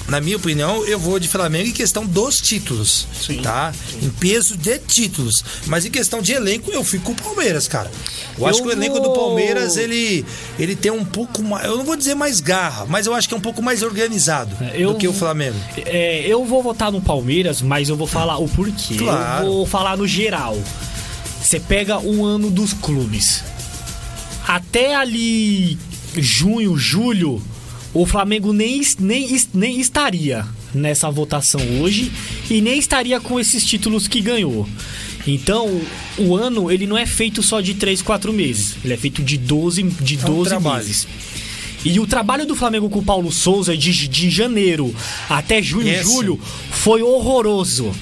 [0.08, 3.42] na minha opinião, eu vou de Flamengo em questão dos títulos, Sim.
[3.42, 3.72] tá?
[4.02, 5.44] Em peso de títulos.
[5.66, 7.88] Mas em questão de elenco, eu fico com o Palmeiras, cara.
[8.36, 10.24] Eu, acho Eu que o elenco do Palmeiras, ele,
[10.58, 13.34] ele tem um pouco mais, eu não vou dizer mais garra, mas eu acho que
[13.34, 15.56] é um pouco mais organizado Eu- do que o Flamengo.
[15.76, 18.96] É, eu vou votar no Palmeiras, mas eu vou falar o porquê.
[18.96, 19.46] Claro.
[19.46, 20.58] Eu vou falar no geral.
[21.40, 23.44] Você pega um ano dos clubes.
[24.50, 25.78] Até ali
[26.16, 27.40] junho, julho,
[27.94, 30.44] o Flamengo nem, nem, nem estaria
[30.74, 32.10] nessa votação hoje
[32.50, 34.68] e nem estaria com esses títulos que ganhou.
[35.24, 35.80] Então,
[36.18, 38.74] o ano ele não é feito só de 3, 4 meses.
[38.84, 41.06] Ele é feito de 12, de É um 12 meses.
[41.84, 44.92] E o trabalho do Flamengo com o Paulo Souza de, de janeiro
[45.28, 46.02] até junho, Esse.
[46.02, 46.40] julho
[46.72, 47.92] foi horroroso.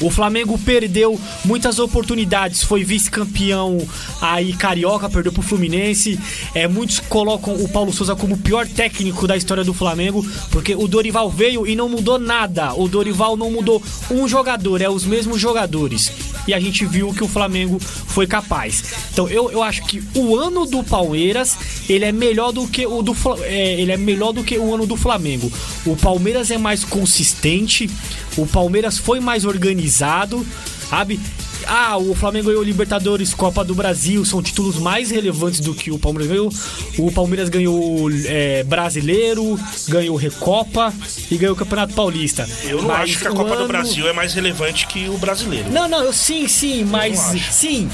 [0.00, 3.78] O Flamengo perdeu muitas oportunidades, foi vice-campeão
[4.20, 6.18] aí carioca, perdeu pro Fluminense.
[6.54, 10.74] É, muitos colocam o Paulo Souza como o pior técnico da história do Flamengo, porque
[10.74, 12.74] o Dorival veio e não mudou nada.
[12.74, 16.12] O Dorival não mudou um jogador, é os mesmos jogadores.
[16.46, 18.82] E a gente viu que o Flamengo foi capaz.
[19.12, 21.56] Então eu, eu acho que o ano do Palmeiras
[21.88, 24.86] ele é melhor do que o do é, ele é melhor do que o ano
[24.86, 25.52] do Flamengo.
[25.84, 27.90] O Palmeiras é mais consistente,
[28.38, 30.46] o Palmeiras foi mais organizado,
[30.88, 31.20] sabe?
[31.66, 35.98] Ah, o Flamengo ganhou Libertadores, Copa do Brasil, são títulos mais relevantes do que o
[35.98, 36.52] Palmeiras ganhou.
[36.98, 40.92] O Palmeiras ganhou é, Brasileiro, ganhou Recopa
[41.30, 42.48] e ganhou o Campeonato Paulista.
[42.64, 45.18] Eu não Mas acho que a Copa do ano- Brasil é mais relevante que o
[45.18, 45.70] brasileiro.
[45.70, 47.18] não, não, eu sim, sim, mas
[47.50, 47.88] sim.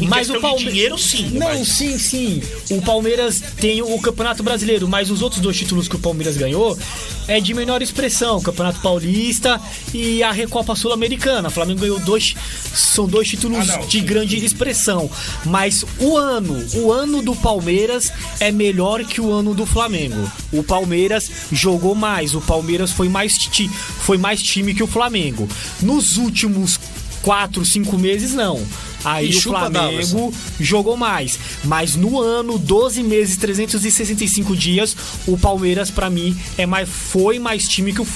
[0.00, 2.42] Em mas o Palmeiras dinheiro, sim, Não, mas- sim, sim.
[2.70, 6.76] O Palmeiras tem o Campeonato Brasileiro, mas os outros dois títulos que o Palmeiras ganhou
[7.28, 9.60] é de menor expressão, o Campeonato Paulista
[9.94, 11.48] e a Recopa Sul-Americana.
[11.48, 12.34] O Flamengo ganhou dois
[12.74, 15.10] são dois títulos Ah, de grande expressão,
[15.44, 20.30] mas o ano, o ano do Palmeiras é melhor que o ano do Flamengo.
[20.52, 25.48] O Palmeiras jogou mais, o Palmeiras foi mais ti, foi mais time que o Flamengo.
[25.82, 26.78] Nos últimos
[27.22, 28.64] quatro, cinco meses, não.
[29.04, 31.38] Aí E o Flamengo jogou mais.
[31.64, 34.96] Mas no ano, 12 meses, 365 dias,
[35.26, 38.06] o Palmeiras, pra mim, é mais, foi mais time que o,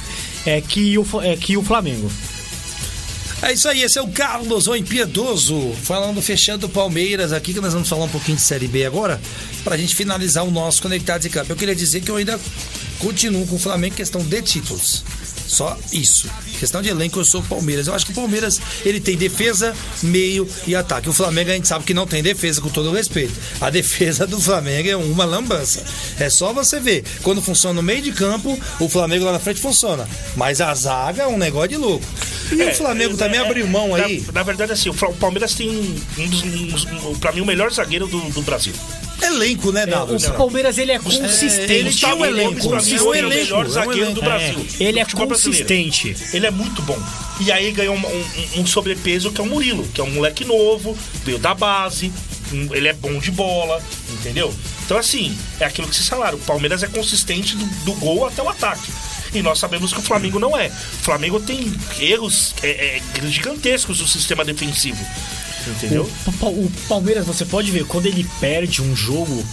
[0.45, 2.11] é, que o, é, que o Flamengo.
[3.47, 7.61] É isso aí, esse é o Carlos o Impiedoso, falando, fechando o Palmeiras aqui, que
[7.61, 9.21] nós vamos falar um pouquinho de Série B agora,
[9.63, 11.53] pra gente finalizar o nosso Conectados em Campo.
[11.53, 12.41] Eu queria dizer que eu ainda
[12.99, 15.05] continuo com o Flamengo em questão de títulos.
[15.55, 16.29] Só isso.
[16.59, 17.87] Questão de elenco, eu sou o Palmeiras.
[17.87, 21.09] Eu acho que o Palmeiras, ele tem defesa, meio e ataque.
[21.09, 23.33] O Flamengo a gente sabe que não tem defesa, com todo o respeito.
[23.61, 25.85] A defesa do Flamengo é uma lambança.
[26.19, 27.05] É só você ver.
[27.23, 30.09] Quando funciona no meio de campo, o Flamengo lá na frente funciona.
[30.37, 32.05] Mas a zaga é um negócio de louco.
[32.51, 34.23] E o Flamengo também abriu mão aí.
[34.27, 35.71] Na, na verdade, assim, o Palmeiras tem
[36.19, 38.73] um dos, um um- pra mim, o melhor zagueiro do, do Brasil.
[39.25, 40.15] É elenco, né, É, Dava?
[40.17, 41.73] o Palmeiras ele é consistente.
[41.73, 43.71] ele tinha um Gustavo elenco, pra mim, é um é o elenco, melhor é um
[43.71, 44.67] zagueiro do Brasil.
[44.81, 46.17] É, ele é consistente.
[46.33, 46.99] Ele é muito bom.
[47.41, 50.45] E aí ganhou um, um- um sobrepeso que é o Murilo, que é um moleque
[50.45, 52.13] novo, veio da base,
[52.53, 53.83] um- ele é bom de bola,
[54.13, 54.55] entendeu?
[54.85, 56.37] Então, assim, é aquilo que vocês falaram.
[56.39, 58.91] O Palmeiras é consistente do, do gol até o ataque.
[59.35, 60.69] E nós sabemos que o Flamengo não é.
[60.69, 65.05] O Flamengo tem erros é, é, gigantescos no sistema defensivo.
[65.71, 66.09] Entendeu?
[66.27, 69.45] O, o Palmeiras, você pode ver, quando ele perde um jogo,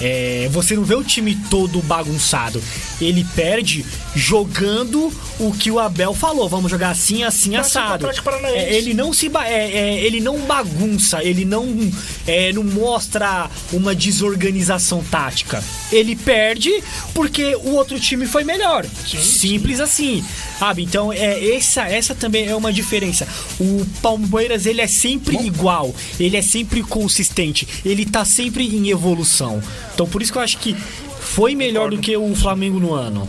[0.00, 2.62] é, você não vê o time todo bagunçado.
[3.00, 6.48] Ele perde jogando o que o Abel falou.
[6.48, 8.08] Vamos jogar assim, assim, assado.
[8.44, 11.90] É, ele não se é, é, ele não bagunça, ele não,
[12.26, 15.62] é, não mostra uma desorganização tática.
[15.92, 16.82] Ele perde
[17.14, 18.86] porque o outro time foi melhor.
[19.06, 20.24] Simples assim.
[20.58, 20.82] Sabe?
[20.82, 23.26] Então, é, essa, essa também é uma diferença.
[23.58, 25.94] O Palmeiras, ele é sempre igual.
[26.18, 27.66] Ele é sempre consistente.
[27.84, 29.62] Ele tá sempre em evolução.
[30.00, 30.74] Então, por isso que eu acho que
[31.20, 33.28] foi melhor do que o Flamengo no ano.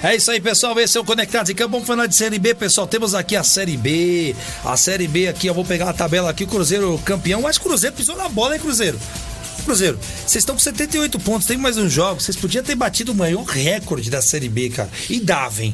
[0.00, 0.78] É isso aí, pessoal.
[0.78, 1.72] Esse é o Conectados em Campo.
[1.72, 2.86] Vamos falar de Série B, pessoal.
[2.86, 4.36] Temos aqui a Série B.
[4.64, 6.44] A Série B aqui, eu vou pegar a tabela aqui.
[6.44, 7.42] O Cruzeiro campeão.
[7.42, 8.96] Mas Cruzeiro pisou na bola, hein, Cruzeiro?
[9.64, 12.20] Cruzeiro, vocês estão com 78 pontos, tem mais um jogo.
[12.20, 14.88] Vocês podiam ter batido o maior recorde da Série B, cara.
[15.08, 15.64] E dava,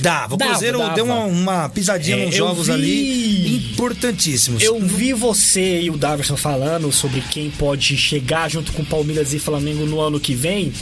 [0.00, 0.34] Dava.
[0.34, 0.94] O Cruzeiro dava.
[0.94, 4.62] deu uma, uma pisadinha É, nos jogos vi- ali importantíssimos.
[4.62, 9.38] Eu vi você e o Daverson falando sobre quem pode chegar junto com Palmeiras e
[9.38, 10.72] Flamengo no ano que vem.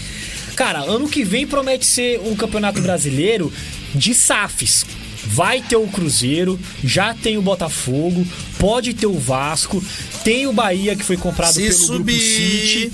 [0.56, 3.52] Cara, ano que vem promete ser um campeonato brasileiro
[3.94, 4.84] de SAFs.
[5.26, 8.26] Vai ter o Cruzeiro, já tem o Botafogo,
[8.58, 9.82] pode ter o Vasco,
[10.22, 12.92] tem o Bahia que foi comprado Se pelo subir- Grupo City.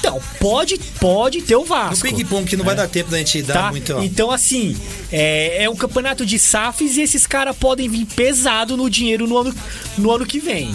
[0.00, 2.08] Então, pode, pode ter o No Vasco.
[2.08, 3.70] ping-pong, que não vai dar tempo da gente dar Tá?
[3.70, 3.92] muito.
[3.94, 4.02] ó.
[4.02, 4.74] Então, assim,
[5.12, 9.36] é, é um campeonato de SAFs e esses caras podem vir pesado no dinheiro no
[9.36, 9.54] ano,
[9.98, 10.74] no ano que vem.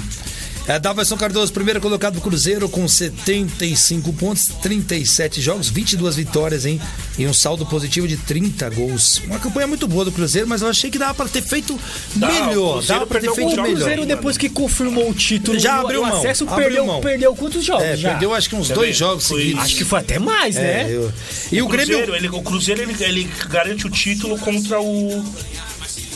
[0.68, 6.82] É, Daverson Cardoso, primeiro colocado do Cruzeiro com 75 pontos, 37 jogos, 22 vitórias, hein?
[7.20, 9.22] E um saldo positivo de 30 gols.
[9.28, 11.80] Uma campanha muito boa do Cruzeiro, mas eu achei que dava pra ter feito
[12.16, 12.82] Dá, melhor.
[12.84, 13.86] Dava pra ter feito alguns O jogos melhor.
[13.86, 17.00] Cruzeiro, depois que confirmou o título, Já abriu o mão, acesso abriu perdeu, mão.
[17.02, 17.84] perdeu quantos jogos?
[17.84, 18.10] É, já?
[18.10, 19.64] perdeu acho que uns Quer dois jogos Foi- seguidos.
[19.64, 20.88] Acho que foi até mais, É, né?
[20.90, 21.14] eu-
[21.52, 22.16] E o, o Cruzeiro, Grêmio.
[22.16, 25.24] ele, o Cruzeiro ele, ele garante o título contra o.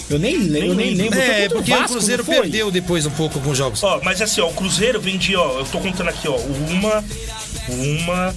[0.10, 1.19] Eu nem, le- eu nem lembro.
[1.19, 3.84] É, porque Vasco, o Cruzeiro perdeu depois um pouco alguns jogos.
[3.84, 7.03] Ó, mas assim, ó, o Cruzeiro vende, ó, eu tô contando aqui, ó, uma,
[7.69, 8.36] uma,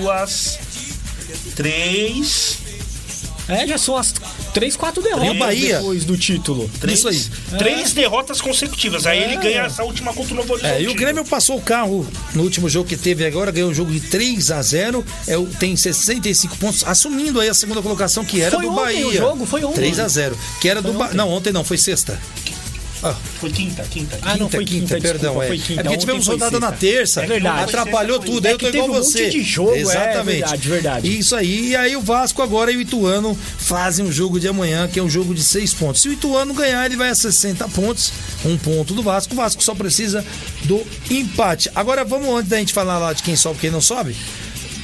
[0.00, 0.58] duas,
[1.54, 2.58] três,
[3.48, 4.14] É, já são as
[4.52, 5.78] três, quatro derrotas Bahia?
[5.78, 6.70] depois do título.
[6.80, 7.58] três, Isso aí.
[7.58, 9.06] três derrotas consecutivas.
[9.06, 10.72] Aí ele ganha essa última contra o Novo Horizonte.
[10.74, 13.74] É, e o Grêmio passou o carro no último jogo que teve agora, ganhou um
[13.74, 18.40] jogo de 3 a 0 é, tem 65 pontos, assumindo aí a segunda colocação que
[18.40, 19.06] era Foi do ontem Bahia.
[19.06, 19.46] o jogo?
[19.46, 19.74] Foi ontem.
[19.76, 21.04] 3 a 0 que era do Foi ba...
[21.06, 21.16] ontem.
[21.16, 22.18] Não, ontem não, foi sexta.
[23.06, 24.18] Ah, Foi quinta, quinta.
[24.22, 25.34] Ah, não, foi quinta, perdão.
[25.34, 25.48] desculpa, é.
[25.48, 25.72] foi quinta.
[25.72, 27.22] é porque Ontem tivemos rodada na terça.
[27.22, 27.64] É verdade.
[27.64, 28.46] Atrapalhou Foi tudo.
[28.46, 29.28] É eu que tô igual um monte você.
[29.28, 30.38] de jogo, é Exatamente.
[30.40, 31.18] verdade, verdade.
[31.18, 31.68] Isso aí.
[31.68, 35.02] E aí o Vasco agora e o Ituano fazem um jogo de amanhã, que é
[35.02, 36.00] um jogo de 6 pontos.
[36.00, 38.10] Se o Ituano ganhar, ele vai a 60 pontos.
[38.42, 39.34] Um ponto do Vasco.
[39.34, 40.24] O Vasco só precisa
[40.62, 41.70] do empate.
[41.74, 44.16] Agora vamos, antes da gente falar lá de quem sobe e quem não sobe.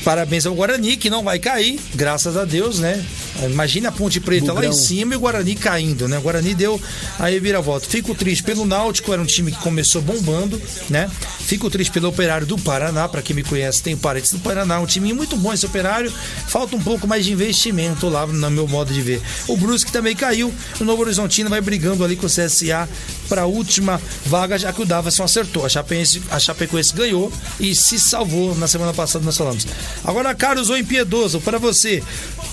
[0.04, 3.02] Parabéns ao Guarani, que não vai cair, graças a Deus, né?
[3.46, 4.70] Imagina a Ponte Preta lá Bugrão.
[4.70, 6.18] em cima e o Guarani caindo, né?
[6.18, 6.80] O Guarani deu
[7.18, 7.86] a reviravolta.
[7.86, 11.10] Fico triste pelo Náutico, era um time que começou bombando, né?
[11.40, 14.86] Fico triste pelo Operário do Paraná, para quem me conhece, tem parentes do Paraná, um
[14.86, 16.12] time muito bom esse Operário.
[16.46, 19.20] Falta um pouco mais de investimento lá, no meu modo de ver.
[19.46, 22.88] O Brusque também caiu, o Novo Horizontino vai brigando ali com o CSA
[23.28, 25.64] para a última vaga, já que o Davison acertou.
[25.64, 29.66] A Chapecoense, a Chapecoense ganhou e se salvou na semana passada, nós falamos.
[30.04, 32.02] Agora, Carlos ou Impiedoso, para você,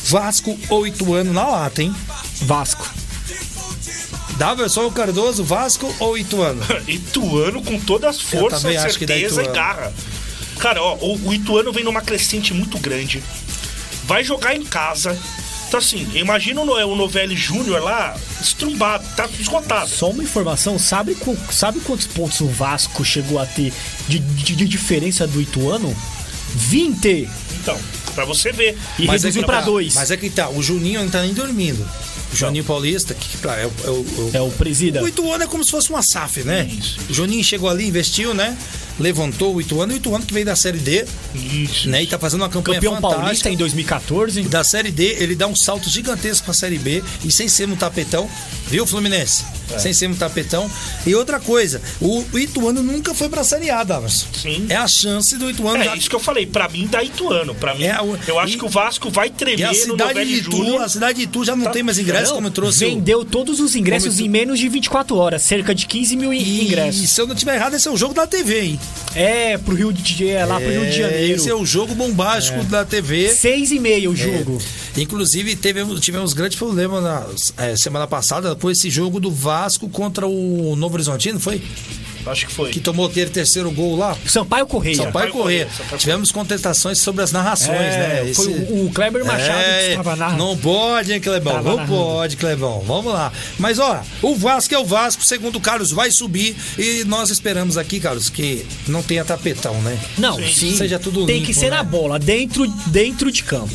[0.06, 1.96] Vasco ou Ituano na lata, hein?
[2.42, 2.88] Vasco.
[4.38, 6.62] Daverson Cardoso, Vasco ou Ituano?
[6.88, 9.92] Ituano com todas as forças, certeza e garra.
[10.60, 13.24] Cara, ó, o, o Ituano vem numa crescente muito grande.
[14.06, 15.18] Vai jogar em casa.
[15.68, 19.90] Então, assim, imagina o, No- o Novelli Júnior lá, estrumbado, tá esgotado.
[19.90, 21.18] Só uma informação, sabe,
[21.52, 23.74] sabe quantos pontos o Vasco chegou a ter
[24.08, 25.96] de, de- de diferença do Ituano?
[26.56, 27.30] 20!
[27.60, 27.78] Então,
[28.18, 28.76] pra você ver.
[28.98, 29.94] E reduziu que pra tá, 2.
[29.94, 31.88] Mas é que tá, o Juninho não tá nem dormindo.
[32.34, 35.04] O Juninho Paulista, que, pra- é, o- é o- É o presida.
[35.04, 36.68] O Ituano é como se fosse uma SAF, né?
[37.10, 38.58] O Juninho chegou ali, investiu, né?
[39.00, 41.06] Levantou o Ituano, o Ituano que veio da Série D,
[41.36, 41.88] Isso.
[41.90, 42.04] né?
[42.04, 43.22] E tá fazendo uma campanha Campeão fantástica.
[43.22, 44.42] paulista em 2014.
[44.44, 47.76] Da Série D, ele dá um salto gigantesco pra Série B e sem ser no
[47.76, 48.30] tapetão,
[48.68, 49.46] viu, Fluminense?
[49.70, 49.78] É.
[49.80, 50.72] Sem ser no tapetão.
[51.06, 54.26] E outra coisa, o o Ituano nunca foi pra Série A, Davos.
[54.42, 54.66] Sim.
[54.70, 55.82] É a chance do Ituano.
[55.82, 57.54] É já- isso que eu falei, pra mim dá Ituano.
[57.54, 59.76] Pra mim, É, o- eu acho e- que o Vasco vai E tremer a no
[59.76, 60.82] cidade de Itu, Júnior.
[60.82, 62.86] a cidade de Itu já não Tá- tem mais ingressos, como eu trouxe.
[62.86, 67.10] vendeu todos os ingressos em menos de 24 horas, cerca de 15 mil E ingressos.
[67.10, 68.80] se eu não tiver errado, esse é o jogo da TV, hein?
[69.16, 71.36] É, pro Rio de, é, lá pro Rio de Janeiro.
[71.36, 73.30] Esse é o jogo bombástico da TV.
[73.30, 74.60] Seis e meia o jogo.
[74.96, 75.02] É.
[75.02, 77.26] Inclusive, teve, tivemos grande problema na
[77.58, 81.62] é, semana passada por esse jogo do Vasco contra o Novo Horizontino, foi?
[82.30, 82.72] Acho que foi.
[82.72, 84.16] Que tomou aquele terceiro gol lá.
[84.26, 84.98] Sampaio Correia.
[84.98, 85.68] Sampaio Correia.
[85.98, 88.34] Tivemos contestações sobre as narrações, É, né?
[88.34, 90.44] Foi o, o Kleber Machado É, que estava narrando.
[90.44, 91.54] Não pode, hein, Clebão?
[91.54, 91.92] Tava Não narrando.
[91.98, 92.84] pode, Clebão.
[92.86, 93.32] Vamos lá.
[93.58, 96.56] Mas, ó, o Vasco é o Vasco, segundo o Carlos, vai subir.
[96.78, 99.98] E nós esperamos aqui, Carlos, que não tenha tapetão, né?
[100.18, 100.76] Não, sim.
[100.76, 101.78] Seja tudo Tem limpo, que ser né?
[101.78, 103.74] na bola, dentro, dentro de campo.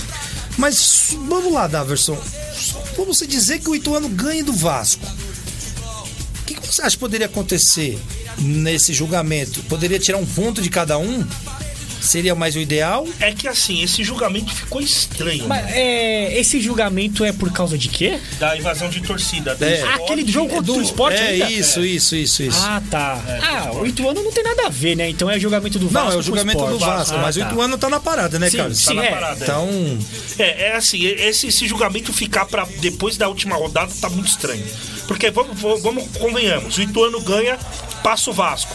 [0.58, 2.18] Mas vamos lá, Daverson.
[2.96, 5.04] Vamos dizer que o Ituano ganhe do Vasco.
[6.40, 7.98] O que, que você acha que poderia acontecer
[8.38, 9.62] nesse julgamento?
[9.64, 11.24] Poderia tirar um ponto de cada um?
[12.02, 13.06] Seria mais o ideal?
[13.20, 15.46] É que assim, esse julgamento ficou estranho.
[15.46, 18.18] Mas é, esse julgamento é por causa de quê?
[18.38, 19.54] Da invasão de torcida.
[19.54, 19.82] do É.
[19.82, 21.50] Ah, aquele jogo contra o esporte é ainda?
[21.50, 22.60] isso, isso, isso, isso.
[22.60, 23.20] Ah, tá.
[23.42, 25.08] ah, o Ituano não tem nada a ver, né?
[25.08, 26.08] Então é julgamento do Vasco.
[26.08, 26.78] Não, é o julgamento do.
[26.78, 27.44] Vasco, Ah, mas tá.
[27.44, 28.78] o Ituano tá na parada, né, Sim, Carlos?
[28.78, 29.10] sim, Tá na é.
[29.10, 29.44] parada.
[29.44, 29.98] Então,
[30.38, 34.64] É, é assim, esse, esse julgamento ficar para depois da última rodada tá muito estranho.
[35.06, 37.58] Porque vamos, vamos, vamos convenhamos, o Ituano ganha,
[38.02, 38.74] passa o Vasco.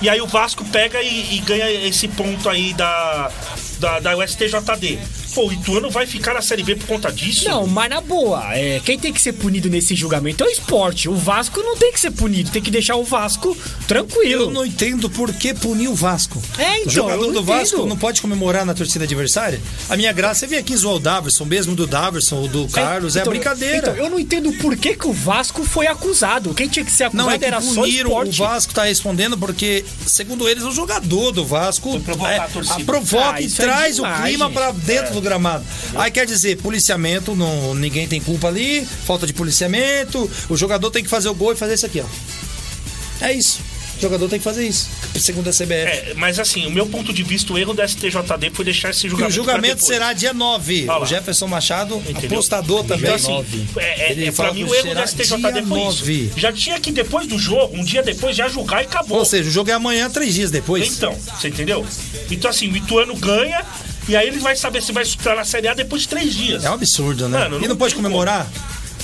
[0.00, 3.30] E aí o Vasco pega e, e ganha esse ponto aí da,
[3.78, 4.98] da, da USTJD.
[5.34, 7.48] Pô, o Ituano vai ficar na Série B por conta disso?
[7.48, 11.08] Não, mas na boa, é, quem tem que ser punido nesse julgamento é o esporte.
[11.08, 13.56] O Vasco não tem que ser punido, tem que deixar o Vasco
[13.88, 14.44] tranquilo.
[14.44, 16.40] eu não entendo por que punir o Vasco.
[16.58, 19.60] É, então, o jogador do Vasco não pode comemorar na torcida adversária?
[19.88, 23.16] A minha graça é vir aqui zoar o Daverson, mesmo do Daverson, ou do Carlos,
[23.16, 23.76] é, então, a brincadeira.
[23.90, 26.54] Então, eu não entendo por que, que o Vasco foi acusado.
[26.54, 28.38] Quem tinha que ser acusado Não, é que era só o puniram, o esporte.
[28.38, 32.84] Vasco tá respondendo porque, segundo eles, o jogador do Vasco é, a torcida.
[32.84, 34.54] provoca Ah, e é traz o demais, clima gente.
[34.54, 35.64] pra dentro do gramado.
[35.96, 41.02] Aí quer dizer, policiamento, não, ninguém tem culpa ali, falta de policiamento, o jogador tem
[41.02, 43.24] que fazer o gol e fazer isso aqui, ó.
[43.24, 43.60] É isso.
[43.96, 44.88] O jogador tem que fazer isso,
[45.20, 45.70] segundo a CBF.
[45.70, 49.06] É, mas assim, o meu ponto de vista, o erro da STJD foi deixar esse
[49.06, 49.30] E julgamento.
[49.30, 50.80] o julgamento será dia 9.
[50.88, 51.02] Olha lá.
[51.04, 52.32] O Jefferson Machado, Entendeu?
[52.32, 53.04] apostador também.
[53.14, 56.12] Então, assim, é, é, Ele é, pra mim o erro da STJD dia foi 9.
[56.12, 56.32] isso.
[56.40, 59.18] Já tinha que depois do jogo, um dia depois, já julgar e acabou.
[59.18, 60.88] Ou seja, o jogo é amanhã, três dias depois.
[60.96, 61.86] Então, você entendeu?
[62.32, 63.64] Então assim, o Ituano ganha
[64.08, 66.64] e aí ele vai saber se vai estar na Série A depois de três dias.
[66.64, 67.38] É um absurdo, né?
[67.38, 68.46] Mano, e não não pode comemorar?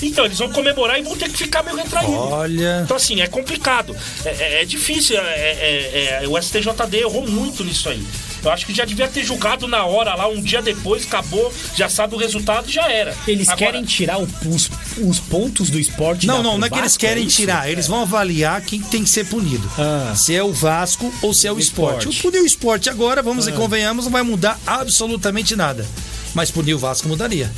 [0.03, 2.15] Então, eles vão comemorar e vão ter que ficar meio retraídos.
[2.15, 2.81] Olha.
[2.83, 3.95] Então, assim, é complicado.
[4.25, 5.15] É, é- é difícil.
[5.19, 8.03] é- é- é- o STJD errou muito nisso aí.
[8.43, 11.87] Eu acho que já devia ter julgado na hora lá, um dia depois, acabou, já
[11.87, 13.15] sabe o resultado e já era.
[13.27, 16.75] Eles Agora, querem tirar o- os, os pontos do esporte Não, não, não é que
[16.75, 17.35] eles Vasco, querem isso?
[17.37, 17.69] tirar.
[17.69, 19.69] Eles vão avaliar quem tem que ser punido.
[19.77, 20.13] Ah.
[20.15, 21.99] Se é o Vasco ou se é o esporte.
[22.09, 22.19] esporte.
[22.19, 23.51] O punir o esporte agora, vamos Ah.
[23.51, 25.85] e convenhamos, não vai mudar absolutamente nada.
[26.33, 27.51] Mas punir o Vasco mudaria.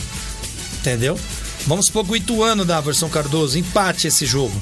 [0.81, 1.17] Entendeu?
[1.65, 4.53] Vamos supor que o Ituano da versão Cardoso empate esse jogo.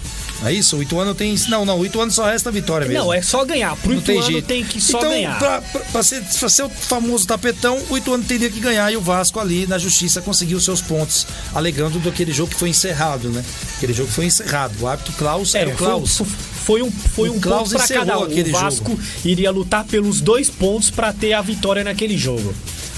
[0.44, 0.78] É isso?
[0.78, 1.36] O Ituano tem.
[1.50, 3.04] Não, não, o Ituano só resta a vitória mesmo.
[3.04, 3.76] Não, é só ganhar.
[3.78, 4.46] Pro Não tem Ituano jeito.
[4.48, 5.38] tem que só então, ganhar.
[5.38, 8.98] Pra, pra- pra ser, pra ser o famoso tapetão, o Ituano teria que ganhar e
[8.98, 13.30] o Vasco ali na justiça conseguiu seus pontos, alegando do aquele jogo que foi encerrado,
[13.30, 13.44] né?
[13.78, 14.74] Aquele jogo que foi encerrado.
[14.80, 16.18] O árbitro Klaus era o foi, Klaus.
[16.18, 16.28] foi-
[16.62, 18.24] foi um, foi O um Klaus ponto pra cada um.
[18.24, 22.54] O Vasco iria lutar pelos dois pontos pra ter a vitória naquele jogo.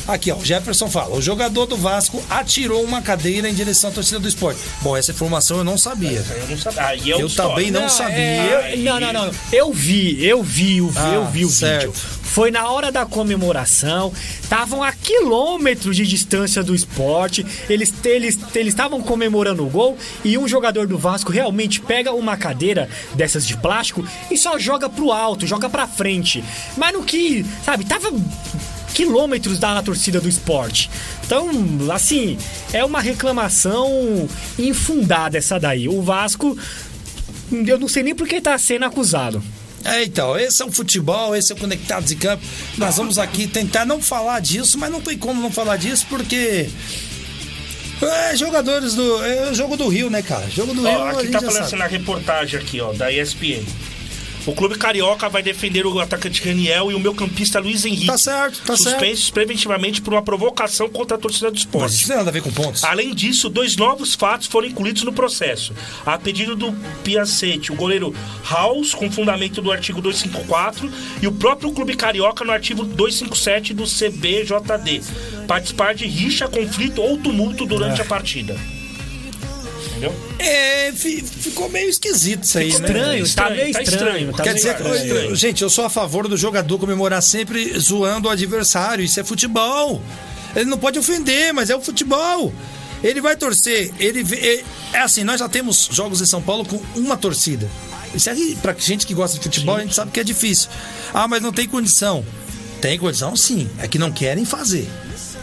[0.07, 3.93] Aqui, ó, o Jefferson fala: o jogador do Vasco atirou uma cadeira em direção à
[3.93, 4.59] torcida do esporte.
[4.81, 6.23] Bom, essa informação eu não sabia.
[6.41, 6.83] Eu não sabia.
[6.87, 7.81] Aí é Eu outra também história.
[7.81, 8.15] não sabia.
[8.17, 9.31] é, eu- não, não, não.
[9.51, 11.91] Eu vi, eu vi, o- Ah, eu vi o certo.
[11.91, 12.23] vídeo.
[12.23, 14.11] Foi na hora da comemoração,
[14.41, 20.35] estavam a quilômetros de distância do esporte, eles eles eles estavam comemorando o gol e
[20.35, 25.11] um jogador do Vasco realmente pega uma cadeira dessas de plástico e só joga pro
[25.11, 26.43] alto, joga pra frente.
[26.75, 28.11] Mas no que, sabe, tava
[28.93, 30.89] quilômetros da torcida do esporte.
[31.25, 31.49] Então,
[31.91, 32.37] assim,
[32.71, 35.89] é uma reclamação infundada essa daí.
[35.89, 36.57] O Vasco,
[37.51, 39.43] eu não sei nem por que tá sendo acusado.
[39.85, 42.43] É, então, esse é o futebol, esse é o Conectados em Campo.
[42.77, 46.69] Nós vamos aqui tentar não falar disso, mas não tem como não falar disso, porque.
[48.01, 49.23] É, jogadores do.
[49.23, 50.49] É o jogo do Rio, né, cara?
[50.49, 50.97] Jogo do Rio.
[50.99, 51.67] Ó, a aqui gente tá já falando sabe.
[51.67, 53.63] assim na reportagem aqui, ó, da ESPN.
[54.45, 58.07] O clube carioca vai defender o atacante Raniel e o meu campista Luiz Henrique.
[58.07, 58.89] Tá certo, tá certo.
[58.89, 61.93] suspensos preventivamente por uma provocação contra a torcida do Mas esporte.
[61.93, 62.83] isso não tem nada a ver com pontos.
[62.83, 65.73] Além disso, dois novos fatos foram incluídos no processo.
[66.05, 66.73] A pedido do
[67.05, 68.13] Piacete, o goleiro
[68.49, 70.91] House, com fundamento do artigo 254,
[71.21, 75.01] e o próprio Clube Carioca no artigo 257 do CBJD.
[75.47, 78.03] Participar de rixa, conflito ou tumulto durante Ah.
[78.03, 78.57] a partida.
[80.09, 80.35] Entendeu?
[80.39, 82.73] É, fi- ficou meio esquisito isso aí, né?
[82.75, 84.07] Estranho, tá Estranho, meio tá estranho.
[84.07, 84.31] estranho.
[84.33, 85.35] tá Quer meio dizer, estranho.
[85.35, 89.03] gente, eu sou a favor do jogador comemorar sempre zoando o adversário.
[89.03, 90.01] Isso é futebol.
[90.55, 92.53] Ele não pode ofender, mas é o futebol.
[93.03, 93.91] Ele vai torcer.
[93.99, 94.63] Ele vê-
[94.93, 97.69] é, é assim, nós já temos jogos em São Paulo com uma torcida.
[98.13, 100.69] Isso é pra gente que gosta de futebol, a gente sabe que é difícil.
[101.13, 102.23] Ah, mas não tem condição.
[102.79, 104.87] Tem condição sim, é que não querem fazer.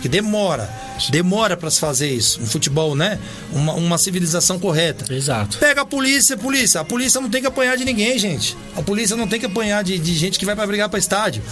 [0.00, 0.70] Que demora.
[1.08, 2.40] Demora para se fazer isso.
[2.42, 3.18] Um futebol, né?
[3.52, 5.12] Uma, uma civilização correta.
[5.12, 5.58] Exato.
[5.58, 6.80] Pega a polícia, polícia.
[6.80, 8.56] A polícia não tem que apanhar de ninguém, gente.
[8.76, 11.42] A polícia não tem que apanhar de, de gente que vai para brigar para estádio.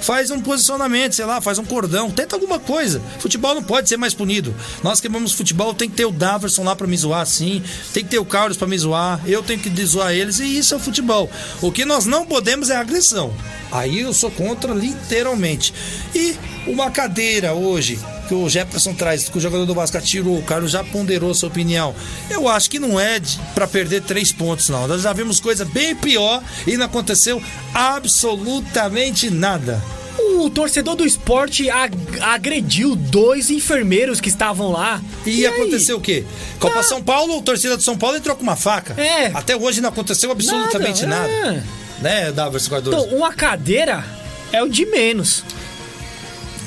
[0.00, 3.00] Faz um posicionamento, sei lá, faz um cordão, tenta alguma coisa.
[3.18, 4.54] Futebol não pode ser mais punido.
[4.82, 7.62] Nós que amamos futebol, tem que ter o Daverson lá para me zoar, sim.
[7.92, 9.20] Tem que ter o Carlos para me zoar.
[9.26, 11.30] Eu tenho que zoar eles e isso é o futebol.
[11.60, 13.32] O que nós não podemos é agressão.
[13.70, 15.74] Aí eu sou contra literalmente.
[16.14, 16.36] E
[16.66, 17.98] uma cadeira hoje
[18.28, 21.48] que o Jefferson traz, que o jogador do Vasco tirou, o Carlos já ponderou sua
[21.48, 21.94] opinião.
[22.30, 23.18] Eu acho que não é
[23.54, 24.86] para perder três pontos, não.
[24.86, 27.42] Nós já vimos coisa bem pior e não aconteceu
[27.72, 29.82] absolutamente nada.
[30.18, 35.00] O torcedor do esporte ag agrediu dois enfermeiros que estavam lá.
[35.24, 36.24] E, e aconteceu o quê?
[36.58, 36.82] Copa ah.
[36.82, 39.00] São Paulo, o torcida do São Paulo entrou com uma faca.
[39.00, 39.26] É.
[39.32, 41.28] Até hoje não aconteceu absolutamente nada.
[41.28, 41.64] nada.
[41.64, 41.78] É.
[42.02, 42.66] Né, Davos?
[42.66, 44.04] Então, uma cadeira
[44.52, 45.42] é o de menos.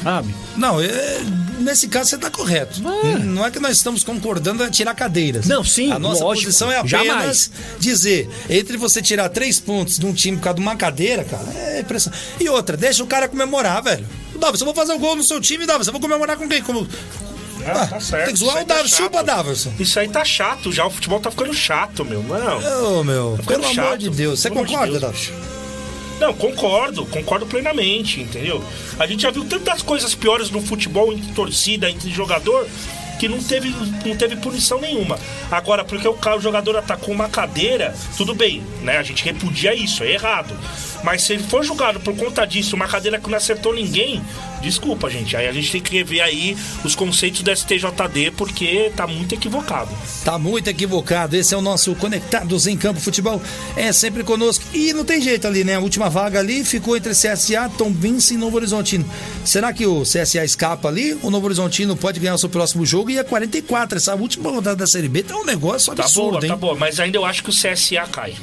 [0.04, 0.41] Sabe?
[0.56, 1.22] Não, é,
[1.60, 2.82] nesse caso você está correto.
[2.86, 3.20] Ah.
[3.20, 5.48] Não é que nós estamos concordando em tirar cadeiras.
[5.48, 5.92] Não, sim.
[5.92, 7.52] A nossa lógico, posição é apenas jamais.
[7.80, 11.48] dizer: entre você tirar três pontos de um time por causa de uma cadeira, cara,
[11.56, 12.12] é impressão.
[12.40, 14.06] E outra, deixa o cara comemorar, velho.
[14.40, 15.88] Davos, eu vou fazer um gol no seu time, Davos.
[15.88, 16.62] Eu vou comemorar com quem?
[16.64, 16.88] Como...
[17.66, 18.26] Ah, tá certo.
[18.26, 18.92] Tem que zoar o tá Davos.
[18.92, 19.72] Chupa, Daverson.
[19.80, 20.86] Isso aí tá chato já.
[20.86, 22.24] O futebol tá ficando chato, meu.
[22.24, 23.00] Não.
[23.00, 23.36] Ô, meu.
[23.38, 23.86] Tá pelo chato.
[23.86, 24.40] amor de Deus.
[24.40, 25.32] Você concorda, de Davos?
[26.22, 28.64] Não, concordo, concordo plenamente, entendeu?
[29.00, 32.68] A gente já viu tantas coisas piores no futebol entre torcida, entre jogador,
[33.20, 33.74] que não teve,
[34.06, 35.18] não teve punição nenhuma.
[35.50, 39.00] Agora, porque o, o jogador atacou uma cadeira, tudo bem, né?
[39.00, 40.56] A gente repudia isso, é errado.
[41.04, 44.22] Mas se ele for julgado por conta disso, uma cadeira que não acertou ninguém,
[44.62, 45.36] desculpa, gente.
[45.36, 49.90] Aí a gente tem que rever aí os conceitos do STJD, porque tá muito equivocado.
[50.24, 51.36] Tá muito equivocado.
[51.36, 53.42] Esse é o nosso Conectados em Campo Futebol.
[53.76, 54.64] É sempre conosco.
[54.74, 55.76] E não tem jeito ali, né?
[55.76, 59.06] A última vaga ali ficou entre CSA, Tom Vince e Novo Horizontino.
[59.44, 61.18] Será que o CSA escapa ali?
[61.22, 63.98] O Novo Horizontino pode ganhar o seu próximo jogo e é 44.
[63.98, 66.50] Essa última rodada da Série B tá um negócio absurdo, tá boa, hein?
[66.50, 68.36] Tá boa, mas ainda eu acho que o CSA cai.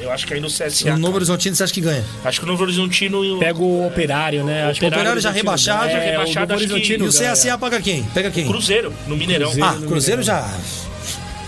[0.00, 0.94] Eu acho que aí no CSA.
[0.94, 2.04] O Novo Horizontino você acha que ganha?
[2.24, 3.38] Acho que o Novo Horizontino.
[3.38, 4.68] Pega o Operário, né?
[4.68, 5.88] O Operário, operário já rebaixado.
[5.88, 6.92] É, rebaixado, acho que...
[6.94, 8.04] E o CSA paga quem?
[8.04, 8.46] Pega quem?
[8.46, 9.48] Cruzeiro, no Mineirão.
[9.50, 10.48] Cruzeiro, ah, no Cruzeiro Mineirão.
[10.48, 10.88] já.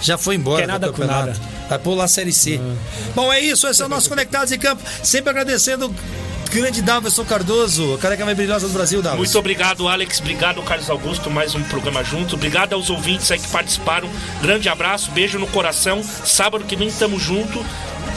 [0.03, 0.63] Já foi embora.
[0.63, 1.35] Quer nada com nada.
[1.69, 2.61] Vai pular a Série C.
[2.61, 2.75] Ah.
[3.15, 3.67] Bom, é isso.
[3.69, 4.83] Esse é o nosso Conectados em Campo.
[5.03, 5.95] Sempre agradecendo
[6.51, 9.23] grande Davidson Cardoso, a careca mais brilhosa do Brasil, Davidson.
[9.23, 10.19] Muito obrigado, Alex.
[10.19, 11.31] Obrigado, Carlos Augusto.
[11.31, 12.35] Mais um programa junto.
[12.35, 14.11] Obrigado aos ouvintes aí que participaram.
[14.43, 16.03] Grande abraço, beijo no coração.
[16.03, 17.65] Sábado que vem estamos junto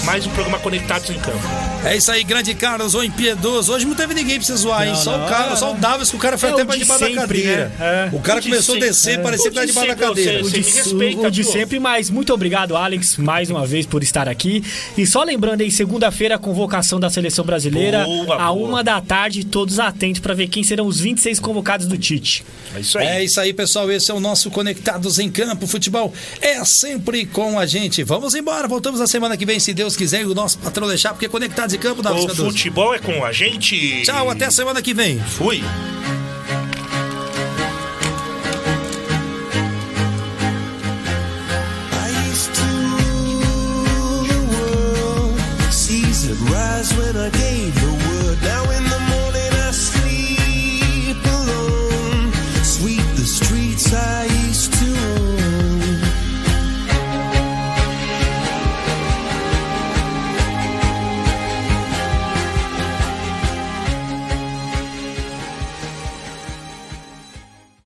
[0.05, 1.39] mais um programa Conectados em Campo.
[1.85, 3.73] É isso aí, grande Carlos, o impiedoso.
[3.73, 4.95] Hoje não teve ninguém pra você zoar, hein?
[4.95, 7.13] Só, o cara, só o Davis, que o cara foi é até pra debaixo da
[7.13, 7.71] cadeira.
[7.77, 8.09] Né?
[8.13, 8.15] É.
[8.15, 8.87] O cara o começou sempre.
[8.87, 9.21] a descer, é.
[9.21, 10.45] parecia que tava debaixo da cadeira.
[10.45, 14.29] O de, respeita, o de sempre, mas muito obrigado, Alex, mais uma vez por estar
[14.29, 14.63] aqui.
[14.97, 18.69] E só lembrando aí, segunda-feira, a convocação da seleção brasileira, boa, a boa.
[18.69, 22.45] uma da tarde, todos atentos para ver quem serão os 26 convocados do Tite.
[22.73, 23.07] É isso aí.
[23.07, 23.91] É isso aí, pessoal.
[23.91, 25.67] Esse é o nosso Conectados em Campo.
[25.67, 28.03] Futebol é sempre com a gente.
[28.03, 30.87] Vamos embora, voltamos na semana que vem, se Deus Deus quiser e o nosso patrão
[30.87, 34.03] deixar, porque conectados em campo na O futebol é com a gente.
[34.03, 35.19] Tchau, até semana que vem.
[35.19, 35.61] Fui.
[46.97, 47.82] when I gave